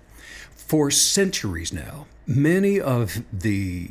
For 0.73 0.91
centuries 0.91 1.71
now, 1.71 2.07
many 2.27 2.81
of 2.81 3.25
the 3.31 3.91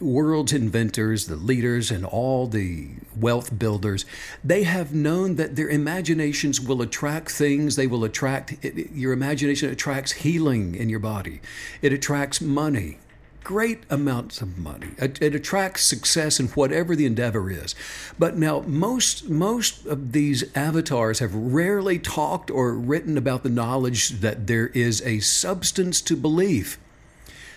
world's 0.00 0.54
inventors, 0.54 1.26
the 1.26 1.36
leaders, 1.36 1.90
and 1.90 2.06
all 2.06 2.46
the 2.46 2.88
wealth 3.14 3.58
builders, 3.58 4.06
they 4.42 4.62
have 4.62 4.94
known 4.94 5.36
that 5.36 5.56
their 5.56 5.68
imaginations 5.68 6.58
will 6.58 6.80
attract 6.80 7.30
things. 7.30 7.76
They 7.76 7.86
will 7.86 8.02
attract, 8.02 8.64
your 8.64 9.12
imagination 9.12 9.68
attracts 9.68 10.12
healing 10.12 10.74
in 10.74 10.88
your 10.88 11.00
body, 11.00 11.42
it 11.82 11.92
attracts 11.92 12.40
money 12.40 12.96
great 13.44 13.84
amounts 13.90 14.40
of 14.40 14.58
money. 14.58 14.88
It, 14.98 15.20
it 15.20 15.34
attracts 15.34 15.82
success 15.82 16.40
in 16.40 16.48
whatever 16.48 16.96
the 16.96 17.06
endeavor 17.06 17.50
is. 17.50 17.74
But 18.18 18.36
now 18.36 18.60
most 18.66 19.28
most 19.28 19.86
of 19.86 20.12
these 20.12 20.44
avatars 20.54 21.18
have 21.18 21.34
rarely 21.34 21.98
talked 21.98 22.50
or 22.50 22.74
written 22.74 23.18
about 23.18 23.42
the 23.42 23.48
knowledge 23.48 24.20
that 24.20 24.46
there 24.46 24.68
is 24.68 25.02
a 25.02 25.20
substance 25.20 26.00
to 26.02 26.16
belief 26.16 26.78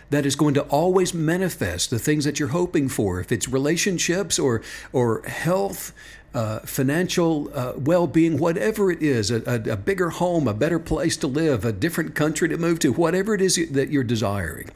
that 0.09 0.25
is 0.25 0.35
going 0.35 0.53
to 0.53 0.61
always 0.63 1.13
manifest 1.13 1.89
the 1.89 1.99
things 1.99 2.25
that 2.25 2.39
you're 2.39 2.49
hoping 2.49 2.87
for. 2.89 3.19
If 3.19 3.31
it's 3.31 3.47
relationships 3.47 4.37
or 4.37 4.61
or 4.93 5.23
health, 5.23 5.93
uh, 6.33 6.59
financial 6.59 7.49
uh, 7.53 7.73
well-being, 7.77 8.37
whatever 8.37 8.91
it 8.91 9.01
is, 9.01 9.31
a, 9.31 9.41
a, 9.47 9.71
a 9.71 9.77
bigger 9.77 10.09
home, 10.09 10.47
a 10.47 10.53
better 10.53 10.79
place 10.79 11.15
to 11.17 11.27
live, 11.27 11.63
a 11.63 11.71
different 11.71 12.13
country 12.13 12.49
to 12.49 12.57
move 12.57 12.79
to, 12.79 12.91
whatever 12.91 13.33
it 13.33 13.41
is 13.41 13.55
that 13.71 13.89
you're 13.89 14.03
desiring. 14.03 14.69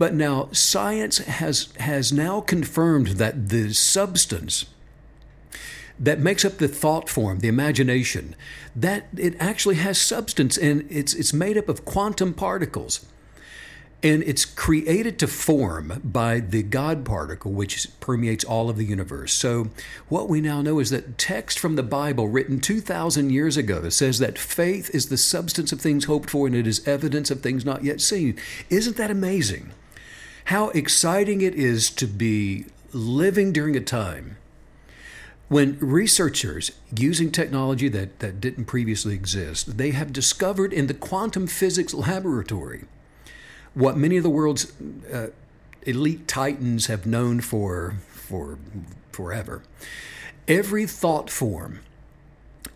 But 0.00 0.14
now 0.14 0.48
science 0.52 1.18
has 1.18 1.68
has 1.78 2.10
now 2.10 2.40
confirmed 2.40 3.08
that 3.18 3.50
the 3.50 3.74
substance 3.74 4.64
that 5.98 6.18
makes 6.18 6.42
up 6.42 6.56
the 6.56 6.68
thought 6.68 7.10
form, 7.10 7.40
the 7.40 7.48
imagination, 7.48 8.34
that 8.74 9.08
it 9.14 9.36
actually 9.38 9.74
has 9.74 10.00
substance 10.00 10.56
and 10.56 10.86
it's 10.88 11.12
it's 11.12 11.34
made 11.34 11.58
up 11.58 11.68
of 11.68 11.84
quantum 11.84 12.32
particles. 12.32 13.04
And 14.02 14.22
it's 14.22 14.46
created 14.46 15.18
to 15.18 15.26
form 15.26 16.00
by 16.02 16.40
the 16.40 16.62
God 16.62 17.04
particle, 17.04 17.52
which 17.52 17.86
permeates 18.00 18.42
all 18.42 18.70
of 18.70 18.78
the 18.78 18.86
universe. 18.86 19.34
So, 19.34 19.68
what 20.08 20.30
we 20.30 20.40
now 20.40 20.62
know 20.62 20.78
is 20.78 20.88
that 20.88 21.18
text 21.18 21.58
from 21.58 21.76
the 21.76 21.82
Bible, 21.82 22.26
written 22.26 22.60
2,000 22.60 23.28
years 23.28 23.58
ago, 23.58 23.80
that 23.80 23.90
says 23.90 24.18
that 24.18 24.38
faith 24.38 24.88
is 24.94 25.10
the 25.10 25.18
substance 25.18 25.70
of 25.70 25.82
things 25.82 26.06
hoped 26.06 26.30
for 26.30 26.46
and 26.46 26.56
it 26.56 26.66
is 26.66 26.88
evidence 26.88 27.30
of 27.30 27.42
things 27.42 27.66
not 27.66 27.84
yet 27.84 28.00
seen. 28.00 28.38
Isn't 28.70 28.96
that 28.96 29.10
amazing? 29.10 29.72
How 30.46 30.70
exciting 30.70 31.40
it 31.42 31.54
is 31.54 31.90
to 31.90 32.06
be 32.06 32.66
living 32.92 33.52
during 33.52 33.76
a 33.76 33.80
time 33.80 34.36
When 35.48 35.78
researchers 35.80 36.70
using 36.96 37.32
technology 37.32 37.88
that, 37.88 38.20
that 38.20 38.40
didn't 38.40 38.66
previously 38.66 39.14
exist, 39.14 39.78
they 39.78 39.90
have 39.90 40.12
discovered 40.12 40.72
in 40.72 40.86
the 40.86 40.94
quantum 40.94 41.48
physics 41.48 41.92
laboratory 41.92 42.84
what 43.74 43.96
many 43.96 44.16
of 44.16 44.22
the 44.22 44.30
world's 44.30 44.72
uh, 45.12 45.28
elite 45.82 46.28
titans 46.28 46.86
have 46.86 47.04
known 47.06 47.40
for 47.40 47.96
for 48.10 48.58
forever. 49.12 49.62
Every 50.46 50.86
thought 50.86 51.30
form, 51.30 51.80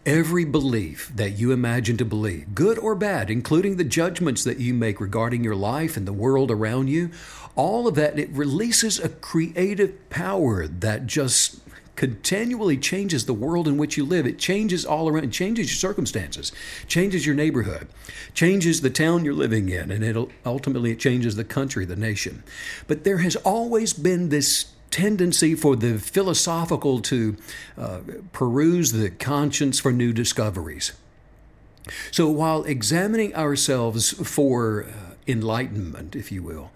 every 0.07 0.45
belief 0.45 1.11
that 1.15 1.31
you 1.31 1.53
imagine 1.53 1.97
to 1.97 2.05
believe, 2.05 2.55
good 2.55 2.79
or 2.79 2.95
bad, 2.95 3.31
including 3.31 3.77
the 3.77 3.85
judgments 3.85 4.45
that 4.45 4.59
you 4.59 4.75
make 4.75 5.01
regarding 5.01 5.43
your 5.43 5.55
life 5.55 5.97
and 5.97 6.07
the 6.07 6.13
world 6.13 6.51
around 6.51 6.89
you, 6.89 7.11
all 7.57 7.87
of 7.87 7.95
that 7.95 8.19
it 8.19 8.29
releases 8.31 8.99
a 8.99 9.09
creative 9.09 10.11
power 10.11 10.67
that 10.67 11.07
just 11.07 11.61
continually 11.97 12.77
changes 12.77 13.27
the 13.27 13.33
world 13.33 13.69
in 13.69 13.77
which 13.77 13.97
you 13.97 14.05
live. 14.05 14.27
It 14.27 14.39
changes 14.39 14.85
all 14.85 15.09
around, 15.09 15.25
it 15.25 15.33
changes 15.33 15.71
your 15.71 15.91
circumstances, 15.91 16.53
changes 16.89 17.25
your 17.25 17.37
neighborhood, 17.37 17.89
changes 18.35 18.81
the 18.81 18.91
town 18.91 19.25
you're 19.25 19.33
living 19.33 19.69
in, 19.69 19.91
and 19.91 20.03
it 20.03 20.17
ultimately 20.45 20.91
it 20.91 20.99
changes 20.99 21.37
the 21.37 21.45
country, 21.45 21.85
the 21.85 21.97
nation. 21.97 22.43
But 22.89 23.05
there 23.05 23.19
has 23.19 23.37
always 23.37 23.93
been 23.93 24.29
this 24.29 24.74
tendency 24.95 25.57
for 25.57 25.75
the 25.75 25.99
philosophical 25.99 27.01
to 27.01 27.37
uh, 27.77 27.99
peruse 28.31 28.93
the 28.93 29.11
conscience 29.11 29.81
for 29.81 29.91
new 29.91 30.13
discoveries. 30.13 30.93
So 32.13 32.31
while 32.31 32.63
examining 32.63 33.35
ourselves 33.35 34.13
for 34.13 34.85
uh, 34.85 35.15
enlightenment, 35.27 36.15
if 36.15 36.31
you 36.31 36.45
will, 36.45 36.71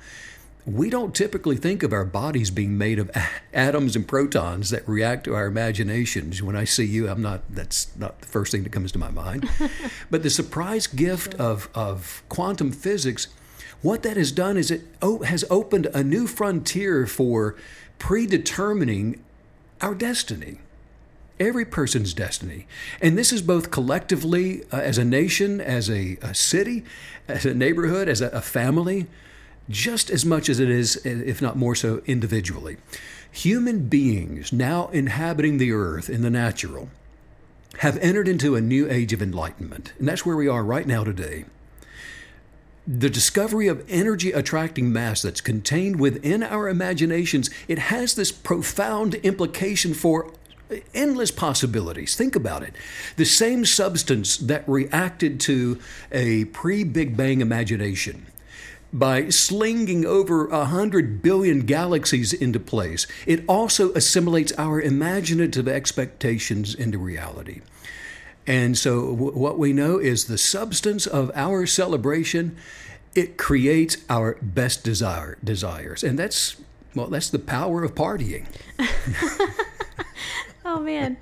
we 0.67 0.91
don't 0.91 1.15
typically 1.15 1.57
think 1.57 1.85
of 1.85 1.93
our 1.93 2.05
bodies 2.05 2.51
being 2.51 2.77
made 2.77 2.99
of 2.99 3.09
atoms 3.55 3.95
and 3.95 4.07
protons 4.07 4.71
that 4.71 4.87
react 4.89 5.23
to 5.25 5.37
our 5.37 5.47
imaginations. 5.47 6.43
When 6.43 6.57
I 6.57 6.65
see 6.65 6.87
you, 6.87 7.09
I'm 7.09 7.23
not, 7.23 7.43
that's 7.49 7.97
not 7.97 8.21
the 8.21 8.27
first 8.27 8.51
thing 8.51 8.65
that 8.65 8.73
comes 8.73 8.91
to 8.93 8.99
my 8.99 9.13
mind. 9.13 9.49
but 10.11 10.25
the 10.25 10.31
surprise 10.31 10.89
gift 10.89 11.35
of, 11.37 11.69
of 11.73 12.25
quantum 12.29 12.73
physics, 12.73 13.29
what 13.81 14.03
that 14.03 14.17
has 14.17 14.33
done 14.33 14.57
is 14.57 14.73
it 14.73 14.83
has 15.25 15.45
opened 15.51 15.87
a 15.95 16.03
new 16.03 16.27
frontier 16.27 17.07
for 17.07 17.55
predetermining 17.99 19.23
our 19.81 19.95
destiny 19.95 20.59
every 21.41 21.65
person's 21.65 22.15
destiny. 22.15 22.67
And 23.01 23.17
this 23.17 23.33
is 23.33 23.43
both 23.43 23.71
collectively 23.71 24.65
uh, 24.73 24.79
as 24.79 24.99
a 24.99 25.05
nation, 25.05 25.61
as 25.61 25.89
a, 25.89 26.19
a, 26.21 26.35
city, 26.35 26.85
as 27.29 27.47
a 27.47 27.55
neighborhood, 27.55 28.09
as 28.09 28.21
a, 28.21 28.27
a 28.31 28.41
family 28.41 29.07
just 29.69 30.11
as 30.11 30.25
much 30.25 30.49
as 30.49 30.61
it 30.61 30.71
is, 30.71 30.97
if 31.05 31.43
not 31.43 31.57
more 31.57 31.75
so, 31.75 32.01
individually. 32.07 32.79
Human 33.31 33.89
beings 33.89 34.53
now 34.53 34.89
inhabiting 34.89 35.59
the 35.59 35.73
earth 35.73 36.09
in 36.09 36.23
the 36.23 36.31
natural 36.31 36.89
have 37.79 37.99
entered 37.99 38.29
into 38.29 38.57
a 38.57 38.61
new 38.61 38.91
age 38.91 39.13
of 39.13 39.23
enlightenment. 39.23 39.93
And 39.99 40.09
that's 40.09 40.25
where 40.25 40.37
we 40.37 40.49
are 40.49 40.65
right 40.65 40.87
now 40.87 41.05
today. 41.05 41.45
The 42.91 43.11
discovery 43.11 43.69
of 43.69 43.85
energy 43.87 44.33
attracting 44.33 44.91
mass 44.91 45.21
that's 45.21 45.43
contained 45.43 46.01
within 46.01 46.43
our 46.43 46.71
imaginations, 46.71 47.51
it 47.69 47.79
has 47.79 48.15
this 48.15 48.33
profound 48.33 49.17
implication 49.17 49.93
for 49.93 50.33
endless 50.95 51.31
possibilities. 51.31 52.17
Think 52.17 52.35
about 52.35 52.63
it. 52.63 52.75
The 53.17 53.27
same 53.27 53.67
substance 53.67 54.39
that 54.39 54.67
reacted 54.67 55.39
to 55.41 55.79
a 56.11 56.47
pre 56.47 56.83
Big 56.83 57.15
Bang 57.15 57.43
imagination 57.43 58.27
by 58.91 59.29
slinging 59.29 60.07
over 60.07 60.49
a 60.49 60.65
hundred 60.65 61.21
billion 61.21 61.67
galaxies 61.67 62.33
into 62.33 62.59
place, 62.59 63.07
it 63.27 63.45
also 63.47 63.93
assimilates 63.93 64.55
our 64.57 64.81
imaginative 64.81 65.69
expectations 65.69 66.75
into 66.75 66.97
reality. 66.97 67.61
And 68.49 68.77
so, 68.77 69.11
w- 69.15 69.39
what 69.39 69.59
we 69.59 69.73
know 69.73 69.99
is 69.99 70.25
the 70.25 70.39
substance 70.39 71.07
of 71.07 71.31
our 71.35 71.67
celebration. 71.67 72.57
It 73.15 73.37
creates 73.37 73.99
our 74.09 74.39
best 74.41 74.85
desire 74.85 75.39
desires, 75.43 76.03
and 76.03 76.19
that's 76.19 76.57
well, 76.95 77.09
that's 77.09 77.31
the 77.31 77.39
power 77.39 77.85
of 77.85 77.95
partying. 77.95 78.47
Oh 80.71 80.81
man, 80.81 81.17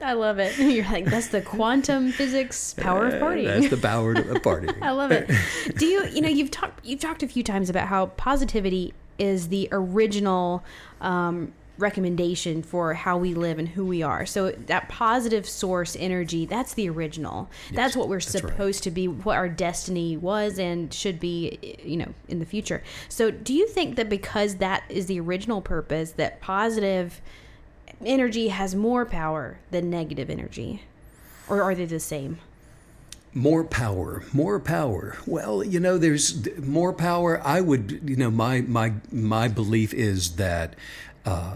I 0.00 0.12
love 0.12 0.38
it. 0.38 0.56
You're 0.58 0.84
like 0.84 1.06
that's 1.06 1.26
the 1.26 1.40
quantum 1.40 2.12
physics 2.12 2.74
power 2.74 3.08
of 3.08 3.14
partying. 3.14 3.46
That's 3.46 3.68
the 3.68 3.76
power 3.76 4.12
of 4.12 4.24
partying. 4.42 4.80
I 4.80 4.92
love 4.92 5.10
it. 5.10 5.28
Do 5.76 5.84
you 5.84 6.06
you 6.06 6.20
know 6.20 6.28
you've 6.28 6.52
talked 6.52 6.86
you've 6.86 7.00
talked 7.00 7.24
a 7.24 7.26
few 7.26 7.42
times 7.42 7.68
about 7.68 7.88
how 7.88 8.06
positivity 8.06 8.94
is 9.18 9.48
the 9.48 9.68
original 9.72 10.62
um, 11.00 11.52
recommendation 11.76 12.62
for 12.62 12.94
how 12.94 13.16
we 13.16 13.34
live 13.34 13.58
and 13.58 13.68
who 13.68 13.84
we 13.84 14.02
are. 14.02 14.24
So 14.26 14.50
that 14.52 14.88
positive 14.88 15.48
source 15.48 15.96
energy, 15.98 16.46
that's 16.46 16.74
the 16.74 16.88
original. 16.88 17.50
Yes, 17.66 17.76
that's 17.76 17.96
what 17.96 18.08
we're 18.08 18.20
that's 18.20 18.30
supposed 18.30 18.80
right. 18.80 18.84
to 18.84 18.90
be, 18.90 19.08
what 19.08 19.36
our 19.36 19.48
destiny 19.48 20.16
was 20.16 20.58
and 20.58 20.92
should 20.94 21.18
be, 21.18 21.78
you 21.82 21.96
know, 21.96 22.14
in 22.28 22.38
the 22.38 22.46
future. 22.46 22.82
So 23.08 23.30
do 23.30 23.52
you 23.52 23.66
think 23.66 23.96
that 23.96 24.08
because 24.08 24.56
that 24.56 24.84
is 24.88 25.06
the 25.06 25.18
original 25.20 25.60
purpose 25.60 26.12
that 26.12 26.40
positive 26.40 27.20
energy 28.04 28.48
has 28.48 28.74
more 28.74 29.04
power 29.04 29.58
than 29.70 29.90
negative 29.90 30.30
energy? 30.30 30.82
Or 31.48 31.62
are 31.62 31.74
they 31.74 31.84
the 31.84 32.00
same? 32.00 32.38
More 33.36 33.64
power, 33.64 34.22
more 34.32 34.60
power. 34.60 35.18
Well, 35.26 35.64
you 35.64 35.80
know, 35.80 35.98
there's 35.98 36.56
more 36.60 36.92
power. 36.92 37.42
I 37.44 37.60
would, 37.60 38.08
you 38.08 38.14
know, 38.14 38.30
my 38.30 38.60
my 38.60 38.92
my 39.10 39.48
belief 39.48 39.92
is 39.92 40.36
that 40.36 40.76
uh, 41.24 41.54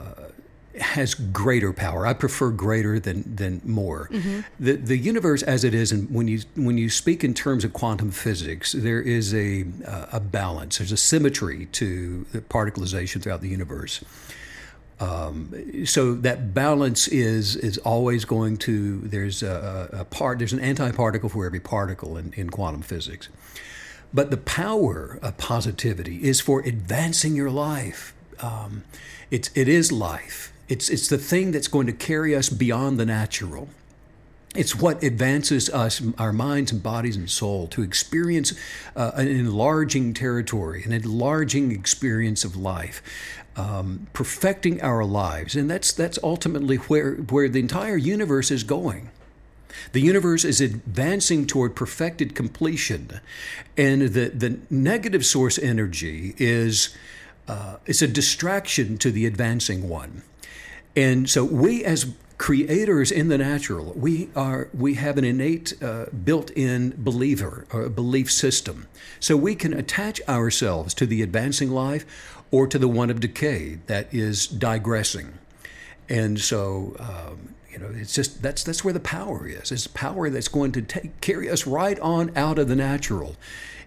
has 0.80 1.14
greater 1.14 1.72
power. 1.72 2.06
I 2.06 2.12
prefer 2.12 2.50
greater 2.50 2.98
than 3.00 3.36
than 3.36 3.60
more. 3.64 4.08
Mm-hmm. 4.10 4.40
The 4.60 4.72
the 4.76 4.96
universe 4.96 5.42
as 5.42 5.64
it 5.64 5.74
is, 5.74 5.92
and 5.92 6.10
when 6.10 6.28
you 6.28 6.40
when 6.56 6.78
you 6.78 6.90
speak 6.90 7.24
in 7.24 7.34
terms 7.34 7.64
of 7.64 7.72
quantum 7.72 8.10
physics, 8.10 8.72
there 8.72 9.00
is 9.00 9.34
a 9.34 9.64
uh, 9.86 10.06
a 10.12 10.20
balance. 10.20 10.78
There's 10.78 10.92
a 10.92 10.96
symmetry 10.96 11.66
to 11.72 12.26
the 12.32 12.40
particleization 12.40 13.22
throughout 13.22 13.40
the 13.40 13.48
universe. 13.48 14.04
Um, 15.00 15.54
so 15.84 16.14
that 16.14 16.54
balance 16.54 17.06
is 17.06 17.54
is 17.54 17.78
always 17.78 18.24
going 18.24 18.56
to 18.58 19.00
there's 19.00 19.42
a, 19.42 19.88
a 19.92 20.04
part 20.04 20.38
there's 20.38 20.52
an 20.52 20.58
antiparticle 20.58 21.30
for 21.30 21.46
every 21.46 21.60
particle 21.60 22.16
in, 22.16 22.32
in 22.32 22.50
quantum 22.50 22.82
physics, 22.82 23.28
but 24.12 24.30
the 24.30 24.36
power 24.36 25.18
of 25.22 25.36
positivity 25.38 26.24
is 26.24 26.40
for 26.40 26.60
advancing 26.60 27.36
your 27.36 27.50
life. 27.50 28.12
Um, 28.40 28.84
it's 29.30 29.50
it 29.54 29.68
is 29.68 29.92
life. 29.92 30.52
It's 30.68 30.88
it's 30.88 31.08
the 31.08 31.18
thing 31.18 31.50
that's 31.52 31.68
going 31.68 31.86
to 31.86 31.92
carry 31.92 32.34
us 32.34 32.48
beyond 32.48 32.98
the 32.98 33.06
natural. 33.06 33.68
It's 34.54 34.74
what 34.74 35.02
advances 35.02 35.68
us, 35.68 36.02
our 36.16 36.32
minds 36.32 36.72
and 36.72 36.82
bodies 36.82 37.16
and 37.16 37.30
soul, 37.30 37.68
to 37.68 37.82
experience 37.82 38.54
uh, 38.96 39.12
an 39.14 39.28
enlarging 39.28 40.14
territory, 40.14 40.82
an 40.84 40.92
enlarging 40.92 41.70
experience 41.70 42.44
of 42.44 42.56
life 42.56 43.02
um, 43.58 44.06
perfecting 44.12 44.80
our 44.82 45.04
lives, 45.04 45.56
and 45.56 45.68
that's 45.68 45.92
that's 45.92 46.18
ultimately 46.22 46.76
where 46.76 47.14
where 47.14 47.48
the 47.48 47.58
entire 47.58 47.96
universe 47.96 48.50
is 48.50 48.62
going. 48.62 49.10
The 49.92 50.00
universe 50.00 50.44
is 50.44 50.60
advancing 50.60 51.46
toward 51.46 51.74
perfected 51.74 52.34
completion, 52.36 53.20
and 53.76 54.02
the 54.02 54.28
the 54.28 54.58
negative 54.70 55.26
source 55.26 55.58
energy 55.58 56.34
is 56.38 56.96
uh, 57.48 57.76
it's 57.86 58.02
a 58.02 58.08
distraction 58.08 58.98
to 58.98 59.10
the 59.10 59.26
advancing 59.26 59.88
one, 59.88 60.22
and 60.94 61.28
so 61.28 61.44
we 61.44 61.84
as 61.84 62.12
creators 62.36 63.10
in 63.10 63.26
the 63.26 63.36
natural 63.36 63.92
we 63.96 64.28
are 64.36 64.68
we 64.72 64.94
have 64.94 65.18
an 65.18 65.24
innate 65.24 65.74
uh, 65.82 66.06
built-in 66.24 66.94
believer 66.96 67.66
or 67.72 67.88
belief 67.88 68.30
system 68.30 68.86
so 69.18 69.36
we 69.36 69.56
can 69.56 69.74
attach 69.74 70.20
ourselves 70.28 70.94
to 70.94 71.04
the 71.04 71.20
advancing 71.20 71.68
life 71.68 72.06
or 72.50 72.66
to 72.66 72.78
the 72.78 72.88
one 72.88 73.10
of 73.10 73.20
decay 73.20 73.78
that 73.86 74.12
is 74.12 74.46
digressing. 74.46 75.38
And 76.08 76.40
so, 76.40 76.96
um, 76.98 77.54
you 77.70 77.78
know, 77.78 77.90
it's 77.94 78.14
just 78.14 78.42
that's 78.42 78.64
that's 78.64 78.84
where 78.84 78.94
the 78.94 79.00
power 79.00 79.46
is. 79.46 79.70
It's 79.70 79.86
power 79.86 80.30
that's 80.30 80.48
going 80.48 80.72
to 80.72 80.82
take 80.82 81.20
carry 81.20 81.50
us 81.50 81.66
right 81.66 81.98
on 82.00 82.36
out 82.36 82.58
of 82.58 82.68
the 82.68 82.76
natural 82.76 83.36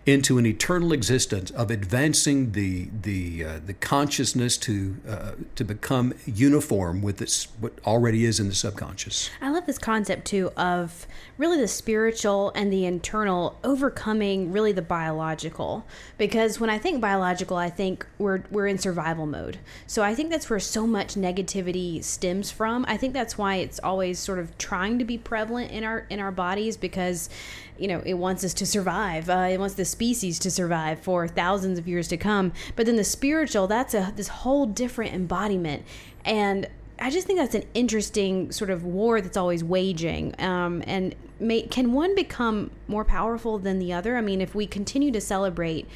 into 0.06 0.38
an 0.38 0.46
eternal 0.46 0.94
existence 0.94 1.52
of 1.52 1.70
advancing 1.70 2.54
the 2.54 2.90
the 3.02 3.46
uh, 3.46 3.60
the 3.66 3.74
consciousness 3.74 4.58
to 4.58 4.98
uh, 5.08 5.32
to 5.56 5.64
become 5.64 6.14
uniform 6.26 7.02
with 7.02 7.18
this 7.18 7.48
what 7.60 7.74
already 7.86 8.26
is 8.26 8.40
in 8.40 8.48
the 8.48 8.56
subconscious. 8.56 9.30
I 9.42 9.50
love 9.50 9.66
this 9.66 9.78
concept 9.78 10.26
too 10.26 10.50
of 10.58 11.06
really 11.38 11.60
the 11.60 11.68
spiritual 11.68 12.52
and 12.56 12.72
the 12.72 12.86
internal 12.86 13.58
overcoming 13.64 14.52
really 14.52 14.72
the 14.72 14.82
biological 14.82 15.86
because 16.18 16.60
when 16.60 16.70
I 16.70 16.78
think 16.78 17.02
biological 17.02 17.58
I 17.58 17.70
think 17.70 18.06
we're 18.18 18.44
we're 18.52 18.68
in 18.68 18.78
survival 18.78 19.26
mode. 19.26 19.60
So 19.88 20.04
I 20.04 20.14
think 20.16 20.30
that's 20.30 20.50
where 20.50 20.60
so 20.60 20.86
much 20.86 21.16
negativity 21.16 22.04
stems 22.04 22.52
from. 22.52 22.86
I 22.88 22.98
think 22.98 23.14
that's 23.14 23.38
why 23.38 23.56
it's 23.56 23.80
always 23.84 24.20
sort 24.20 24.40
of 24.40 24.58
trying 24.58 25.00
to 25.00 25.06
be 25.06 25.18
prevalent 25.18 25.72
in 25.72 25.84
our 25.84 26.06
in 26.10 26.20
our 26.20 26.32
bodies 26.32 26.78
because 26.78 27.30
you 27.78 27.88
know 27.88 28.02
it 28.06 28.14
wants 28.14 28.44
us 28.44 28.54
to 28.54 28.66
survive 28.66 29.30
uh, 29.30 29.48
it 29.50 29.60
wants 29.60 29.76
the 29.76 29.86
species 29.86 30.38
to 30.40 30.52
survive 30.52 31.00
for 31.00 31.28
thousands 31.28 31.80
of 31.80 31.88
years 31.88 32.08
to 32.10 32.18
come 32.18 32.52
but 32.76 32.86
then 32.86 32.96
the 32.96 33.04
spiritual 33.04 33.66
that's 33.66 33.96
a 33.96 34.14
this 34.16 34.28
whole 34.28 34.68
different 34.68 35.14
embodiment 35.14 35.84
and 36.24 36.68
I 37.02 37.10
just 37.10 37.26
think 37.26 37.40
that's 37.40 37.56
an 37.56 37.66
interesting 37.74 38.52
sort 38.52 38.70
of 38.70 38.86
war 38.86 39.22
that's 39.22 39.36
always 39.36 39.64
waging. 39.64 40.36
Um, 40.40 40.84
and 40.86 41.16
may, 41.40 41.64
can 41.64 41.94
one 41.94 42.14
become 42.14 42.70
more 42.88 43.04
powerful 43.04 43.58
than 43.58 43.80
the 43.80 43.92
other? 43.92 44.18
I 44.18 44.22
mean, 44.22 44.40
if 44.40 44.54
we 44.54 44.68
continue 44.68 45.12
to 45.12 45.20
celebrate, 45.20 45.88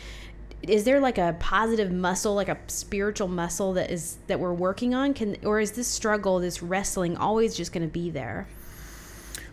is 0.63 0.83
there 0.83 0.99
like 0.99 1.19
a 1.19 1.35
positive 1.39 1.91
muscle, 1.91 2.33
like 2.33 2.49
a 2.49 2.57
spiritual 2.65 3.27
muscle 3.27 3.73
that 3.73 3.91
is 3.91 4.17
that 4.25 4.39
we're 4.39 4.53
working 4.53 4.95
on? 4.95 5.13
Can 5.13 5.37
or 5.43 5.59
is 5.59 5.73
this 5.73 5.87
struggle, 5.87 6.39
this 6.39 6.63
wrestling, 6.63 7.15
always 7.17 7.55
just 7.55 7.71
going 7.71 7.87
to 7.87 7.91
be 7.91 8.09
there? 8.09 8.47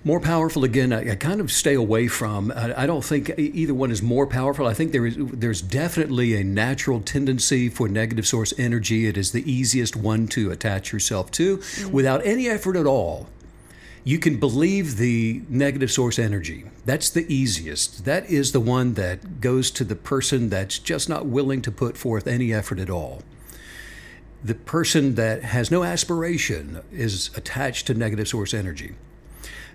More 0.04 0.18
powerful 0.18 0.64
again. 0.64 0.92
I, 0.92 1.12
I 1.12 1.14
kind 1.14 1.40
of 1.40 1.52
stay 1.52 1.74
away 1.74 2.08
from. 2.08 2.50
I, 2.50 2.82
I, 2.82 2.86
don't 2.86 3.04
think 3.04 3.30
either 3.38 3.72
one 3.72 3.92
is 3.92 4.02
more 4.02 4.26
powerful. 4.26 4.66
I 4.66 4.74
think 4.74 4.90
there 4.90 5.06
is 5.06 5.16
there's 5.16 5.62
definitely 5.62 6.34
a 6.34 6.42
natural 6.42 7.00
tendency 7.00 7.68
for 7.68 7.88
negative 7.88 8.26
source 8.26 8.52
energy. 8.58 9.06
It 9.06 9.16
is 9.16 9.30
the 9.30 9.48
easiest 9.50 9.94
one 9.94 10.26
to 10.28 10.50
attach 10.50 10.92
yourself 10.92 11.30
to 11.32 11.58
mm-hmm. 11.58 11.92
without 11.92 12.24
any 12.26 12.48
effort 12.48 12.76
at 12.76 12.86
all. 12.86 13.28
You 14.02 14.18
can 14.18 14.40
believe 14.40 14.96
the 14.96 15.42
negative 15.48 15.92
source 15.92 16.18
energy. 16.18 16.64
That's 16.84 17.08
the 17.08 17.32
easiest. 17.32 18.04
That 18.04 18.28
is 18.28 18.50
the 18.50 18.58
one 18.58 18.94
that 18.94 19.40
goes 19.40 19.70
to 19.72 19.84
the 19.84 19.94
person 19.94 20.48
that's 20.48 20.80
just 20.80 21.08
not 21.08 21.26
willing 21.26 21.62
to 21.62 21.70
put 21.70 21.96
forth 21.96 22.26
any 22.26 22.52
effort 22.52 22.80
at 22.80 22.90
all. 22.90 23.22
The 24.42 24.56
person 24.56 25.14
that 25.14 25.44
has 25.44 25.70
no 25.70 25.84
aspiration 25.84 26.82
is 26.90 27.30
attached 27.36 27.86
to 27.86 27.94
negative 27.94 28.26
source 28.26 28.52
energy 28.52 28.96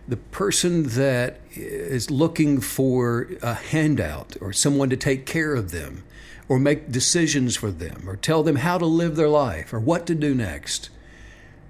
the 0.07 0.17
person 0.17 0.83
that 0.89 1.39
is 1.53 2.09
looking 2.09 2.61
for 2.61 3.27
a 3.41 3.53
handout 3.53 4.37
or 4.39 4.53
someone 4.53 4.89
to 4.89 4.97
take 4.97 5.25
care 5.25 5.53
of 5.53 5.71
them 5.71 6.03
or 6.47 6.57
make 6.57 6.91
decisions 6.91 7.57
for 7.57 7.71
them 7.71 8.03
or 8.07 8.15
tell 8.15 8.41
them 8.41 8.57
how 8.57 8.77
to 8.77 8.85
live 8.85 9.17
their 9.17 9.27
life 9.27 9.73
or 9.73 9.79
what 9.79 10.07
to 10.07 10.15
do 10.15 10.33
next, 10.33 10.89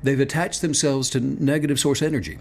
they've 0.04 0.20
attached 0.20 0.62
themselves 0.62 1.10
to 1.10 1.20
negative 1.20 1.80
source 1.80 2.02
energy. 2.02 2.38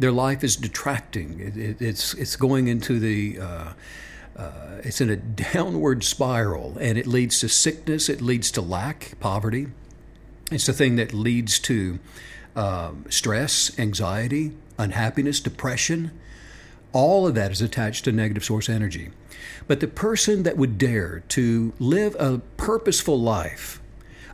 Their 0.00 0.12
life 0.12 0.42
is 0.42 0.56
detracting. 0.56 1.40
It, 1.40 1.56
it, 1.56 1.82
it's 1.82 2.14
it's 2.14 2.36
going 2.36 2.68
into 2.68 2.98
the 2.98 3.40
uh, 3.40 3.72
uh, 4.36 4.80
it's 4.84 5.00
in 5.00 5.10
a 5.10 5.16
downward 5.16 6.04
spiral, 6.04 6.76
and 6.80 6.96
it 6.96 7.06
leads 7.06 7.40
to 7.40 7.48
sickness. 7.48 8.08
It 8.08 8.20
leads 8.20 8.52
to 8.52 8.60
lack, 8.60 9.18
poverty. 9.18 9.68
It's 10.52 10.66
the 10.66 10.72
thing 10.72 10.96
that 10.96 11.12
leads 11.12 11.58
to 11.60 11.98
um, 12.54 13.04
stress, 13.10 13.76
anxiety, 13.78 14.52
unhappiness, 14.78 15.40
depression, 15.40 16.12
all 16.92 17.26
of 17.26 17.34
that 17.34 17.52
is 17.52 17.60
attached 17.60 18.04
to 18.04 18.12
negative 18.12 18.44
source 18.44 18.68
energy. 18.68 19.10
But 19.66 19.80
the 19.80 19.88
person 19.88 20.44
that 20.44 20.56
would 20.56 20.78
dare 20.78 21.22
to 21.28 21.72
live 21.78 22.16
a 22.18 22.38
purposeful 22.56 23.20
life 23.20 23.80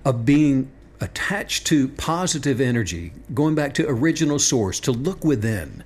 of 0.04 0.24
being 0.24 0.70
attached 1.00 1.66
to 1.66 1.88
positive 1.88 2.60
energy, 2.60 3.12
going 3.32 3.54
back 3.54 3.74
to 3.74 3.88
original 3.88 4.38
source, 4.38 4.78
to 4.80 4.92
look 4.92 5.24
within, 5.24 5.82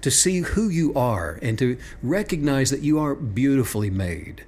to 0.00 0.10
see 0.10 0.40
who 0.40 0.68
you 0.68 0.94
are, 0.94 1.38
and 1.42 1.58
to 1.58 1.76
recognize 2.02 2.70
that 2.70 2.80
you 2.80 2.98
are 2.98 3.14
beautifully 3.14 3.90
made. 3.90 4.44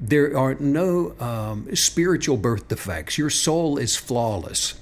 There 0.00 0.36
are 0.36 0.54
no 0.54 1.14
um, 1.20 1.74
spiritual 1.74 2.36
birth 2.36 2.68
defects. 2.68 3.18
Your 3.18 3.30
soul 3.30 3.78
is 3.78 3.96
flawless 3.96 4.74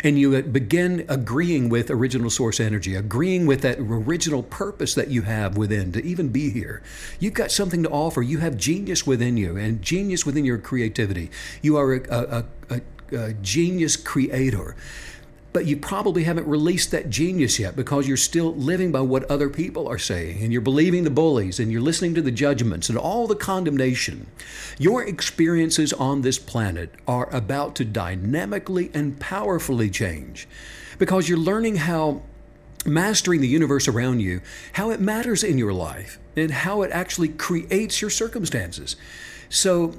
and 0.00 0.18
you 0.18 0.42
begin 0.42 1.04
agreeing 1.08 1.68
with 1.68 1.90
original 1.90 2.30
source 2.30 2.60
energy, 2.60 2.94
agreeing 2.94 3.46
with 3.46 3.60
that 3.62 3.78
original 3.78 4.42
purpose 4.42 4.94
that 4.94 5.08
you 5.08 5.22
have 5.22 5.56
within 5.56 5.92
to 5.92 6.04
even 6.04 6.28
be 6.28 6.50
here. 6.50 6.82
You've 7.20 7.34
got 7.34 7.50
something 7.50 7.82
to 7.82 7.90
offer. 7.90 8.22
You 8.22 8.38
have 8.38 8.56
genius 8.56 9.06
within 9.06 9.36
you 9.36 9.56
and 9.56 9.82
genius 9.82 10.26
within 10.26 10.44
your 10.44 10.58
creativity. 10.58 11.30
You 11.62 11.76
are 11.76 11.94
a, 11.94 12.02
a, 12.10 12.44
a, 12.70 12.80
a 13.16 13.32
genius 13.34 13.96
creator 13.96 14.76
but 15.52 15.66
you 15.66 15.76
probably 15.76 16.24
haven't 16.24 16.46
released 16.46 16.90
that 16.90 17.10
genius 17.10 17.58
yet 17.58 17.76
because 17.76 18.08
you're 18.08 18.16
still 18.16 18.54
living 18.54 18.90
by 18.90 19.00
what 19.00 19.24
other 19.30 19.48
people 19.48 19.86
are 19.86 19.98
saying 19.98 20.42
and 20.42 20.52
you're 20.52 20.62
believing 20.62 21.04
the 21.04 21.10
bullies 21.10 21.60
and 21.60 21.70
you're 21.70 21.80
listening 21.80 22.14
to 22.14 22.22
the 22.22 22.30
judgments 22.30 22.88
and 22.88 22.96
all 22.96 23.26
the 23.26 23.36
condemnation. 23.36 24.26
Your 24.78 25.04
experiences 25.04 25.92
on 25.92 26.22
this 26.22 26.38
planet 26.38 26.90
are 27.06 27.28
about 27.34 27.74
to 27.76 27.84
dynamically 27.84 28.90
and 28.94 29.20
powerfully 29.20 29.90
change 29.90 30.48
because 30.98 31.28
you're 31.28 31.38
learning 31.38 31.76
how 31.76 32.22
mastering 32.84 33.40
the 33.40 33.48
universe 33.48 33.86
around 33.88 34.20
you, 34.20 34.40
how 34.72 34.90
it 34.90 35.00
matters 35.00 35.44
in 35.44 35.58
your 35.58 35.72
life, 35.72 36.18
and 36.36 36.50
how 36.50 36.82
it 36.82 36.90
actually 36.90 37.28
creates 37.28 38.00
your 38.00 38.10
circumstances. 38.10 38.96
So, 39.48 39.94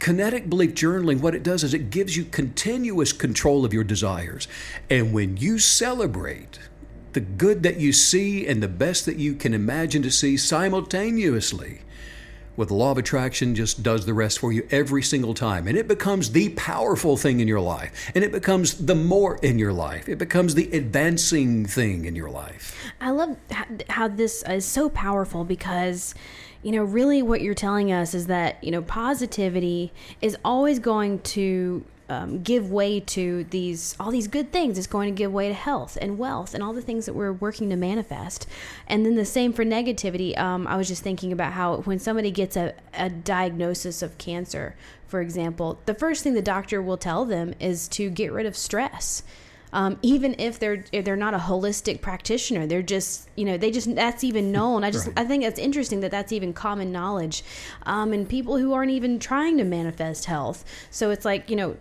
Kinetic 0.00 0.48
belief 0.48 0.74
journaling, 0.74 1.20
what 1.20 1.34
it 1.34 1.42
does 1.42 1.62
is 1.62 1.74
it 1.74 1.90
gives 1.90 2.16
you 2.16 2.24
continuous 2.24 3.12
control 3.12 3.64
of 3.66 3.74
your 3.74 3.84
desires. 3.84 4.48
And 4.88 5.12
when 5.12 5.36
you 5.36 5.58
celebrate 5.58 6.58
the 7.12 7.20
good 7.20 7.62
that 7.64 7.78
you 7.78 7.92
see 7.92 8.46
and 8.46 8.62
the 8.62 8.68
best 8.68 9.04
that 9.06 9.16
you 9.16 9.34
can 9.34 9.52
imagine 9.52 10.02
to 10.02 10.10
see 10.10 10.38
simultaneously, 10.38 11.82
well, 12.56 12.66
the 12.66 12.74
law 12.74 12.90
of 12.90 12.98
attraction 12.98 13.54
just 13.54 13.82
does 13.82 14.06
the 14.06 14.14
rest 14.14 14.38
for 14.38 14.52
you 14.52 14.66
every 14.70 15.02
single 15.02 15.34
time. 15.34 15.68
And 15.68 15.78
it 15.78 15.86
becomes 15.86 16.32
the 16.32 16.48
powerful 16.50 17.16
thing 17.16 17.40
in 17.40 17.48
your 17.48 17.60
life. 17.60 18.10
And 18.14 18.24
it 18.24 18.32
becomes 18.32 18.74
the 18.74 18.94
more 18.94 19.36
in 19.36 19.58
your 19.58 19.72
life. 19.72 20.08
It 20.08 20.18
becomes 20.18 20.54
the 20.54 20.70
advancing 20.72 21.64
thing 21.64 22.06
in 22.06 22.16
your 22.16 22.30
life. 22.30 22.76
I 23.00 23.10
love 23.10 23.36
how 23.88 24.08
this 24.08 24.42
is 24.42 24.64
so 24.64 24.88
powerful 24.90 25.44
because 25.44 26.14
you 26.62 26.72
know, 26.72 26.84
really 26.84 27.22
what 27.22 27.40
you're 27.40 27.54
telling 27.54 27.92
us 27.92 28.14
is 28.14 28.26
that, 28.26 28.62
you 28.62 28.70
know, 28.70 28.82
positivity 28.82 29.92
is 30.20 30.36
always 30.44 30.78
going 30.78 31.20
to 31.20 31.84
um, 32.10 32.42
give 32.42 32.72
way 32.72 32.98
to 32.98 33.44
these 33.44 33.94
all 34.00 34.10
these 34.10 34.26
good 34.26 34.50
things. 34.50 34.76
It's 34.76 34.88
going 34.88 35.14
to 35.14 35.16
give 35.16 35.32
way 35.32 35.46
to 35.46 35.54
health 35.54 35.96
and 36.00 36.18
wealth 36.18 36.54
and 36.54 36.62
all 36.62 36.72
the 36.72 36.82
things 36.82 37.06
that 37.06 37.14
we're 37.14 37.32
working 37.32 37.70
to 37.70 37.76
manifest. 37.76 38.48
And 38.88 39.06
then 39.06 39.14
the 39.14 39.24
same 39.24 39.52
for 39.52 39.64
negativity. 39.64 40.36
Um, 40.36 40.66
I 40.66 40.76
was 40.76 40.88
just 40.88 41.04
thinking 41.04 41.32
about 41.32 41.52
how 41.52 41.76
when 41.82 42.00
somebody 42.00 42.32
gets 42.32 42.56
a, 42.56 42.74
a 42.94 43.08
diagnosis 43.08 44.02
of 44.02 44.18
cancer, 44.18 44.74
for 45.06 45.20
example, 45.20 45.78
the 45.86 45.94
first 45.94 46.24
thing 46.24 46.34
the 46.34 46.42
doctor 46.42 46.82
will 46.82 46.96
tell 46.96 47.24
them 47.24 47.54
is 47.60 47.86
to 47.88 48.10
get 48.10 48.32
rid 48.32 48.44
of 48.44 48.56
stress 48.56 49.22
um, 49.72 49.98
even 50.02 50.34
if 50.38 50.58
they're 50.58 50.84
if 50.92 51.04
they're 51.04 51.16
not 51.16 51.34
a 51.34 51.38
holistic 51.38 52.00
practitioner 52.00 52.66
they're 52.66 52.82
just 52.82 53.28
you 53.36 53.44
know 53.44 53.56
they 53.56 53.70
just 53.70 53.94
that's 53.94 54.24
even 54.24 54.52
known. 54.52 54.84
I 54.84 54.90
just 54.90 55.06
right. 55.06 55.18
i 55.18 55.24
think 55.24 55.44
it's 55.44 55.58
interesting 55.58 56.00
that 56.00 56.10
that's 56.10 56.32
even 56.32 56.52
common 56.52 56.92
knowledge 56.92 57.42
um, 57.84 58.12
and 58.12 58.28
people 58.28 58.58
who 58.58 58.72
aren't 58.72 58.90
even 58.90 59.18
trying 59.18 59.58
to 59.58 59.64
manifest 59.64 60.26
health. 60.26 60.64
So 60.90 61.10
it's 61.10 61.24
like 61.24 61.50
you 61.50 61.56
know 61.56 61.76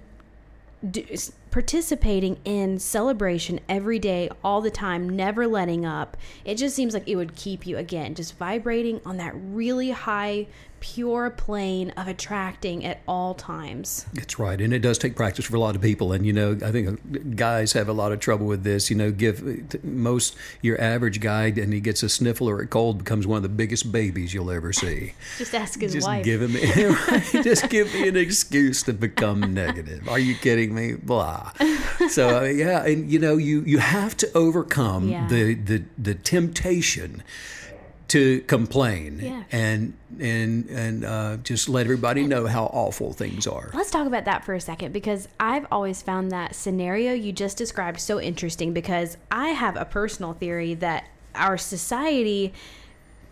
do, 0.89 1.03
participating 1.51 2.37
in 2.45 2.79
celebration 2.79 3.59
every 3.67 3.99
day 3.99 4.29
all 4.43 4.61
the 4.61 4.69
time 4.69 5.09
never 5.09 5.47
letting 5.47 5.85
up. 5.85 6.15
It 6.45 6.55
just 6.55 6.75
seems 6.75 6.93
like 6.93 7.07
it 7.07 7.15
would 7.15 7.35
keep 7.35 7.65
you 7.65 7.77
again 7.77 8.15
just 8.15 8.37
vibrating 8.37 9.01
on 9.05 9.17
that 9.17 9.33
really 9.35 9.91
high 9.91 10.47
pure 10.79 11.29
plane 11.29 11.91
of 11.91 12.07
attracting 12.07 12.85
at 12.85 13.01
all 13.07 13.33
times. 13.33 14.05
That's 14.13 14.39
right. 14.39 14.59
And 14.59 14.73
it 14.73 14.79
does 14.79 14.97
take 14.97 15.15
practice 15.15 15.45
for 15.45 15.55
a 15.55 15.59
lot 15.59 15.75
of 15.75 15.81
people. 15.81 16.11
And, 16.11 16.25
you 16.25 16.33
know, 16.33 16.57
I 16.63 16.71
think 16.71 17.35
guys 17.35 17.73
have 17.73 17.87
a 17.87 17.93
lot 17.93 18.11
of 18.11 18.19
trouble 18.19 18.45
with 18.45 18.63
this. 18.63 18.89
You 18.89 18.95
know, 18.95 19.11
give 19.11 19.83
most 19.83 20.35
your 20.61 20.79
average 20.81 21.19
guy 21.21 21.45
and 21.45 21.73
he 21.73 21.79
gets 21.79 22.03
a 22.03 22.09
sniffle 22.09 22.49
or 22.49 22.59
a 22.59 22.67
cold 22.67 22.99
becomes 22.99 23.27
one 23.27 23.37
of 23.37 23.43
the 23.43 23.49
biggest 23.49 23.91
babies 23.91 24.33
you'll 24.33 24.51
ever 24.51 24.73
see. 24.73 25.13
just 25.37 25.53
ask 25.53 25.79
his 25.79 25.93
just 25.93 26.07
wife. 26.07 26.23
Give 26.23 26.41
him, 26.41 26.51
just 27.43 27.69
give 27.69 27.93
me 27.93 28.07
an 28.07 28.15
excuse 28.15 28.83
to 28.83 28.93
become 28.93 29.53
negative. 29.53 30.07
Are 30.07 30.19
you 30.19 30.35
kidding 30.35 30.73
me? 30.73 30.93
Blah. 30.93 31.51
So, 32.09 32.39
uh, 32.39 32.43
yeah. 32.43 32.85
And, 32.85 33.09
you 33.09 33.19
know, 33.19 33.37
you, 33.37 33.61
you 33.61 33.79
have 33.79 34.15
to 34.17 34.31
overcome 34.33 35.09
yeah. 35.09 35.27
the, 35.27 35.53
the, 35.53 35.83
the 35.97 36.15
temptation 36.15 37.23
to 38.09 38.41
complain 38.41 39.19
yeah. 39.21 39.43
and 39.51 39.93
and 40.19 40.67
and 40.69 41.05
uh, 41.05 41.37
just 41.37 41.69
let 41.69 41.85
everybody 41.85 42.25
know 42.25 42.47
how 42.47 42.65
awful 42.65 43.13
things 43.13 43.47
are. 43.47 43.71
Let's 43.73 43.91
talk 43.91 44.07
about 44.07 44.25
that 44.25 44.43
for 44.43 44.53
a 44.53 44.61
second 44.61 44.91
because 44.91 45.27
I've 45.39 45.65
always 45.71 46.01
found 46.01 46.31
that 46.31 46.55
scenario 46.55 47.13
you 47.13 47.31
just 47.31 47.57
described 47.57 47.99
so 47.99 48.19
interesting 48.19 48.73
because 48.73 49.17
I 49.31 49.49
have 49.49 49.77
a 49.77 49.85
personal 49.85 50.33
theory 50.33 50.73
that 50.75 51.05
our 51.35 51.57
society 51.57 52.53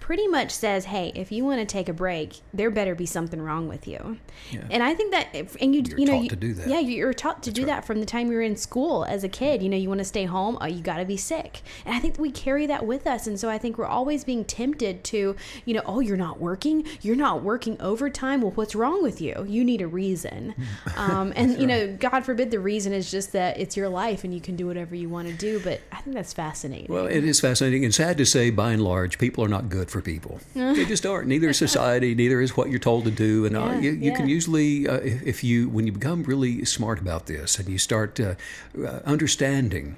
pretty 0.08 0.26
much 0.26 0.52
says, 0.52 0.86
"Hey, 0.86 1.12
if 1.16 1.34
you 1.34 1.44
want 1.44 1.60
to 1.60 1.66
take 1.66 1.90
a 1.90 1.94
break, 1.94 2.40
there 2.54 2.72
better 2.72 2.96
be 2.96 3.06
something 3.06 3.42
wrong 3.42 3.68
with 3.68 3.90
you." 3.90 4.18
Yeah. 4.52 4.62
And 4.72 4.82
I 4.82 4.94
think 4.94 5.12
that, 5.12 5.28
if, 5.34 5.58
and 5.60 5.76
you, 5.76 5.84
you're 5.86 6.00
you 6.00 6.06
know, 6.06 6.22
you, 6.22 6.30
to 6.30 6.36
do 6.38 6.54
that. 6.54 6.70
Yeah, 6.70 6.80
you're 6.80 7.14
taught 7.14 7.44
to 7.44 7.50
That's 7.50 7.56
do 7.56 7.64
right. 7.64 7.76
that 7.76 7.86
from 7.86 8.00
the 8.00 8.06
time 8.06 8.32
you're 8.32 8.42
in 8.42 8.56
school 8.56 9.04
as 9.04 9.26
a 9.26 9.28
kid. 9.28 9.62
You 9.62 9.68
know, 9.68 9.76
you 9.76 9.90
want 9.90 10.00
to 10.00 10.06
stay 10.06 10.24
home, 10.24 10.58
oh, 10.62 10.66
you 10.66 10.80
got 10.80 11.00
to 11.00 11.06
be 11.06 11.18
sick, 11.18 11.62
and 11.86 11.94
I 11.94 12.00
think 12.00 12.18
we 12.18 12.32
carry 12.32 12.66
that 12.68 12.86
with 12.86 13.06
us. 13.06 13.28
And 13.28 13.38
so 13.38 13.50
I 13.50 13.58
think 13.58 13.78
we're 13.78 13.86
always 13.86 14.24
being 14.24 14.46
tempted 14.46 15.04
to, 15.04 15.36
you 15.66 15.74
know, 15.74 15.82
oh, 15.86 16.00
you're 16.00 16.16
not 16.16 16.40
working, 16.40 16.88
you're 17.02 17.18
not 17.18 17.44
working 17.44 17.76
overtime. 17.82 18.42
Well, 18.42 18.52
what's 18.52 18.76
wrong 18.76 19.04
with 19.04 19.20
you? 19.20 19.46
You 19.46 19.66
need 19.66 19.82
a 19.82 19.88
reason. 19.88 20.56
Um, 20.96 21.32
and 21.36 21.52
you 21.52 21.58
right. 21.60 21.68
know, 21.68 21.98
God 21.98 22.26
forbid 22.26 22.50
the 22.50 22.60
reason 22.60 22.92
is 22.92 23.12
just 23.12 23.32
that 23.34 23.60
it's 23.60 23.78
your 23.78 23.88
life 23.88 24.24
and 24.24 24.34
you 24.34 24.42
can 24.42 24.56
do 24.56 24.66
whatever 24.66 24.96
you 24.96 25.10
want 25.10 25.28
to 25.28 25.34
do. 25.34 25.60
But 25.60 25.82
I 25.92 25.98
think 25.98 26.16
that's 26.16 26.34
fascinating. 26.34 26.88
Well, 26.90 27.06
it 27.06 27.24
is 27.24 27.40
fascinating 27.40 27.86
and 27.86 27.94
sad 27.94 28.18
to 28.18 28.26
say, 28.26 28.50
by 28.50 28.72
and 28.72 28.84
large, 28.84 29.20
people 29.20 29.44
are 29.44 29.48
not 29.48 29.70
good 29.70 29.92
for 29.92 29.97
for 29.98 30.02
people. 30.02 30.40
they 30.54 30.86
just 30.86 31.06
aren't. 31.06 31.28
Neither 31.28 31.50
is 31.50 31.58
society. 31.58 32.14
Neither 32.16 32.40
is 32.42 32.56
what 32.58 32.70
you're 32.70 32.80
told 32.92 33.06
to 33.06 33.12
do. 33.12 33.46
And 33.46 33.58
uh, 33.58 33.66
Yeah, 33.66 33.80
you, 33.80 33.92
you 33.92 34.14
can 34.14 34.28
usually, 34.30 34.88
uh, 34.88 34.98
if 34.98 35.38
if 35.38 35.44
you 35.44 35.70
when 35.70 35.86
you 35.88 35.92
become 35.92 36.24
really 36.24 36.66
smart 36.66 37.00
about 37.00 37.26
this 37.26 37.60
and 37.60 37.68
you 37.70 37.78
start 37.78 38.20
uh, 38.20 38.36
uh, 38.78 39.00
understanding 39.06 39.96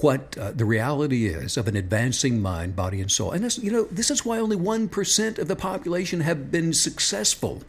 what 0.00 0.36
uh, 0.36 0.50
the 0.50 0.64
reality 0.64 1.26
is 1.26 1.56
of 1.56 1.68
an 1.68 1.76
advancing 1.76 2.42
mind, 2.42 2.74
body, 2.74 3.00
and 3.00 3.10
soul. 3.10 3.30
And 3.30 3.44
this, 3.44 3.58
you 3.58 3.70
know, 3.70 3.84
this 3.90 4.10
is 4.10 4.24
why 4.24 4.38
only 4.38 4.56
1% 4.56 5.38
of 5.38 5.46
the 5.46 5.56
population 5.56 6.20
have 6.20 6.50
been 6.50 6.72
successful 6.72 7.62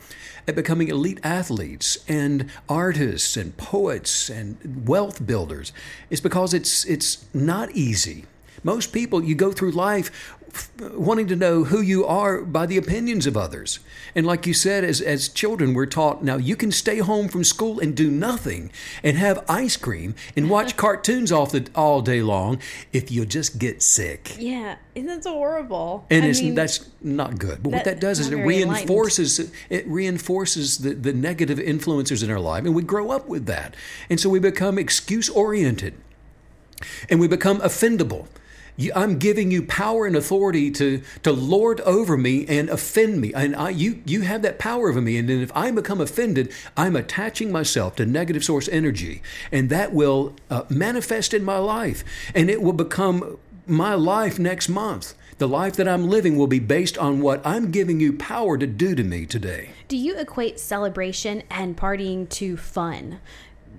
at 0.47 0.55
becoming 0.55 0.87
elite 0.87 1.19
athletes 1.23 1.99
and 2.07 2.49
artists 2.67 3.37
and 3.37 3.55
poets 3.57 4.29
and 4.29 4.57
wealth 4.87 5.25
builders. 5.25 5.71
It's 6.09 6.21
because 6.21 6.53
it's, 6.53 6.83
it's 6.85 7.25
not 7.33 7.69
easy. 7.71 8.25
Most 8.63 8.91
people, 8.91 9.23
you 9.23 9.35
go 9.35 9.51
through 9.51 9.71
life 9.71 10.07
f- 10.07 10.34
wanting 10.79 11.27
to 11.27 11.35
know 11.35 11.63
who 11.65 11.81
you 11.81 12.05
are 12.05 12.41
by 12.41 12.65
the 12.65 12.77
opinions 12.77 13.25
of 13.27 13.35
others. 13.37 13.79
And 14.13 14.25
like 14.25 14.45
you 14.45 14.53
said, 14.53 14.83
as, 14.83 15.01
as 15.01 15.29
children, 15.29 15.73
we're 15.73 15.85
taught 15.85 16.23
now 16.23 16.37
you 16.37 16.55
can 16.55 16.71
stay 16.71 16.99
home 16.99 17.27
from 17.27 17.43
school 17.43 17.79
and 17.79 17.95
do 17.95 18.09
nothing 18.09 18.71
and 19.03 19.17
have 19.17 19.43
ice 19.49 19.77
cream 19.77 20.15
and 20.35 20.49
watch 20.49 20.77
cartoons 20.85 21.31
off 21.31 21.51
the, 21.51 21.67
all 21.75 22.01
day 22.01 22.21
long 22.21 22.59
if 22.93 23.11
you 23.11 23.25
just 23.25 23.57
get 23.59 23.81
sick. 23.81 24.35
Yeah, 24.37 24.77
and 24.95 25.07
that's 25.07 25.27
horrible. 25.27 26.05
And 26.09 26.25
I 26.25 26.27
it's, 26.29 26.41
mean, 26.41 26.55
that's 26.55 26.89
not 27.01 27.37
good. 27.39 27.63
But 27.63 27.71
what 27.71 27.83
that- 27.83 27.95
that 27.95 27.99
does 28.01 28.19
is 28.19 28.29
it 28.29 28.35
reinforces 28.35 29.51
it 29.69 29.87
reinforces 29.87 30.79
the, 30.79 30.93
the 30.93 31.13
negative 31.13 31.59
influencers 31.59 32.23
in 32.23 32.29
our 32.31 32.39
life, 32.39 32.65
and 32.65 32.75
we 32.75 32.83
grow 32.83 33.11
up 33.11 33.27
with 33.27 33.45
that, 33.45 33.75
and 34.09 34.19
so 34.19 34.29
we 34.29 34.39
become 34.39 34.77
excuse 34.77 35.29
oriented, 35.29 35.93
and 37.09 37.19
we 37.19 37.27
become 37.27 37.59
offendable. 37.59 38.27
I'm 38.95 39.17
giving 39.17 39.51
you 39.51 39.63
power 39.63 40.05
and 40.05 40.15
authority 40.15 40.71
to 40.71 41.01
to 41.23 41.32
lord 41.32 41.82
over 41.82 42.17
me 42.17 42.45
and 42.47 42.69
offend 42.69 43.21
me, 43.21 43.34
and 43.34 43.55
I 43.55 43.69
you 43.69 44.01
you 44.05 44.21
have 44.21 44.41
that 44.41 44.59
power 44.59 44.89
over 44.89 45.01
me. 45.01 45.17
And 45.17 45.30
then 45.30 45.41
if 45.41 45.51
I 45.55 45.71
become 45.71 46.01
offended, 46.01 46.51
I'm 46.76 46.95
attaching 46.95 47.51
myself 47.51 47.95
to 47.97 48.05
negative 48.05 48.43
source 48.43 48.67
energy, 48.69 49.21
and 49.51 49.69
that 49.69 49.93
will 49.93 50.36
uh, 50.49 50.63
manifest 50.69 51.34
in 51.34 51.43
my 51.43 51.57
life, 51.57 52.03
and 52.34 52.49
it 52.49 52.61
will 52.61 52.73
become 52.73 53.38
my 53.67 53.93
life 53.93 54.38
next 54.39 54.69
month. 54.69 55.13
The 55.38 55.47
life 55.49 55.76
that 55.76 55.88
I'm 55.88 56.09
living 56.09 56.38
will 56.38 56.47
be 56.47 56.59
based 56.59 56.97
on 56.97 57.19
what 57.19 57.45
I'm 57.45 57.69
giving 57.69 57.99
you 57.99 58.13
power 58.13 58.57
to 58.57 58.65
do 58.65 58.95
to 58.95 59.03
me 59.03 59.26
today. 59.26 59.71
Do 59.89 59.97
you 59.97 60.17
equate 60.17 60.61
celebration 60.61 61.43
and 61.49 61.76
partying 61.76 62.30
to 62.30 62.55
fun? 62.55 63.19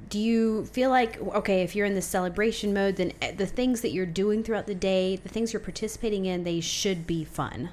Do 0.08 0.18
you 0.18 0.66
feel 0.66 0.90
like 0.90 1.20
okay, 1.20 1.62
if 1.62 1.74
you're 1.74 1.86
in 1.86 1.94
the 1.94 2.02
celebration 2.02 2.72
mode, 2.72 2.96
then 2.96 3.12
eh, 3.20 3.32
the 3.32 3.46
things 3.46 3.80
that 3.80 3.90
you're 3.90 4.06
doing 4.06 4.42
throughout 4.42 4.66
the 4.66 4.74
day, 4.74 5.16
the 5.16 5.28
things 5.28 5.52
you're 5.52 5.60
participating 5.60 6.26
in, 6.26 6.44
they 6.44 6.60
should 6.60 7.06
be 7.06 7.24
fun? 7.24 7.70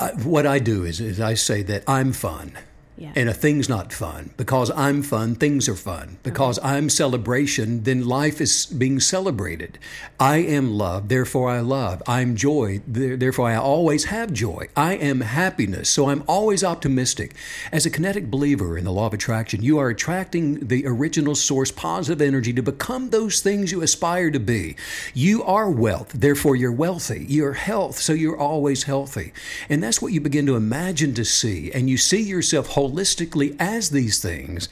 I, 0.00 0.08
what 0.22 0.46
I 0.46 0.58
do 0.58 0.84
is, 0.84 1.00
is 1.00 1.20
I 1.20 1.34
say 1.34 1.62
that 1.62 1.84
I'm 1.86 2.12
fun. 2.12 2.56
Yeah. 2.96 3.12
And 3.16 3.28
a 3.28 3.34
thing's 3.34 3.68
not 3.68 3.92
fun. 3.92 4.30
Because 4.36 4.70
I'm 4.70 5.02
fun, 5.02 5.34
things 5.34 5.68
are 5.68 5.74
fun. 5.74 6.18
Because 6.22 6.58
I'm 6.62 6.90
celebration, 6.90 7.84
then 7.84 8.06
life 8.06 8.40
is 8.40 8.66
being 8.66 9.00
celebrated. 9.00 9.78
I 10.20 10.38
am 10.38 10.72
love, 10.72 11.08
therefore 11.08 11.48
I 11.48 11.60
love. 11.60 12.02
I'm 12.06 12.36
joy, 12.36 12.82
therefore 12.86 13.48
I 13.48 13.56
always 13.56 14.04
have 14.04 14.32
joy. 14.32 14.68
I 14.76 14.94
am 14.94 15.22
happiness, 15.22 15.88
so 15.88 16.10
I'm 16.10 16.22
always 16.26 16.62
optimistic. 16.62 17.34
As 17.72 17.86
a 17.86 17.90
kinetic 17.90 18.30
believer 18.30 18.76
in 18.76 18.84
the 18.84 18.92
law 18.92 19.06
of 19.06 19.14
attraction, 19.14 19.62
you 19.62 19.78
are 19.78 19.88
attracting 19.88 20.66
the 20.68 20.86
original 20.86 21.34
source 21.34 21.70
positive 21.70 22.20
energy 22.20 22.52
to 22.52 22.62
become 22.62 23.10
those 23.10 23.40
things 23.40 23.72
you 23.72 23.82
aspire 23.82 24.30
to 24.30 24.40
be. 24.40 24.76
You 25.14 25.42
are 25.44 25.70
wealth, 25.70 26.12
therefore 26.12 26.56
you're 26.56 26.72
wealthy. 26.72 27.26
You're 27.28 27.54
health, 27.54 27.98
so 27.98 28.12
you're 28.12 28.38
always 28.38 28.82
healthy. 28.84 29.32
And 29.68 29.82
that's 29.82 30.02
what 30.02 30.12
you 30.12 30.20
begin 30.20 30.46
to 30.46 30.56
imagine 30.56 31.14
to 31.14 31.24
see. 31.24 31.72
And 31.72 31.88
you 31.88 31.96
see 31.96 32.22
yourself 32.22 32.68
holistically 32.82 33.56
as 33.58 33.90
these 33.90 34.20
things. 34.20 34.68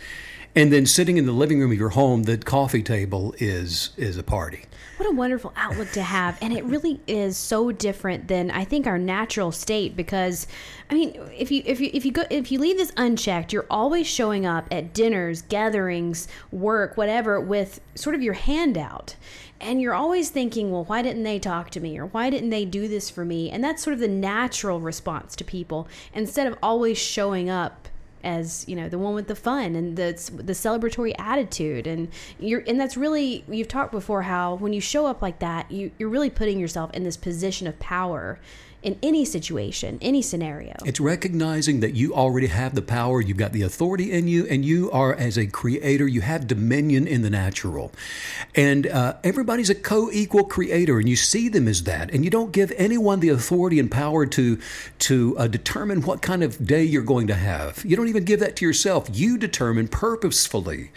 And 0.55 0.73
then 0.73 0.85
sitting 0.85 1.17
in 1.17 1.27
the 1.27 1.33
living 1.33 1.61
room 1.61 1.71
of 1.71 1.79
your 1.79 1.91
home, 1.91 2.25
the 2.25 2.37
coffee 2.37 2.83
table 2.83 3.35
is 3.39 3.91
is 3.97 4.19
a 4.19 4.25
party. 4.25 4.65
What 4.97 5.09
a 5.09 5.13
wonderful 5.13 5.53
outlook 5.57 5.93
to 5.93 6.03
have. 6.03 6.37
And 6.43 6.53
it 6.53 6.65
really 6.65 7.01
is 7.07 7.39
so 7.39 7.73
different 7.73 8.29
than 8.29 8.51
I 8.51 8.65
think 8.65 8.87
our 8.87 8.99
natural 8.99 9.53
state 9.53 9.97
because 9.97 10.47
I 10.91 10.95
mean, 10.95 11.19
if 11.39 11.53
you 11.53 11.63
if 11.65 11.81
you 11.81 11.91
if 11.95 12.05
you 12.05 12.11
go 12.11 12.25
if 12.31 12.51
you 12.51 12.59
leave 12.59 12.77
this 12.77 12.93
unchecked, 12.97 13.53
you're 13.53 13.67
always 13.71 14.09
showing 14.09 14.45
up 14.45 14.67
at 14.73 14.93
dinners, 14.93 15.43
gatherings, 15.43 16.27
work, 16.51 16.97
whatever 16.97 17.41
with 17.41 17.81
sort 17.95 18.17
of 18.17 18.23
your 18.23 18.35
hand 18.35 18.77
out. 18.77 19.15
And 19.61 19.81
you're 19.81 19.95
always 19.95 20.31
thinking, 20.31 20.73
well, 20.73 20.85
why 20.85 21.03
didn't 21.03 21.23
they 21.23 21.39
talk 21.39 21.71
to 21.71 21.81
me? 21.81 21.99
Or 21.99 22.07
why 22.07 22.29
didn't 22.29 22.51
they 22.51 22.65
do 22.65 22.89
this 22.89 23.09
for 23.09 23.25
me? 23.25 23.51
And 23.51 23.63
that's 23.63 23.83
sort 23.83 23.95
of 23.95 24.01
the 24.01 24.09
natural 24.09 24.81
response 24.81 25.37
to 25.37 25.45
people 25.45 25.87
instead 26.13 26.47
of 26.47 26.59
always 26.63 26.99
showing 26.99 27.49
up 27.49 27.89
as 28.23 28.64
you 28.68 28.77
know 28.77 28.89
the 28.89 28.99
one 28.99 29.14
with 29.14 29.27
the 29.29 29.35
fun 29.35 29.75
and 29.75 29.97
the 29.97 30.12
the 30.35 30.53
celebratory 30.53 31.14
attitude. 31.18 31.87
And 31.87 32.09
you're 32.39 32.62
and 32.66 32.79
that's 32.79 32.97
really 32.97 33.45
you've 33.49 33.68
talked 33.68 33.93
before 33.93 34.23
how 34.23 34.55
when 34.55 34.73
you 34.73 34.81
show 34.81 35.07
up 35.07 35.23
like 35.23 35.39
that 35.41 35.71
you 35.71 35.91
you're 35.99 36.09
really 36.09 36.31
putting 36.31 36.59
yourself 36.59 36.91
in 36.93 37.05
this 37.05 37.16
position 37.16 37.66
of 37.66 37.79
power 37.79 38.39
in 38.83 38.99
any 39.03 39.24
situation 39.24 39.99
any 40.01 40.22
scenario 40.22 40.74
It's 40.85 41.01
recognizing 41.01 41.81
that 41.81 41.95
you 41.95 42.14
already 42.14 42.47
have 42.47 42.74
the 42.74 42.83
power, 42.83 43.20
you've 43.20 43.37
got 43.37 43.53
the 43.53 43.62
authority 43.62 44.12
in 44.12 44.28
you, 44.28 44.47
and 44.47 44.64
you 44.64 44.91
are, 44.91 45.14
as 45.14 45.37
a 45.37 45.47
creator, 45.47 46.07
you 46.07 46.20
have 46.20 46.47
dominion 46.47 47.07
in 47.07 47.22
the 47.22 47.31
natural. 47.31 47.93
And 48.55 48.87
uh, 48.87 49.16
everybody's 49.24 49.70
a 49.70 49.74
co 49.74 50.11
equal 50.11 50.45
creator, 50.45 50.99
and 50.99 51.09
you 51.09 51.16
see 51.16 51.49
them 51.49 51.68
as 51.68 51.85
that. 51.85 52.11
And 52.12 52.24
you 52.24 52.31
don't 52.31 52.53
give 52.53 52.72
anyone 52.76 53.20
the 53.20 53.28
authority 53.28 53.78
and 53.78 53.91
power 53.91 54.26
to, 54.26 54.59
to 55.01 55.39
uh, 55.39 55.47
determine 55.47 56.03
what 56.03 56.22
kind 56.22 56.43
of 56.43 56.64
day 56.66 56.83
you're 56.83 57.03
going 57.03 57.26
to 57.28 57.35
have. 57.35 57.85
You 57.85 57.97
don't 57.97 58.09
even 58.09 58.24
give 58.24 58.41
that 58.41 58.57
to 58.57 58.64
yourself. 58.64 59.09
You 59.12 59.39
determine 59.39 59.89
purposefully 59.89 60.91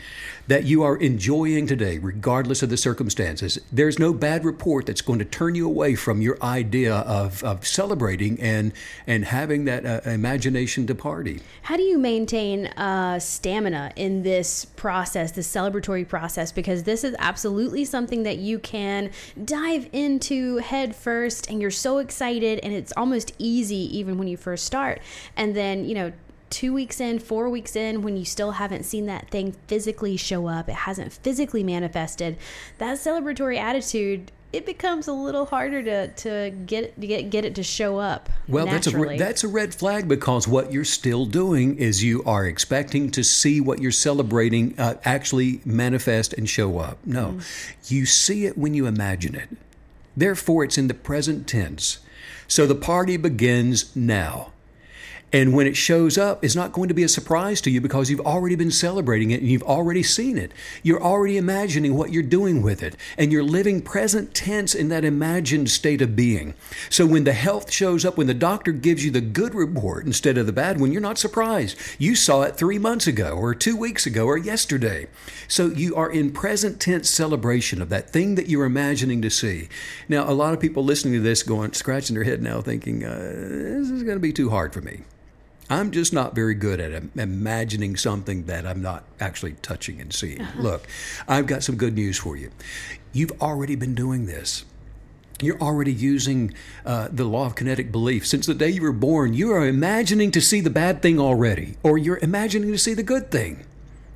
that 0.48 0.66
you 0.66 0.84
are 0.84 0.98
enjoying 0.98 1.68
today, 1.68 1.98
regardless 1.98 2.62
of 2.62 2.70
the 2.70 2.78
circumstances. 2.78 3.60
There's 3.72 3.98
no 3.98 4.14
bad 4.14 4.44
report 4.44 4.86
that's 4.86 5.02
going 5.02 5.20
to 5.20 5.26
turn 5.26 5.56
you 5.56 5.66
away 5.66 5.96
from 5.96 6.22
your 6.22 6.38
idea 6.44 6.96
of, 6.96 7.44
of 7.44 7.66
celebrating 7.74 8.40
and, 8.40 8.72
and 9.08 9.26
having 9.26 9.66
that 9.66 9.86
uh, 9.86 10.02
imagination 10.10 10.86
to 10.88 10.96
party. 10.96 11.42
how 11.64 11.76
do 11.76 11.84
you 11.84 11.98
maintain 11.98 12.68
uh, 12.68 13.20
stamina 13.20 13.92
in 13.96 14.24
this 14.24 14.66
process 14.66 15.32
this 15.32 15.52
celebratory 15.52 16.08
process 16.08 16.52
because 16.52 16.84
this 16.84 17.04
is 17.04 17.16
absolutely 17.20 17.84
something 17.84 18.24
that 18.24 18.38
you 18.38 18.60
can 18.60 19.10
dive 19.44 19.90
into 19.92 20.58
head 20.58 20.96
first 20.96 21.50
and 21.50 21.62
you're 21.62 21.72
so 21.72 21.98
excited 21.98 22.60
and 22.60 22.74
it's 22.74 22.94
almost 22.96 23.34
easy 23.38 23.98
even 23.98 24.18
when 24.18 24.28
you 24.28 24.38
first 24.38 24.66
start 24.66 25.02
and 25.36 25.56
then 25.56 25.86
you 25.86 25.96
know 25.96 26.12
two 26.54 26.72
weeks 26.72 27.02
in, 27.02 27.18
four 27.18 27.50
weeks 27.50 27.76
in, 27.76 28.04
when 28.04 28.16
you 28.16 28.24
still 28.24 28.52
haven't 28.52 28.84
seen 28.84 29.08
that 29.08 29.28
thing 29.32 29.56
physically 29.68 30.16
show 30.16 30.46
up, 30.46 30.70
it 30.70 30.76
hasn't 30.76 31.12
physically 31.12 31.64
manifested, 31.64 32.38
that 32.78 32.96
celebratory 32.98 33.58
attitude, 33.58 34.32
it 34.54 34.68
becomes 34.68 35.08
a 35.08 35.14
little 35.14 35.46
harder 35.46 35.82
to, 35.84 36.08
to 36.08 36.56
get 36.66 37.00
to 37.02 37.08
get 37.08 37.30
get 37.32 37.44
it 37.44 37.56
to 37.56 37.64
show 37.64 37.98
up. 37.98 38.30
Well, 38.48 38.68
that's 38.68 38.88
a 38.88 39.18
that's 39.18 39.44
a 39.44 39.48
red 39.48 39.74
flag 39.74 40.08
because 40.08 40.48
what 40.48 40.72
you're 40.72 40.86
still 40.86 41.26
doing 41.26 41.78
is 41.78 42.04
you 42.04 42.24
are 42.24 42.46
expecting 42.46 43.10
to 43.12 43.24
see 43.24 43.60
what 43.60 43.82
you're 43.82 43.92
celebrating 43.92 44.80
uh, 44.80 44.96
actually 45.04 45.60
manifest 45.66 46.34
and 46.34 46.48
show 46.48 46.78
up. 46.78 47.00
No, 47.04 47.40
you 47.88 48.06
see 48.06 48.46
it 48.46 48.58
when 48.58 48.76
you 48.76 48.86
imagine 48.86 49.36
it. 49.36 49.50
Therefore, 50.16 50.64
it's 50.64 50.78
in 50.78 50.88
the 50.88 50.94
present 50.94 51.48
tense. 51.48 51.98
So 52.48 52.68
the 52.68 52.76
party 52.76 53.18
begins 53.18 53.96
now. 53.96 54.53
And 55.34 55.52
when 55.52 55.66
it 55.66 55.76
shows 55.76 56.16
up, 56.16 56.46
it's 56.46 56.56
not 56.56 56.72
going 56.72 56.90
to 56.90 56.94
be 56.94 57.02
a 57.02 57.10
surprise 57.10 57.60
to 57.62 57.72
you 57.72 57.82
because 57.82 58.12
you've 58.12 58.22
already 58.22 58.56
been 58.56 58.70
celebrating 58.70 59.32
it 59.32 59.42
and 59.42 59.50
you've 59.50 59.64
already 59.64 60.04
seen 60.04 60.38
it. 60.38 60.52
You're 60.84 61.02
already 61.02 61.38
imagining 61.38 61.96
what 61.96 62.12
you're 62.12 62.22
doing 62.22 62.62
with 62.62 62.84
it. 62.84 62.96
And 63.18 63.32
you're 63.32 63.44
living 63.44 63.82
present 63.82 64.36
tense 64.36 64.76
in 64.76 64.90
that 64.90 65.04
imagined 65.04 65.72
state 65.72 66.04
of 66.04 66.16
being. 66.16 66.54
So 66.92 67.08
when 67.08 67.24
the 67.24 67.34
health 67.34 67.72
shows 67.72 68.06
up, 68.06 68.16
when 68.16 68.28
the 68.28 68.36
doctor 68.36 68.72
gives 68.72 69.04
you 69.04 69.10
the 69.10 69.22
good 69.22 69.56
report 69.56 70.06
instead 70.06 70.38
of 70.38 70.46
the 70.46 70.54
bad 70.54 70.80
one, 70.80 70.92
you're 70.92 71.02
not 71.02 71.18
surprised. 71.18 71.80
You 71.98 72.14
saw 72.14 72.44
it 72.44 72.56
three 72.56 72.78
months 72.78 73.08
ago, 73.08 73.32
or 73.32 73.56
two 73.56 73.76
weeks 73.76 74.06
ago, 74.06 74.28
or 74.28 74.38
yesterday. 74.38 75.08
So 75.48 75.66
you 75.68 75.96
are 75.96 76.12
in 76.12 76.32
present 76.32 76.80
tense 76.80 77.10
celebration 77.10 77.82
of 77.82 77.90
that 77.90 78.12
thing 78.12 78.36
that 78.36 78.50
you're 78.50 78.66
imagining 78.66 79.24
to 79.24 79.32
see. 79.32 79.68
Now, 80.08 80.30
a 80.30 80.34
lot 80.34 80.54
of 80.54 80.60
people 80.60 80.84
listening 80.84 81.16
to 81.16 81.20
this 81.22 81.42
going, 81.42 81.74
scratching 81.74 82.14
their 82.14 82.24
head 82.24 82.44
now, 82.44 82.62
thinking, 82.62 83.04
uh, 83.04 83.18
this 83.18 83.90
is 83.90 84.04
going 84.04 84.16
to 84.16 84.22
be 84.22 84.32
too 84.32 84.52
hard 84.52 84.74
for 84.74 84.82
me. 84.82 85.02
I'm 85.70 85.92
just 85.92 86.14
not 86.14 86.36
very 86.36 86.56
good 86.56 86.80
at 86.80 87.04
imagining 87.16 87.96
something 87.96 88.46
that 88.46 88.66
I'm 88.66 88.82
not 88.82 89.06
actually 89.20 89.54
touching 89.62 90.02
and 90.02 90.14
seeing. 90.14 90.46
Look, 90.58 90.86
I've 91.28 91.48
got 91.48 91.64
some 91.64 91.78
good 91.78 91.96
news 91.96 92.18
for 92.18 92.36
you. 92.36 92.52
You've 93.14 93.42
already 93.42 93.76
been 93.76 93.96
doing 93.96 94.26
this. 94.26 94.66
You're 95.42 95.60
already 95.60 95.94
using 95.94 96.54
uh, 96.86 97.10
the 97.12 97.26
law 97.26 97.48
of 97.48 97.56
kinetic 97.56 97.92
belief. 97.92 98.26
Since 98.28 98.46
the 98.46 98.54
day 98.54 98.70
you 98.70 98.82
were 98.82 98.92
born, 98.92 99.34
you 99.34 99.52
are 99.52 99.66
imagining 99.68 100.32
to 100.32 100.42
see 100.42 100.62
the 100.62 100.70
bad 100.70 101.02
thing 101.02 101.20
already, 101.20 101.76
or 101.82 101.98
you're 101.98 102.20
imagining 102.22 102.72
to 102.72 102.78
see 102.78 102.94
the 102.94 103.04
good 103.04 103.32
thing. 103.32 103.66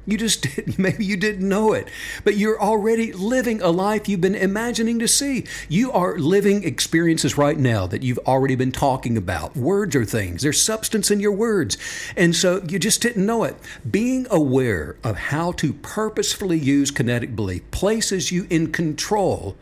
You 0.08 0.18
just 0.18 0.42
did, 0.56 0.80
maybe 0.80 1.06
you 1.06 1.18
didn't 1.18 1.48
know 1.48 1.74
it, 1.74 1.90
but 2.24 2.38
you're 2.38 2.60
already 2.60 3.12
living 3.12 3.62
a 3.62 3.70
life 3.70 4.10
you've 4.10 4.22
been 4.22 4.34
imagining 4.34 4.98
to 5.00 5.08
see. 5.08 5.46
You 5.70 5.92
are 5.92 6.18
living 6.18 6.64
experiences 6.64 7.38
right 7.38 7.58
now 7.58 7.86
that 7.88 8.02
you've 8.02 8.20
already 8.20 8.56
been 8.56 8.72
talking 8.72 9.18
about. 9.18 9.56
Words 9.56 9.96
are 9.96 10.06
things, 10.06 10.42
there's 10.42 10.62
substance 10.62 11.12
in 11.12 11.20
your 11.20 11.34
words. 11.34 11.78
And 12.16 12.36
so 12.36 12.64
you 12.68 12.80
just 12.80 13.02
didn't 13.02 13.26
know 13.26 13.44
it. 13.44 13.58
Being 13.90 14.26
aware 14.32 14.96
of 15.04 15.18
how 15.18 15.52
to 15.54 15.74
purposefully 15.74 16.58
use 16.58 16.90
kinetic 16.90 17.36
belief 17.36 17.70
places 17.72 18.32
you 18.32 18.48
in 18.50 18.72
control 18.72 19.58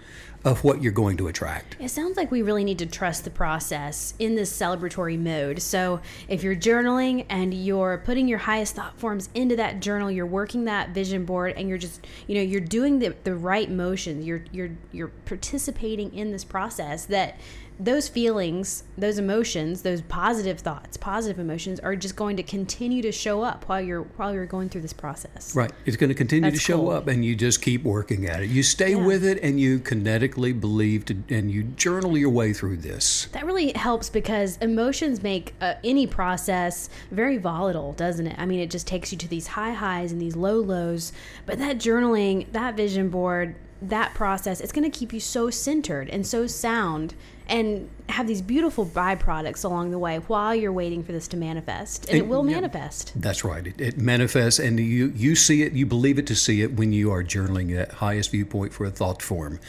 of 0.46 0.64
what 0.64 0.82
you're 0.82 0.91
going 0.91 1.18
to 1.18 1.28
attract. 1.28 1.76
It 1.80 1.89
sounds 1.89 2.18
like 2.18 2.30
we 2.30 2.43
really 2.43 2.64
need 2.64 2.78
to 2.80 2.86
trust 2.86 3.24
the 3.24 3.32
process 3.32 4.14
in 4.20 4.36
this 4.36 4.56
celebratory 4.56 5.20
mode. 5.20 5.60
So, 5.60 6.00
if 6.28 6.43
you're 6.43 6.56
journaling 6.56 7.26
and 7.30 7.52
you're 7.52 8.04
putting 8.06 8.28
your 8.28 8.38
highest 8.38 8.76
thought 8.76 8.98
forms 9.00 9.30
into 9.34 9.56
that 9.56 9.80
journal, 9.80 10.12
you're 10.12 10.28
working 10.28 10.66
that 10.66 10.89
vision 10.91 11.26
board 11.26 11.56
and 11.58 11.68
you're 11.68 11.80
just, 11.80 12.06
you 12.28 12.36
know, 12.36 12.41
you're 12.41 12.62
doing 12.62 13.00
the, 13.00 13.16
the 13.24 13.36
right 13.36 13.70
motions. 13.70 14.26
You're 14.26 14.46
you're 14.52 14.70
you're 14.91 15.12
participating 15.26 16.14
in 16.14 16.32
this 16.32 16.46
process 16.46 17.06
that 17.08 17.39
those 17.78 18.08
feelings, 18.08 18.84
those 18.98 19.18
emotions, 19.18 19.82
those 19.82 20.02
positive 20.04 20.60
thoughts, 20.60 20.96
positive 20.96 21.40
emotions 21.40 21.80
are 21.82 21.96
just 21.96 22.16
going 22.16 22.38
to 22.38 22.44
continue 22.44 23.02
to 23.02 23.12
show 23.12 23.42
up 23.42 23.66
while 23.68 23.82
you're 23.82 24.04
while 24.16 24.34
you're 24.34 24.46
going 24.46 24.70
through 24.70 24.82
this 24.82 24.94
process. 24.94 25.54
Right. 25.56 25.72
It's 25.86 25.98
going 25.98 26.08
to 26.10 26.14
continue 26.16 26.50
That's 26.50 26.62
to 26.64 26.72
show 26.72 26.78
cool. 26.78 26.90
up 26.92 27.08
and 27.08 27.26
you 27.26 27.36
just 27.36 27.62
keep 27.62 27.84
working 27.84 28.28
at 28.28 28.42
it. 28.42 28.50
You 28.50 28.64
stay 28.64 28.92
Yeah. 28.92 29.06
with 29.06 29.26
it 29.26 29.40
and 29.44 29.60
you 29.60 29.80
kinetically 29.80 30.58
believe 30.58 31.04
to, 31.06 31.18
and 31.30 31.52
you 31.52 31.64
journal 31.64 32.18
your 32.18 32.30
way 32.30 32.54
through 32.54 32.78
this. 32.78 33.28
That 33.34 33.46
really 33.46 33.74
helps 33.74 34.10
because 34.10 34.58
emotions 34.58 35.22
make 35.22 35.54
uh, 35.60 35.74
any 35.84 36.08
process 36.08 36.90
very 37.12 37.38
volatile, 37.38 37.92
doesn't 37.94 38.28
it? 38.28 38.36
I 38.40 38.46
mean, 38.46 38.62
it 38.62 38.70
just 38.70 38.88
takes 38.88 39.12
you 39.12 39.18
to 39.18 39.28
these 39.28 39.48
high 39.48 39.74
highs 39.74 40.14
and 40.14 40.22
these 40.22 40.38
low 40.38 40.62
lows. 40.62 41.12
But 41.46 41.60
that 41.60 41.78
journaling, 41.78 42.50
that 42.54 42.78
vision 42.78 43.10
board, 43.10 43.56
that 43.82 44.14
process, 44.14 44.62
it's 44.62 44.72
going 44.72 44.90
to 44.90 44.98
keep 44.98 45.12
you 45.12 45.20
so 45.20 45.50
centered 45.50 46.10
and 46.10 46.26
so 46.26 46.48
sound 46.48 47.16
and 47.48 47.89
have 48.10 48.28
these 48.28 48.41
beautiful 48.41 48.86
byproducts 48.86 49.66
along 49.66 49.91
the 49.91 49.97
way 49.99 50.18
while 50.28 50.53
you're 50.53 50.72
waiting 50.72 51.03
for 51.03 51.12
this 51.12 51.28
to 51.30 51.38
manifest. 51.38 52.06
And, 52.08 52.18
it 52.18 52.22
And- 52.22 52.30
will 52.30 52.45
yeah. 52.47 52.56
manifest. 52.56 53.12
That's 53.16 53.43
right. 53.43 53.66
It, 53.66 53.82
it 53.82 53.97
manifests, 53.97 54.60
and 54.60 54.80
you 54.80 55.12
you 55.16 55.36
see 55.36 55.64
it, 55.64 55.74
you 55.74 55.86
believe 55.86 56.20
it 56.20 56.28
to 56.28 56.36
see 56.36 56.62
it 56.62 56.74
when 56.74 56.93
you 56.93 57.12
are 57.12 57.24
journaling 57.24 57.76
that 57.76 57.93
highest 57.93 58.32
viewpoint 58.32 58.74
for 58.74 58.86
a 58.86 58.91
thought 58.91 59.22
form. 59.22 59.60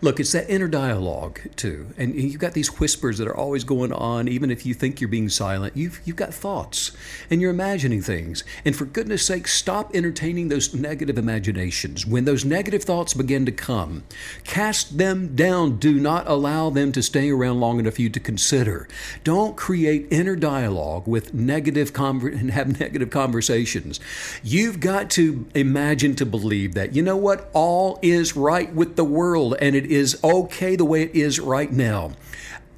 Look, 0.00 0.18
it's 0.20 0.32
that 0.32 0.48
inner 0.48 0.68
dialogue 0.68 1.40
too, 1.56 1.88
and 1.98 2.14
you've 2.14 2.40
got 2.40 2.54
these 2.54 2.80
whispers 2.80 3.18
that 3.18 3.28
are 3.28 3.36
always 3.36 3.64
going 3.64 3.92
on, 3.92 4.26
even 4.28 4.50
if 4.50 4.64
you 4.64 4.72
think 4.74 5.00
you're 5.00 5.08
being 5.08 5.28
silent. 5.28 5.76
You've 5.76 6.00
you've 6.04 6.16
got 6.16 6.32
thoughts, 6.32 6.92
and 7.30 7.40
you're 7.40 7.50
imagining 7.50 8.00
things. 8.02 8.42
And 8.64 8.74
for 8.74 8.86
goodness 8.86 9.24
sake, 9.26 9.46
stop 9.48 9.94
entertaining 9.94 10.48
those 10.48 10.74
negative 10.74 11.18
imaginations. 11.18 12.06
When 12.06 12.24
those 12.24 12.44
negative 12.44 12.84
thoughts 12.84 13.12
begin 13.14 13.44
to 13.46 13.52
come, 13.52 14.04
cast 14.44 14.96
them 14.98 15.34
down. 15.36 15.76
Do 15.76 16.00
not 16.00 16.26
allow 16.26 16.70
them 16.70 16.92
to 16.92 17.02
stay 17.02 17.30
around 17.30 17.60
long 17.60 17.81
enough 17.82 17.94
for 17.94 18.02
you 18.02 18.10
to 18.10 18.20
consider. 18.20 18.88
Don't 19.24 19.56
create 19.56 20.06
inner 20.10 20.36
dialogue 20.36 21.06
with 21.06 21.34
negative 21.34 21.92
conver- 21.92 22.32
and 22.40 22.50
have 22.50 22.80
negative 22.80 23.10
conversations. 23.10 24.00
You've 24.42 24.80
got 24.80 25.10
to 25.10 25.46
imagine 25.54 26.16
to 26.16 26.26
believe 26.26 26.74
that 26.74 26.94
you 26.94 27.02
know 27.02 27.16
what 27.16 27.50
all 27.52 27.98
is 28.02 28.36
right 28.36 28.72
with 28.74 28.96
the 28.96 29.04
world 29.04 29.54
and 29.60 29.76
it 29.76 29.86
is 29.86 30.18
okay 30.24 30.76
the 30.76 30.84
way 30.84 31.02
it 31.02 31.14
is 31.14 31.38
right 31.38 31.70
now. 31.70 32.12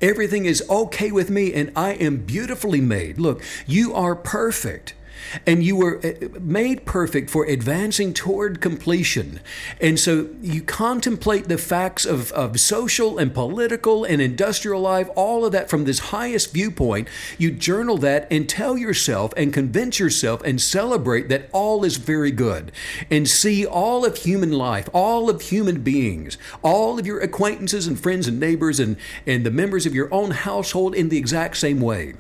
Everything 0.01 0.45
is 0.45 0.63
okay 0.69 1.11
with 1.11 1.31
me 1.31 1.55
and 1.55 1.73
I 1.77 1.93
am 1.93 2.19
beautifully 2.19 2.81
made. 2.81 3.19
Look, 3.19 3.43
you 3.67 3.95
are 3.95 4.15
perfect. 4.15 4.95
And 5.47 5.63
you 5.63 5.77
were 5.77 6.01
uh, 6.05 6.39
made 6.41 6.85
perfect 6.85 7.31
for 7.31 7.45
advancing 7.45 8.15
toward 8.15 8.61
completion. 8.61 9.41
And 9.81 9.99
so 9.99 10.29
you 10.41 10.63
contemplate 10.63 11.49
the 11.49 11.59
facts 11.59 12.05
of, 12.05 12.33
of 12.33 12.61
social 12.61 13.19
and 13.19 13.35
political 13.35 14.05
and 14.05 14.21
industrial 14.21 14.81
life, 14.81 15.09
all 15.17 15.45
of 15.45 15.53
that 15.53 15.71
from 15.71 15.85
this 15.85 15.99
highest 15.99 16.53
viewpoint. 16.53 17.09
You 17.39 17.51
journal 17.51 17.99
that 17.99 18.27
and 18.31 18.49
tell 18.49 18.77
yourself 18.77 19.33
and 19.37 19.53
convince 19.53 19.99
yourself 19.99 20.43
and 20.45 20.61
celebrate 20.61 21.29
that 21.29 21.49
all 21.53 21.85
is 21.85 21.97
very 21.97 22.31
good. 22.31 22.73
And 23.11 23.29
see 23.29 23.67
all 23.67 24.05
of 24.05 24.17
human 24.19 24.53
life, 24.53 24.89
all 24.93 25.31
of 25.31 25.43
human 25.43 25.83
beings, 25.83 26.39
all 26.63 26.99
of 26.99 27.07
your 27.07 27.21
acquaintances 27.21 27.87
and 27.87 27.99
friends 27.99 28.29
and 28.29 28.41
neighbors 28.41 28.81
and, 28.81 28.97
and 29.27 29.45
the 29.45 29.51
members 29.51 29.87
of 29.87 29.95
your 29.95 30.13
own 30.13 30.31
household 30.31 30.95
in 30.95 31.09
the 31.09 31.19
exact 31.19 31.57
same 31.57 31.81
way. 31.81 32.15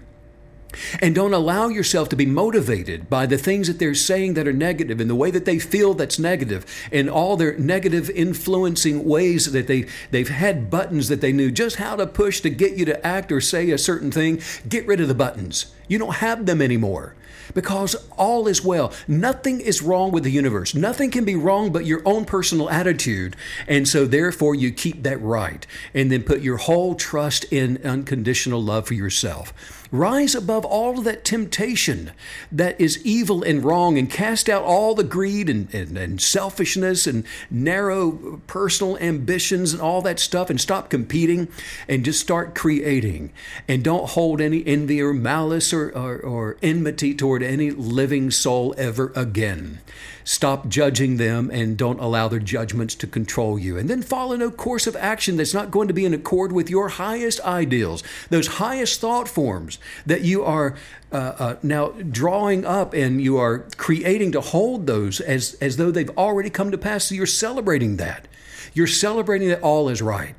And 1.01 1.15
don't 1.15 1.33
allow 1.33 1.69
yourself 1.69 2.09
to 2.11 2.17
be 2.17 2.27
motivated 2.27 3.09
by 3.09 3.27
the 3.27 3.39
things 3.39 3.69
that 3.69 3.79
they're 3.79 3.95
saying 3.95 4.35
that 4.35 4.49
are 4.49 4.53
negative 4.53 5.01
and 5.01 5.09
the 5.09 5.15
way 5.15 5.31
that 5.31 5.45
they 5.45 5.59
feel 5.59 5.95
that's 5.95 6.19
negative 6.19 6.67
and 6.93 7.09
all 7.09 7.37
their 7.37 7.57
negative 7.59 8.11
influencing 8.11 9.05
ways 9.05 9.53
that 9.53 9.67
they, 9.67 9.87
they've 10.11 10.29
had 10.29 10.71
buttons 10.71 11.09
that 11.09 11.21
they 11.21 11.33
knew 11.33 11.51
just 11.51 11.77
how 11.77 11.97
to 11.97 12.07
push 12.07 12.41
to 12.41 12.51
get 12.51 12.75
you 12.75 12.85
to 12.85 13.07
act 13.07 13.31
or 13.33 13.41
say 13.41 13.71
a 13.71 13.79
certain 13.79 14.11
thing. 14.11 14.41
Get 14.69 14.87
rid 14.87 15.01
of 15.01 15.09
the 15.09 15.15
buttons. 15.15 15.73
You 15.89 15.99
don't 15.99 16.17
have 16.17 16.47
them 16.47 16.63
anymore 16.63 17.15
because 17.53 17.95
all 18.17 18.49
is 18.49 18.65
well. 18.65 18.93
Nothing 19.07 19.61
is 19.61 19.83
wrong 19.83 20.13
with 20.13 20.25
the 20.25 20.31
universe. 20.31 20.75
Nothing 20.75 21.11
can 21.11 21.25
be 21.25 21.37
wrong 21.37 21.73
but 21.73 21.85
your 21.85 22.03
own 22.07 22.25
personal 22.25 22.71
attitude. 22.71 23.37
And 23.67 23.87
so, 23.87 24.07
therefore, 24.07 24.55
you 24.55 24.73
keep 24.73 25.03
that 25.03 25.21
right 25.21 25.67
and 25.93 26.11
then 26.11 26.23
put 26.23 26.41
your 26.41 26.57
whole 26.57 26.95
trust 26.95 27.45
in 27.53 27.81
unconditional 27.85 28.63
love 28.63 28.87
for 28.87 28.95
yourself. 28.95 29.53
Rise 29.95 30.35
above 30.35 30.65
all 30.65 31.01
that 31.03 31.25
temptation 31.25 32.11
that 32.51 32.81
is 32.81 33.01
evil 33.07 33.45
and 33.45 33.65
wrong 33.65 33.97
and 33.97 34.11
cast 34.11 34.49
out 34.49 34.65
all 34.65 34.97
the 34.97 35.05
greed 35.05 35.49
and, 35.49 35.73
and, 35.73 35.97
and 35.97 36.21
selfishness 36.21 37.07
and 37.07 37.25
narrow 37.49 38.41
personal 38.49 38.99
ambitions 38.99 39.73
and 39.73 39.81
all 39.81 40.03
that 40.03 40.19
stuff 40.19 40.51
and 40.51 40.61
stop 40.61 40.91
competing 40.91 41.47
and 41.87 42.05
just 42.05 42.19
start 42.19 42.57
creating. 42.57 43.33
And 43.69 43.85
don't 43.85 44.11
hold 44.11 44.41
any 44.41 44.67
envy 44.67 45.01
or 45.01 45.15
malice 45.15 45.73
or, 45.73 45.91
or, 45.91 46.19
or 46.19 46.57
enmity 46.61 47.15
toward 47.15 47.45
any 47.45 47.71
living 47.71 48.33
soul 48.33 48.75
ever 48.77 49.13
again. 49.15 49.79
Stop 50.25 50.69
judging 50.69 51.19
them 51.19 51.51
and 51.53 51.77
don't 51.77 52.01
allow 52.01 52.29
their 52.29 52.41
judgments 52.41 52.95
to 52.97 53.07
control 53.07 53.59
you. 53.59 53.77
And 53.77 53.91
then 53.91 54.01
follow 54.01 54.37
no 54.37 54.51
course 54.51 54.87
of 54.87 54.97
action 54.97 55.37
that's 55.37 55.53
not 55.53 55.71
going 55.71 55.87
to 55.89 55.95
be 55.95 56.07
in 56.07 56.15
accord 56.15 56.51
with 56.51 56.71
your 56.71 56.89
highest 56.89 57.41
ideals, 57.41 58.03
those 58.31 58.47
highest 58.47 59.01
thought 59.01 59.29
forms 59.29 59.79
that 60.07 60.23
you 60.23 60.43
are 60.43 60.77
uh, 61.13 61.17
uh, 61.39 61.57
now 61.63 61.89
drawing 61.89 62.65
up 62.65 62.95
and 62.95 63.21
you 63.21 63.37
are 63.37 63.67
creating 63.77 64.33
to 64.33 64.41
hold 64.41 64.87
those 64.87 65.21
as, 65.21 65.55
as 65.61 65.77
though 65.77 65.91
they've 65.91 66.17
already 66.17 66.49
come 66.49 66.71
to 66.71 66.79
pass. 66.79 67.05
So 67.05 67.15
you're 67.15 67.27
celebrating 67.27 67.99
that. 67.99 68.27
You're 68.73 68.87
celebrating 68.87 69.49
that 69.49 69.61
all 69.61 69.91
is 69.91 70.01
right. 70.01 70.35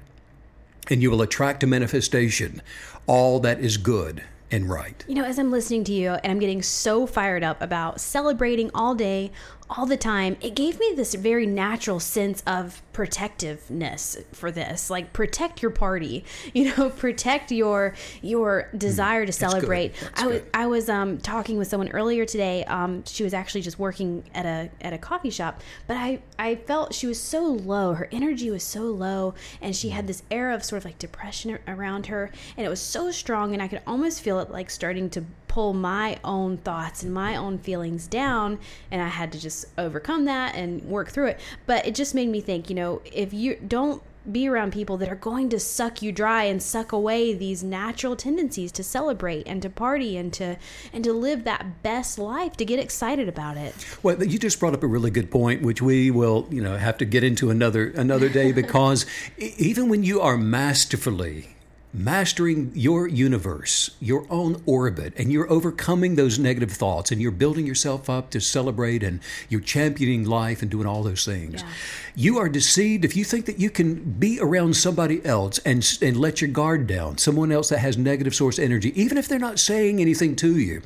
And 0.90 1.02
you 1.02 1.12
will 1.12 1.22
attract 1.22 1.62
to 1.62 1.68
manifestation 1.68 2.62
all 3.08 3.40
that 3.42 3.60
is 3.60 3.78
good 3.78 4.24
and 4.52 4.70
right. 4.70 5.04
You 5.08 5.16
know, 5.16 5.24
as 5.24 5.40
I'm 5.40 5.52
listening 5.52 5.84
to 5.86 5.94
you 5.94 6.12
and 6.12 6.32
I'm 6.32 6.40
getting 6.40 6.62
so 6.62 7.06
fired 7.08 7.44
up 7.44 7.62
about 7.62 8.00
celebrating 8.00 8.70
all 8.74 8.96
day, 8.96 9.32
all 9.70 9.86
the 9.86 9.98
time, 9.98 10.38
it 10.42 10.56
gave 10.56 10.80
me 10.80 10.94
this 10.96 11.14
very 11.16 11.46
natural 11.46 12.00
sense 12.00 12.44
of 12.46 12.82
protectiveness 12.96 14.18
for 14.32 14.52
this. 14.52 14.90
Like 14.90 15.12
protect 15.12 15.62
your 15.62 15.70
party, 15.70 16.24
you 16.54 16.74
know, 16.74 16.90
protect 16.90 17.52
your 17.52 17.94
your 18.22 18.70
desire 18.78 19.26
to 19.26 19.34
celebrate. 19.34 19.94
That's 20.00 20.24
I 20.24 20.28
was. 20.28 20.42
I 20.54 20.68
was 20.68 20.90
um 20.90 21.18
talking 21.18 21.58
with 21.58 21.68
someone 21.68 21.90
earlier 21.90 22.26
today. 22.26 22.64
Um 22.64 23.04
she 23.04 23.26
was 23.26 23.34
actually 23.34 23.64
just 23.64 23.78
working 23.78 24.24
at 24.34 24.46
a 24.46 24.70
at 24.80 24.94
a 24.94 24.98
coffee 24.98 25.30
shop, 25.30 25.62
but 25.88 25.98
I 25.98 26.22
I 26.40 26.56
felt 26.56 26.94
she 26.94 27.06
was 27.06 27.20
so 27.20 27.44
low. 27.44 27.96
Her 27.96 28.08
energy 28.14 28.50
was 28.50 28.64
so 28.64 28.84
low 28.84 29.34
and 29.62 29.76
she 29.76 29.90
had 29.90 30.08
this 30.08 30.24
air 30.32 30.52
of 30.52 30.64
sort 30.64 30.78
of 30.78 30.86
like 30.86 30.98
depression 30.98 31.60
around 31.68 32.06
her 32.06 32.32
and 32.56 32.66
it 32.66 32.70
was 32.70 32.80
so 32.80 33.12
strong 33.12 33.52
and 33.52 33.62
I 33.62 33.68
could 33.68 33.82
almost 33.86 34.22
feel 34.22 34.40
it 34.40 34.52
like 34.52 34.70
starting 34.70 35.10
to 35.10 35.26
pull 35.56 35.72
my 35.72 36.20
own 36.26 36.58
thoughts 36.58 37.02
and 37.02 37.14
my 37.14 37.38
own 37.38 37.58
feelings 37.58 38.08
down 38.08 38.60
and 38.92 39.02
I 39.02 39.08
had 39.08 39.32
to 39.32 39.40
just 39.40 39.68
overcome 39.78 40.26
that 40.26 40.54
and 40.54 40.84
work 40.84 41.12
through 41.12 41.28
it. 41.28 41.40
But 41.66 41.88
it 41.88 41.96
just 41.96 42.14
made 42.14 42.28
me 42.28 42.42
think, 42.42 42.68
you 42.68 42.76
know, 42.76 42.85
if 43.06 43.34
you 43.34 43.56
don't 43.56 44.02
be 44.32 44.48
around 44.48 44.74
people 44.74 44.98
that 44.98 45.10
are 45.10 45.16
going 45.16 45.50
to 45.50 45.60
suck 45.60 46.02
you 46.02 46.12
dry 46.12 46.44
and 46.44 46.62
suck 46.62 46.92
away 46.92 47.34
these 47.34 47.64
natural 47.64 48.16
tendencies 48.16 48.72
to 48.72 48.84
celebrate 48.84 49.48
and 49.48 49.62
to 49.62 49.70
party 49.70 50.18
and 50.18 50.34
to 50.34 50.58
and 50.92 51.04
to 51.04 51.14
live 51.14 51.44
that 51.44 51.84
best 51.84 52.18
life 52.18 52.58
to 52.58 52.66
get 52.66 52.80
excited 52.80 53.30
about 53.30 53.58
it. 53.58 53.74
Well, 54.02 54.24
you 54.24 54.40
just 54.40 54.60
brought 54.60 54.74
up 54.74 54.84
a 54.84 54.88
really 54.88 55.12
good 55.12 55.30
point, 55.30 55.62
which 55.62 55.82
we 55.82 56.12
will, 56.12 56.48
you 56.50 56.62
know, 56.62 56.78
have 56.78 56.98
to 57.00 57.06
get 57.06 57.24
into 57.24 57.50
another 57.50 57.90
another 57.92 58.30
day 58.30 58.52
because 58.64 59.06
even 59.38 59.90
when 59.90 60.04
you 60.04 60.22
are 60.22 60.38
masterfully 60.38 61.55
mastering 61.96 62.72
your 62.76 63.08
universe, 63.08 63.92
your 64.00 64.26
own 64.30 64.62
orbit, 64.66 65.14
and 65.18 65.32
you're 65.32 65.50
overcoming 65.50 66.16
those 66.16 66.38
negative 66.38 66.72
thoughts 66.72 67.12
and 67.12 67.22
you're 67.22 67.32
building 67.32 67.66
yourself 67.66 68.10
up 68.10 68.30
to 68.32 68.42
celebrate 68.42 69.04
and 69.04 69.20
you're 69.50 69.62
championing 69.62 70.26
life 70.26 70.62
and 70.62 70.70
doing 70.70 70.86
all 70.86 71.04
those 71.04 71.26
things. 71.26 71.62
Yeah. 71.62 71.70
You 72.16 72.38
are 72.38 72.50
deceived 72.50 73.06
if 73.06 73.16
you 73.16 73.24
think 73.24 73.46
that 73.46 73.60
you 73.60 73.70
can 73.70 73.96
be 73.96 74.40
around 74.40 74.76
somebody 74.76 75.26
else 75.26 75.60
and, 75.60 75.86
and 76.02 76.18
let 76.18 76.42
your 76.42 76.50
guard 76.50 76.88
down, 76.88 77.18
someone 77.18 77.52
else 77.52 77.70
that 77.70 77.80
has 77.80 77.98
negative 77.98 78.36
source 78.36 78.60
energy, 78.60 79.00
even 79.00 79.18
if 79.18 79.28
they're 79.28 79.40
not 79.40 79.60
saying 79.60 80.02
anything 80.02 80.36
to 80.38 80.58
you, 80.58 80.82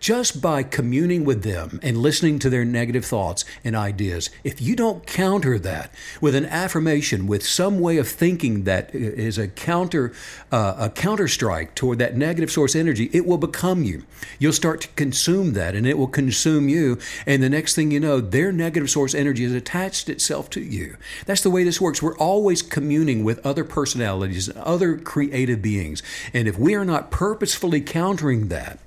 just 0.00 0.40
by 0.40 0.62
communing 0.62 1.24
with 1.24 1.42
them 1.42 1.80
and 1.82 1.98
listening 1.98 2.38
to 2.38 2.50
their 2.50 2.64
negative 2.64 3.04
thoughts 3.04 3.44
and 3.64 3.76
ideas. 3.76 4.30
If 4.42 4.60
you 4.60 4.76
don't 4.76 5.06
counter 5.06 5.58
that 5.58 5.92
with 6.20 6.34
an 6.34 6.46
affirmation, 6.46 7.26
with 7.26 7.46
some 7.46 7.80
way 7.80 7.98
of 7.98 8.08
thinking 8.08 8.64
that 8.64 8.94
is 8.94 9.38
a 9.38 9.48
counter 9.48 10.12
uh, 10.54 10.76
a 10.78 10.88
counterstrike 10.88 11.74
toward 11.74 11.98
that 11.98 12.16
negative 12.16 12.48
source 12.48 12.76
energy, 12.76 13.10
it 13.12 13.26
will 13.26 13.38
become 13.38 13.82
you. 13.82 14.04
You'll 14.38 14.52
start 14.52 14.82
to 14.82 14.88
consume 14.94 15.54
that, 15.54 15.74
and 15.74 15.84
it 15.84 15.98
will 15.98 16.06
consume 16.06 16.68
you. 16.68 16.96
And 17.26 17.42
the 17.42 17.50
next 17.50 17.74
thing 17.74 17.90
you 17.90 17.98
know, 17.98 18.20
their 18.20 18.52
negative 18.52 18.88
source 18.88 19.16
energy 19.16 19.42
has 19.42 19.52
attached 19.52 20.08
itself 20.08 20.48
to 20.50 20.60
you. 20.60 20.96
That's 21.26 21.40
the 21.40 21.50
way 21.50 21.64
this 21.64 21.80
works. 21.80 22.00
We're 22.00 22.16
always 22.18 22.62
communing 22.62 23.24
with 23.24 23.44
other 23.44 23.64
personalities, 23.64 24.48
other 24.54 24.96
creative 24.96 25.60
beings, 25.60 26.04
and 26.32 26.46
if 26.46 26.56
we 26.56 26.76
are 26.76 26.84
not 26.84 27.10
purposefully 27.10 27.80
countering 27.80 28.46
that 28.46 28.78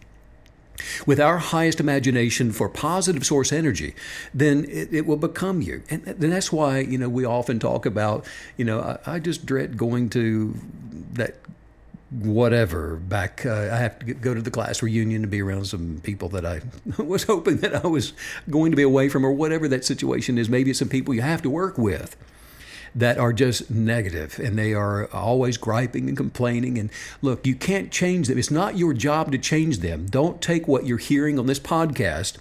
with 1.05 1.20
our 1.20 1.38
highest 1.38 1.82
imagination 1.82 2.53
for 2.53 2.70
positive 2.70 3.26
source 3.26 3.51
energy, 3.51 3.93
then 4.34 4.63
it, 4.70 4.93
it, 4.93 5.05
will 5.05 5.18
become 5.18 5.59
you. 5.61 5.82
And, 5.89 6.07
and 6.07 6.32
that's 6.32 6.51
why, 6.51 6.80
you 6.80 6.99
know, 6.99 7.09
we 7.09 7.26
often 7.26 7.59
talk 7.59 7.86
about, 7.86 8.26
you 8.55 8.63
know, 8.63 8.80
I, 8.80 9.15
I 9.15 9.20
just 9.20 9.45
dread 9.45 9.76
going 9.76 10.09
to 10.11 10.55
that 11.13 11.36
whatever 12.10 12.95
back 12.95 13.45
uh, 13.45 13.70
i 13.72 13.76
have 13.76 13.99
to 13.99 14.14
go 14.14 14.34
to 14.34 14.41
the 14.41 14.49
class 14.49 14.82
reunion 14.82 15.22
to 15.22 15.28
be 15.28 15.41
around 15.41 15.66
some 15.66 15.99
people 16.03 16.30
that 16.30 16.45
i 16.45 16.62
was 17.03 17.24
hoping 17.24 17.58
that 17.58 17.76
i 17.84 17.86
was 17.86 18.14
going 18.49 18.72
to 18.72 18.78
be 18.78 18.84
away 18.84 19.10
from 19.10 19.26
or 19.26 19.32
whatever 19.32 19.68
that 19.68 19.86
situation 19.86 20.38
is. 20.38 20.49
Maybe 20.49 20.72
it's 20.72 20.80
some 20.80 20.89
people 20.89 21.14
you 21.14 21.22
have 21.22 21.41
to 21.43 21.49
work 21.49 21.78
with 21.78 22.16
that 22.95 23.18
are 23.18 23.34
just 23.34 23.70
negative 23.70 24.39
and 24.39 24.58
they 24.58 24.74
are 24.74 25.08
always 25.14 25.58
griping 25.58 26.08
and 26.08 26.18
complaining. 26.18 26.78
And 26.78 26.89
look 27.22 27.45
you 27.45 27.55
can't 27.55 27.91
change 27.91 28.28
them. 28.28 28.38
It's 28.38 28.51
not 28.51 28.78
your 28.78 28.93
job 28.93 29.32
to 29.34 29.38
change 29.38 29.80
them. 29.80 30.08
Don't 30.08 30.41
take 30.41 30.68
what 30.68 30.86
you're 30.86 30.97
hearing 30.97 31.38
on 31.38 31.45
this 31.45 31.60
podcast 31.60 32.38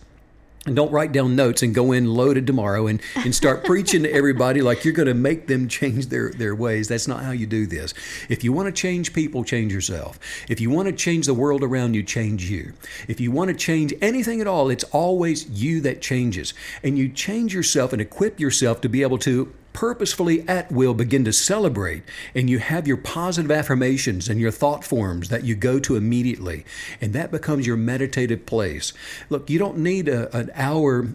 and 0.67 0.77
don't 0.77 0.91
write 0.91 1.13
down 1.13 1.37
notes 1.37 1.63
and 1.63 1.75
go 1.75 1.93
in 1.93 2.13
loaded 2.13 2.47
tomorrow 2.47 2.87
and, 2.87 3.01
and 3.15 3.35
start 3.35 3.65
preaching 3.65 4.03
to 4.03 4.13
everybody 4.13 4.61
like 4.61 4.85
you're 4.85 4.93
going 4.93 5.09
to 5.09 5.15
make 5.15 5.47
them 5.47 5.69
change 5.69 6.07
their, 6.07 6.31
their 6.31 6.55
ways. 6.55 6.89
That's 6.89 7.09
not 7.09 7.23
how 7.23 7.31
you 7.31 7.47
do 7.47 7.67
this. 7.67 7.95
If 8.29 8.45
you 8.45 8.53
want 8.53 8.67
to 8.67 8.73
change 8.73 9.13
people, 9.13 9.45
change 9.45 9.73
yourself. 9.73 10.19
If 10.49 10.61
you 10.61 10.71
want 10.71 10.89
to 10.89 10.93
change 10.93 11.27
the 11.27 11.35
world 11.35 11.63
around 11.63 11.95
you, 11.95 12.03
change 12.03 12.51
you. 12.51 12.73
If 13.09 13.21
you 13.21 13.31
want 13.31 13.49
to 13.49 13.55
change 13.55 13.95
anything 14.03 14.41
at 14.41 14.47
all, 14.47 14.69
it's 14.69 14.85
always 14.85 15.49
you 15.49 15.81
that 15.83 16.03
changes. 16.03 16.53
And 16.83 16.99
you 16.99 17.09
change 17.09 17.55
yourself 17.55 17.93
and 17.93 18.03
equip 18.03 18.41
yourself 18.41 18.81
to 18.83 18.89
be 18.89 19.03
able 19.03 19.19
to 19.19 19.53
purposefully 19.77 20.43
at 20.49 20.73
will 20.73 20.95
begin 20.95 21.23
to 21.23 21.33
celebrate 21.35 22.03
and 22.35 22.49
you 22.49 22.59
have 22.59 22.89
your 22.89 22.97
positive 22.97 23.51
affirmations 23.51 24.27
and 24.27 24.41
your 24.41 24.51
thought 24.51 24.83
forms 24.83 25.29
that 25.29 25.45
you 25.45 25.55
go 25.55 25.79
to 25.79 25.97
immediately 25.97 26.65
and 26.99 27.13
that 27.13 27.31
becomes 27.31 27.67
your 27.67 27.77
meditative 27.77 28.47
place. 28.47 28.95
Look 29.29 29.51
you 29.51 29.59
don't 29.59 29.77
need 29.77 30.09
a, 30.09 30.35
an 30.35 30.51
hour 30.55 31.09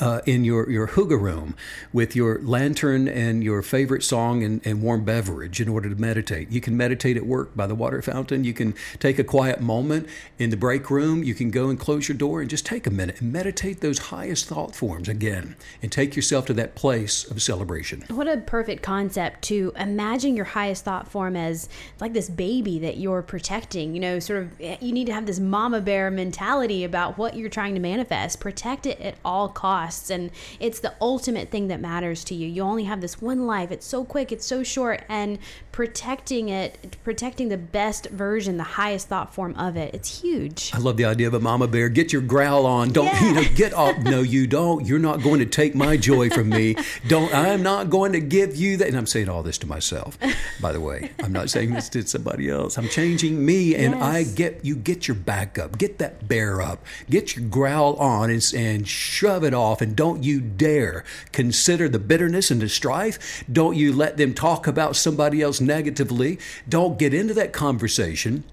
uh, 0.00 0.20
in 0.26 0.44
your, 0.44 0.68
your 0.70 0.88
hygge 0.88 1.20
room 1.20 1.54
with 1.92 2.14
your 2.14 2.38
lantern 2.40 3.08
and 3.08 3.42
your 3.42 3.62
favorite 3.62 4.02
song 4.02 4.42
and, 4.42 4.64
and, 4.66 4.82
warm 4.82 5.04
beverage 5.04 5.60
in 5.60 5.68
order 5.68 5.88
to 5.88 5.96
meditate. 5.96 6.50
You 6.50 6.60
can 6.60 6.76
meditate 6.76 7.16
at 7.16 7.24
work 7.24 7.56
by 7.56 7.66
the 7.66 7.74
water 7.74 8.02
fountain. 8.02 8.44
You 8.44 8.52
can 8.52 8.74
take 8.98 9.18
a 9.18 9.24
quiet 9.24 9.60
moment 9.60 10.06
in 10.38 10.50
the 10.50 10.56
break 10.56 10.90
room. 10.90 11.24
You 11.24 11.34
can 11.34 11.50
go 11.50 11.70
and 11.70 11.80
close 11.80 12.08
your 12.08 12.16
door 12.16 12.42
and 12.42 12.50
just 12.50 12.66
take 12.66 12.86
a 12.86 12.90
minute 12.90 13.20
and 13.20 13.32
meditate 13.32 13.80
those 13.80 13.98
highest 13.98 14.46
thought 14.46 14.76
forms 14.76 15.08
again 15.08 15.56
and 15.80 15.90
take 15.90 16.14
yourself 16.14 16.44
to 16.46 16.54
that 16.54 16.74
place 16.74 17.28
of 17.30 17.40
celebration. 17.40 18.04
What 18.08 18.28
a 18.28 18.36
perfect 18.36 18.82
concept 18.82 19.42
to 19.44 19.72
imagine 19.76 20.36
your 20.36 20.44
highest 20.44 20.84
thought 20.84 21.08
form 21.08 21.36
as 21.36 21.70
like 22.00 22.12
this 22.12 22.28
baby 22.28 22.78
that 22.80 22.98
you're 22.98 23.22
protecting. 23.22 23.94
You 23.94 24.00
know, 24.00 24.18
sort 24.18 24.42
of, 24.42 24.60
you 24.60 24.92
need 24.92 25.06
to 25.06 25.14
have 25.14 25.24
this 25.24 25.40
mama 25.40 25.80
bear 25.80 26.10
mentality 26.10 26.84
about 26.84 27.16
what 27.16 27.34
you're 27.34 27.48
trying 27.48 27.74
to 27.74 27.80
manifest. 27.80 28.40
Protect 28.40 28.84
it 28.84 29.00
at 29.00 29.16
all 29.24 29.48
costs 29.48 29.85
costs 29.86 30.10
and 30.10 30.30
it's 30.60 30.80
the 30.80 30.92
ultimate 31.00 31.50
thing 31.50 31.68
that 31.68 31.80
matters 31.80 32.24
to 32.24 32.34
you. 32.34 32.48
You 32.48 32.62
only 32.62 32.84
have 32.84 33.00
this 33.00 33.20
one 33.20 33.46
life. 33.46 33.70
It's 33.70 33.86
so 33.86 34.04
quick, 34.04 34.32
it's 34.32 34.44
so 34.44 34.62
short 34.62 35.02
and 35.08 35.38
protecting 35.72 36.48
it, 36.48 36.96
protecting 37.04 37.48
the 37.48 37.58
best 37.58 38.08
version, 38.10 38.56
the 38.56 38.62
highest 38.62 39.08
thought 39.08 39.34
form 39.34 39.54
of 39.56 39.76
it. 39.76 39.94
It's 39.94 40.20
huge. 40.20 40.70
I 40.74 40.78
love 40.78 40.96
the 40.96 41.04
idea 41.04 41.28
of 41.28 41.34
a 41.34 41.40
mama 41.40 41.68
bear. 41.68 41.88
Get 41.88 42.12
your 42.12 42.22
growl 42.22 42.66
on. 42.66 42.90
Don't 42.92 43.06
yeah. 43.06 43.24
you 43.24 43.32
know 43.34 43.44
get 43.54 43.74
off 43.74 43.96
no 44.02 44.22
you 44.22 44.46
don't. 44.46 44.86
You're 44.86 44.98
not 44.98 45.22
going 45.22 45.40
to 45.40 45.46
take 45.46 45.74
my 45.74 45.96
joy 45.96 46.30
from 46.30 46.48
me. 46.48 46.76
Don't 47.06 47.32
I'm 47.34 47.62
not 47.62 47.90
going 47.90 48.12
to 48.12 48.20
give 48.20 48.56
you 48.56 48.76
that 48.78 48.88
and 48.88 48.96
I'm 48.96 49.06
saying 49.06 49.28
all 49.28 49.42
this 49.42 49.58
to 49.58 49.66
myself. 49.66 50.18
By 50.60 50.72
the 50.72 50.80
way, 50.80 51.10
I'm 51.22 51.32
not 51.32 51.50
saying 51.50 51.72
this 51.72 51.88
to 51.90 52.06
somebody 52.06 52.48
else. 52.50 52.78
I'm 52.78 52.88
changing 52.88 53.44
me 53.44 53.74
and 53.74 53.94
yes. 53.94 54.02
I 54.02 54.22
get 54.24 54.64
you 54.64 54.76
get 54.76 55.06
your 55.06 55.14
back 55.14 55.58
up. 55.58 55.78
Get 55.78 55.98
that 55.98 56.26
bear 56.26 56.60
up. 56.60 56.84
Get 57.08 57.36
your 57.36 57.46
growl 57.48 57.96
on 57.96 58.30
and, 58.30 58.52
and 58.54 58.88
shove 58.88 59.44
it 59.44 59.54
off 59.54 59.75
off. 59.76 59.82
And 59.82 59.94
don't 59.94 60.24
you 60.24 60.40
dare 60.40 61.04
consider 61.32 61.88
the 61.88 61.98
bitterness 61.98 62.50
and 62.50 62.60
the 62.60 62.68
strife. 62.68 63.44
Don't 63.50 63.76
you 63.76 63.92
let 63.92 64.16
them 64.16 64.34
talk 64.34 64.66
about 64.66 64.96
somebody 64.96 65.42
else 65.42 65.60
negatively. 65.60 66.38
Don't 66.68 66.98
get 66.98 67.12
into 67.12 67.34
that 67.34 67.52
conversation. 67.52 68.44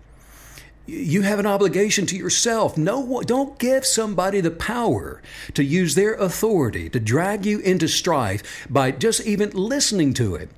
You 0.85 1.21
have 1.21 1.39
an 1.39 1.45
obligation 1.45 2.05
to 2.07 2.17
yourself. 2.17 2.77
No, 2.77 3.21
don't 3.21 3.57
give 3.57 3.85
somebody 3.85 4.41
the 4.41 4.51
power 4.51 5.21
to 5.53 5.63
use 5.63 5.95
their 5.95 6.13
authority 6.15 6.89
to 6.89 6.99
drag 6.99 7.45
you 7.45 7.59
into 7.59 7.87
strife 7.87 8.67
by 8.69 8.91
just 8.91 9.25
even 9.25 9.51
listening 9.51 10.13
to 10.15 10.35
it. 10.35 10.49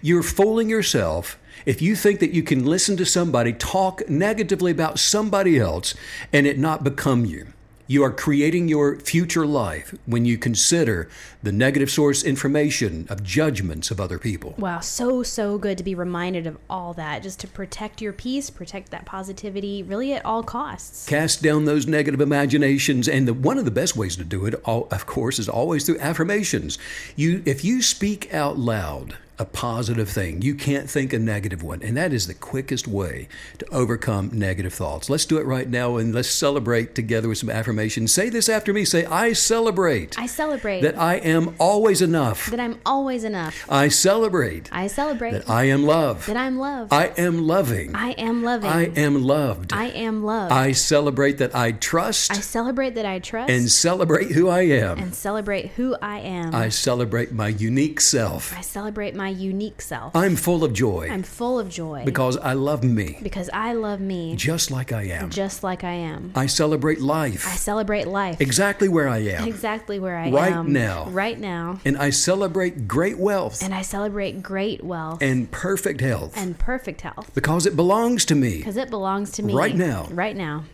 You're 0.00 0.22
fooling 0.22 0.70
yourself 0.70 1.38
if 1.66 1.82
you 1.82 1.96
think 1.96 2.20
that 2.20 2.32
you 2.32 2.42
can 2.42 2.64
listen 2.64 2.96
to 2.96 3.04
somebody 3.04 3.52
talk 3.52 4.08
negatively 4.08 4.72
about 4.72 4.98
somebody 4.98 5.58
else 5.58 5.94
and 6.32 6.46
it 6.46 6.58
not 6.58 6.82
become 6.82 7.26
you. 7.26 7.53
You 7.86 8.02
are 8.02 8.10
creating 8.10 8.68
your 8.68 8.96
future 8.98 9.46
life 9.46 9.94
when 10.06 10.24
you 10.24 10.38
consider 10.38 11.08
the 11.42 11.52
negative 11.52 11.90
source 11.90 12.24
information 12.24 13.06
of 13.10 13.22
judgments 13.22 13.90
of 13.90 14.00
other 14.00 14.18
people. 14.18 14.54
Wow, 14.56 14.80
so, 14.80 15.22
so 15.22 15.58
good 15.58 15.76
to 15.76 15.84
be 15.84 15.94
reminded 15.94 16.46
of 16.46 16.56
all 16.70 16.94
that, 16.94 17.22
just 17.22 17.40
to 17.40 17.46
protect 17.46 18.00
your 18.00 18.14
peace, 18.14 18.48
protect 18.48 18.90
that 18.90 19.04
positivity, 19.04 19.82
really 19.82 20.14
at 20.14 20.24
all 20.24 20.42
costs. 20.42 21.06
Cast 21.06 21.42
down 21.42 21.66
those 21.66 21.86
negative 21.86 22.22
imaginations. 22.22 23.06
And 23.06 23.28
the, 23.28 23.34
one 23.34 23.58
of 23.58 23.66
the 23.66 23.70
best 23.70 23.96
ways 23.96 24.16
to 24.16 24.24
do 24.24 24.46
it, 24.46 24.54
of 24.64 25.04
course, 25.04 25.38
is 25.38 25.48
always 25.48 25.84
through 25.84 25.98
affirmations. 25.98 26.78
You, 27.16 27.42
if 27.44 27.64
you 27.64 27.82
speak 27.82 28.32
out 28.32 28.58
loud, 28.58 29.18
a 29.38 29.44
positive 29.44 30.08
thing. 30.08 30.42
You 30.42 30.54
can't 30.54 30.88
think 30.88 31.12
a 31.12 31.18
negative 31.18 31.62
one. 31.62 31.82
And 31.82 31.96
that 31.96 32.12
is 32.12 32.26
the 32.26 32.34
quickest 32.34 32.86
way 32.86 33.28
to 33.58 33.66
overcome 33.74 34.30
negative 34.32 34.72
thoughts. 34.72 35.10
Let's 35.10 35.26
do 35.26 35.38
it 35.38 35.46
right 35.46 35.68
now 35.68 35.96
and 35.96 36.14
let's 36.14 36.28
celebrate 36.30 36.94
together 36.94 37.28
with 37.28 37.38
some 37.38 37.50
affirmations. 37.50 38.12
Say 38.12 38.28
this 38.28 38.48
after 38.48 38.72
me. 38.72 38.84
Say, 38.84 39.04
I 39.06 39.32
celebrate. 39.32 40.18
I 40.18 40.26
celebrate. 40.26 40.82
That 40.82 40.98
I 40.98 41.16
am 41.16 41.54
always 41.58 42.00
enough. 42.00 42.50
That 42.50 42.60
I'm 42.60 42.78
always 42.86 43.24
enough. 43.24 43.66
I 43.68 43.88
celebrate. 43.88 44.68
I 44.72 44.86
celebrate. 44.86 45.32
That 45.32 45.50
I 45.50 45.64
am 45.64 45.84
loved. 45.84 46.28
That 46.28 46.36
I'm 46.36 46.58
loved. 46.58 46.92
I 46.92 47.06
am 47.16 47.46
loving. 47.46 47.94
I 47.94 48.10
am 48.12 48.42
loving. 48.42 48.70
I 48.70 48.84
am 48.96 49.22
loved. 49.22 49.72
I 49.72 49.86
am 49.86 50.22
loved. 50.22 50.52
I 50.52 50.72
celebrate 50.72 51.38
that 51.38 51.54
I 51.54 51.72
trust. 51.72 52.30
I 52.30 52.34
celebrate 52.34 52.94
that 52.94 53.06
I 53.06 53.18
trust. 53.18 53.50
And 53.50 53.70
celebrate 53.70 54.30
who 54.30 54.48
I 54.48 54.62
am. 54.62 54.98
And 54.98 55.14
celebrate 55.14 55.72
who 55.72 55.96
I 56.00 56.20
am. 56.20 56.54
I 56.54 56.68
celebrate 56.68 57.32
my 57.32 57.48
unique 57.48 58.00
self. 58.00 58.56
I 58.56 58.60
celebrate 58.60 59.14
my 59.14 59.23
my 59.24 59.30
unique 59.30 59.80
self. 59.80 60.14
I'm 60.14 60.36
full 60.36 60.62
of 60.62 60.74
joy. 60.74 61.08
I'm 61.10 61.22
full 61.22 61.58
of 61.58 61.70
joy. 61.70 62.02
Because 62.04 62.36
I 62.36 62.52
love 62.52 62.84
me. 62.84 63.18
Because 63.22 63.48
I 63.54 63.72
love 63.72 63.98
me. 63.98 64.36
Just 64.36 64.70
like 64.70 64.92
I 64.92 65.04
am. 65.04 65.30
Just 65.30 65.64
like 65.64 65.82
I 65.82 65.92
am. 65.92 66.32
I 66.34 66.44
celebrate 66.44 67.00
life. 67.00 67.46
I 67.48 67.56
celebrate 67.56 68.06
life. 68.06 68.38
Exactly 68.42 68.86
where 68.86 69.08
I 69.08 69.20
am. 69.20 69.48
Exactly 69.48 69.98
where 69.98 70.18
I 70.18 70.30
right 70.30 70.52
am. 70.52 70.66
Right 70.66 70.72
now. 70.72 71.04
Right 71.08 71.40
now. 71.40 71.80
And 71.86 71.96
I 71.96 72.10
celebrate 72.10 72.86
great 72.86 73.16
wealth. 73.16 73.62
And 73.62 73.72
I 73.72 73.80
celebrate 73.80 74.42
great 74.42 74.84
wealth. 74.84 75.22
And 75.22 75.50
perfect 75.50 76.02
health. 76.02 76.36
And 76.36 76.58
perfect 76.58 77.00
health. 77.00 77.30
Because 77.34 77.64
it 77.64 77.76
belongs 77.76 78.26
to 78.26 78.34
me. 78.34 78.58
Because 78.58 78.76
it 78.76 78.90
belongs 78.90 79.30
to 79.32 79.42
me. 79.42 79.54
Right 79.54 79.74
now. 79.74 80.06
Right 80.10 80.36
now. 80.36 80.64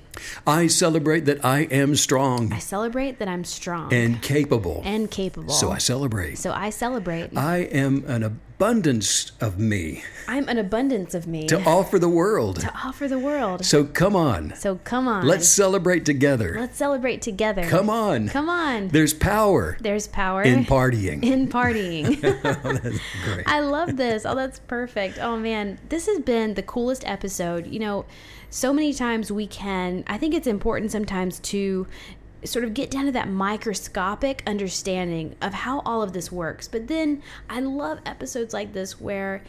I 0.46 0.66
celebrate 0.66 1.20
that 1.26 1.44
I 1.44 1.60
am 1.60 1.96
strong. 1.96 2.52
I 2.52 2.58
celebrate 2.58 3.18
that 3.18 3.28
I'm 3.28 3.44
strong 3.44 3.92
and 3.92 4.20
capable. 4.22 4.82
And 4.84 5.10
capable. 5.10 5.52
So 5.52 5.70
I 5.70 5.78
celebrate. 5.78 6.38
So 6.38 6.52
I 6.52 6.70
celebrate. 6.70 7.36
I 7.36 7.58
am 7.58 8.04
an 8.06 8.40
abundance 8.60 9.32
of 9.40 9.58
me 9.58 10.02
I'm 10.28 10.46
an 10.46 10.58
abundance 10.58 11.14
of 11.14 11.26
me 11.26 11.46
to 11.46 11.58
offer 11.64 11.98
the 11.98 12.10
world. 12.10 12.60
to 12.60 12.70
offer 12.84 13.08
the 13.08 13.18
world. 13.18 13.64
So 13.64 13.84
come 13.84 14.14
on. 14.14 14.54
So 14.54 14.76
come 14.84 15.08
on. 15.08 15.26
Let's 15.26 15.48
celebrate 15.48 16.04
together. 16.04 16.54
let's 16.58 16.76
celebrate 16.76 17.22
together. 17.22 17.64
Come 17.64 17.88
on. 17.88 18.28
Come 18.28 18.50
on. 18.50 18.88
There's 18.88 19.14
power 19.14 19.78
There's 19.80 20.06
power 20.06 20.42
in 20.42 20.66
partying. 20.66 21.24
in 21.24 21.48
partying. 21.48 22.20
Great. 23.24 23.48
I 23.48 23.60
love 23.60 23.96
this. 23.96 24.26
Oh, 24.26 24.34
that's 24.34 24.58
perfect. 24.58 25.18
Oh 25.18 25.38
man, 25.38 25.78
this 25.88 26.06
has 26.06 26.20
been 26.20 26.52
the 26.52 26.62
coolest 26.62 27.02
episode. 27.08 27.66
You 27.66 27.80
know, 27.80 28.04
so 28.50 28.72
many 28.74 28.92
times 28.92 29.32
we 29.32 29.46
can 29.46 30.04
I 30.06 30.18
think 30.18 30.34
it's 30.34 30.46
important 30.46 30.92
sometimes 30.92 31.40
to 31.40 31.86
sort 32.44 32.64
of 32.64 32.74
get 32.74 32.90
down 32.90 33.06
to 33.06 33.12
that 33.12 33.28
microscopic 33.28 34.42
understanding 34.46 35.36
of 35.40 35.52
how 35.52 35.80
all 35.80 36.02
of 36.02 36.12
this 36.12 36.32
works. 36.32 36.68
But 36.68 36.88
then 36.88 37.22
I 37.48 37.60
love 37.60 38.00
episodes 38.06 38.54
like 38.54 38.72
this 38.72 39.00
where 39.00 39.42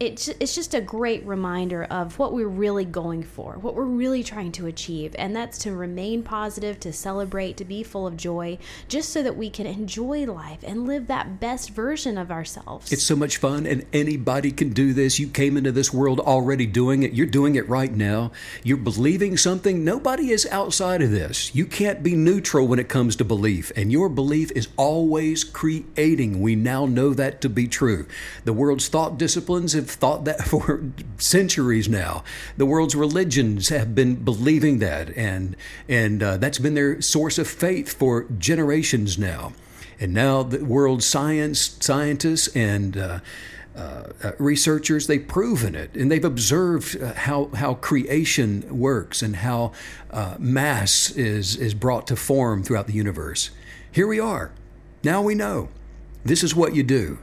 it's 0.00 0.28
it's 0.28 0.54
just 0.54 0.74
a 0.74 0.80
great 0.80 1.26
reminder 1.26 1.82
of 1.84 2.18
what 2.18 2.32
we're 2.32 2.46
really 2.46 2.84
going 2.84 3.24
for, 3.24 3.54
what 3.54 3.74
we're 3.74 3.84
really 3.84 4.22
trying 4.22 4.52
to 4.52 4.66
achieve, 4.66 5.14
and 5.18 5.34
that's 5.34 5.58
to 5.58 5.72
remain 5.74 6.22
positive, 6.22 6.78
to 6.80 6.92
celebrate, 6.92 7.56
to 7.56 7.64
be 7.64 7.82
full 7.82 8.06
of 8.06 8.16
joy, 8.16 8.58
just 8.86 9.10
so 9.10 9.22
that 9.24 9.36
we 9.36 9.50
can 9.50 9.66
enjoy 9.66 10.24
life 10.24 10.60
and 10.62 10.86
live 10.86 11.08
that 11.08 11.40
best 11.40 11.70
version 11.70 12.16
of 12.16 12.30
ourselves. 12.30 12.92
It's 12.92 13.02
so 13.02 13.16
much 13.16 13.38
fun, 13.38 13.66
and 13.66 13.84
anybody 13.92 14.52
can 14.52 14.70
do 14.70 14.92
this. 14.92 15.18
You 15.18 15.28
came 15.28 15.56
into 15.56 15.72
this 15.72 15.92
world 15.92 16.20
already 16.20 16.66
doing 16.66 17.02
it. 17.02 17.12
You're 17.12 17.26
doing 17.26 17.56
it 17.56 17.68
right 17.68 17.92
now. 17.92 18.30
You're 18.62 18.76
believing 18.76 19.36
something. 19.36 19.84
Nobody 19.84 20.30
is 20.30 20.46
outside 20.46 21.02
of 21.02 21.10
this. 21.10 21.52
You 21.56 21.66
can't 21.66 22.04
be 22.04 22.14
neutral 22.14 22.68
when 22.68 22.78
it 22.78 22.88
comes 22.88 23.16
to 23.16 23.24
belief, 23.24 23.72
and 23.74 23.90
your 23.90 24.08
belief 24.08 24.52
is 24.52 24.68
always 24.76 25.42
creating. 25.42 26.40
We 26.40 26.54
now 26.54 26.86
know 26.86 27.14
that 27.14 27.40
to 27.40 27.48
be 27.48 27.66
true. 27.66 28.06
The 28.44 28.52
world's 28.52 28.86
thought 28.86 29.18
disciplines 29.18 29.72
have 29.72 29.87
thought 29.90 30.24
that 30.24 30.42
for 30.46 30.82
centuries 31.18 31.88
now. 31.88 32.24
The 32.56 32.66
world's 32.66 32.94
religions 32.94 33.68
have 33.68 33.94
been 33.94 34.16
believing 34.16 34.78
that, 34.78 35.16
and 35.16 35.56
and 35.88 36.22
uh, 36.22 36.36
that's 36.36 36.58
been 36.58 36.74
their 36.74 37.00
source 37.00 37.38
of 37.38 37.48
faith 37.48 37.92
for 37.92 38.26
generations 38.38 39.18
now. 39.18 39.52
And 40.00 40.14
now 40.14 40.44
the 40.44 40.64
world 40.64 41.02
science 41.02 41.76
scientists 41.80 42.48
and 42.54 42.96
uh, 42.96 43.18
uh, 43.78 44.12
uh, 44.24 44.32
researchers 44.38 45.06
they've 45.06 45.28
proven 45.28 45.76
it 45.76 45.94
and 45.94 46.10
they've 46.10 46.24
observed 46.24 47.00
uh, 47.00 47.12
how 47.14 47.48
how 47.54 47.74
creation 47.74 48.76
works 48.76 49.22
and 49.22 49.36
how 49.36 49.70
uh, 50.10 50.34
mass 50.36 51.12
is 51.12 51.54
is 51.54 51.74
brought 51.74 52.04
to 52.08 52.16
form 52.16 52.62
throughout 52.62 52.88
the 52.88 52.92
universe. 52.92 53.50
Here 53.92 54.08
we 54.08 54.18
are. 54.18 54.50
Now 55.04 55.22
we 55.22 55.36
know. 55.36 55.68
This 56.24 56.42
is 56.42 56.56
what 56.56 56.74
you 56.74 56.82
do. 56.82 57.18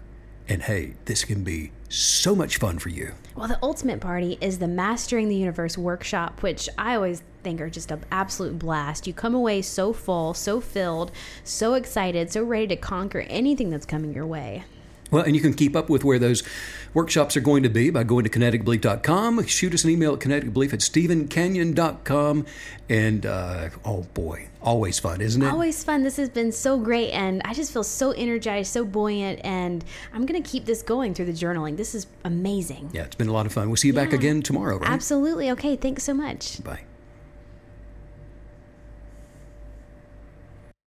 And 0.47 0.61
hey, 0.61 0.93
this 1.05 1.25
can 1.25 1.43
be 1.43 1.71
so 1.89 2.35
much 2.35 2.57
fun 2.57 2.79
for 2.79 2.89
you. 2.89 3.13
Well, 3.35 3.47
the 3.47 3.59
ultimate 3.61 3.99
party 3.99 4.37
is 4.41 4.59
the 4.59 4.67
Mastering 4.67 5.29
the 5.29 5.35
Universe 5.35 5.77
workshop, 5.77 6.41
which 6.41 6.69
I 6.77 6.95
always 6.95 7.23
think 7.43 7.61
are 7.61 7.69
just 7.69 7.91
an 7.91 8.03
absolute 8.11 8.57
blast. 8.57 9.07
You 9.07 9.13
come 9.13 9.35
away 9.35 9.61
so 9.61 9.93
full, 9.93 10.33
so 10.33 10.59
filled, 10.59 11.11
so 11.43 11.75
excited, 11.75 12.31
so 12.31 12.43
ready 12.43 12.67
to 12.67 12.75
conquer 12.75 13.21
anything 13.21 13.69
that's 13.69 13.85
coming 13.85 14.13
your 14.13 14.25
way. 14.25 14.63
Well, 15.15 15.23
and 15.23 15.33
you 15.33 15.41
can 15.41 15.53
keep 15.53 15.77
up 15.77 15.89
with 15.89 16.03
where 16.03 16.19
those 16.19 16.43
workshops 16.93 17.37
are 17.37 17.41
going 17.41 17.63
to 17.63 17.69
be 17.69 17.89
by 17.89 18.03
going 18.03 18.25
to 18.25 18.29
kineticbelief.com. 18.29 19.45
Shoot 19.45 19.73
us 19.73 19.85
an 19.85 19.91
email 19.91 20.11
at 20.11 20.19
kineticbelief 20.19 20.73
at 20.73 20.81
stephencanyon.com. 20.81 22.45
And 22.89 23.25
uh, 23.25 23.69
oh 23.85 24.01
boy, 24.13 24.49
always 24.61 24.99
fun, 24.99 25.21
isn't 25.21 25.41
it? 25.41 25.47
Always 25.47 25.85
fun. 25.85 26.03
This 26.03 26.17
has 26.17 26.27
been 26.27 26.51
so 26.51 26.77
great, 26.77 27.11
and 27.11 27.41
I 27.45 27.53
just 27.53 27.71
feel 27.71 27.85
so 27.85 28.11
energized, 28.11 28.73
so 28.73 28.83
buoyant, 28.83 29.39
and 29.45 29.85
I'm 30.13 30.25
going 30.25 30.43
to 30.43 30.49
keep 30.49 30.65
this 30.65 30.83
going 30.83 31.13
through 31.13 31.27
the 31.27 31.31
journaling. 31.31 31.77
This 31.77 31.95
is 31.95 32.07
amazing. 32.25 32.89
Yeah, 32.91 33.03
it's 33.03 33.15
been 33.15 33.29
a 33.29 33.33
lot 33.33 33.45
of 33.45 33.53
fun. 33.53 33.69
We'll 33.69 33.77
see 33.77 33.87
you 33.87 33.93
back 33.93 34.11
again 34.11 34.41
tomorrow, 34.41 34.79
right? 34.79 34.89
Absolutely. 34.89 35.49
Okay, 35.51 35.77
thanks 35.77 36.03
so 36.03 36.13
much. 36.13 36.61
Bye. 36.61 36.81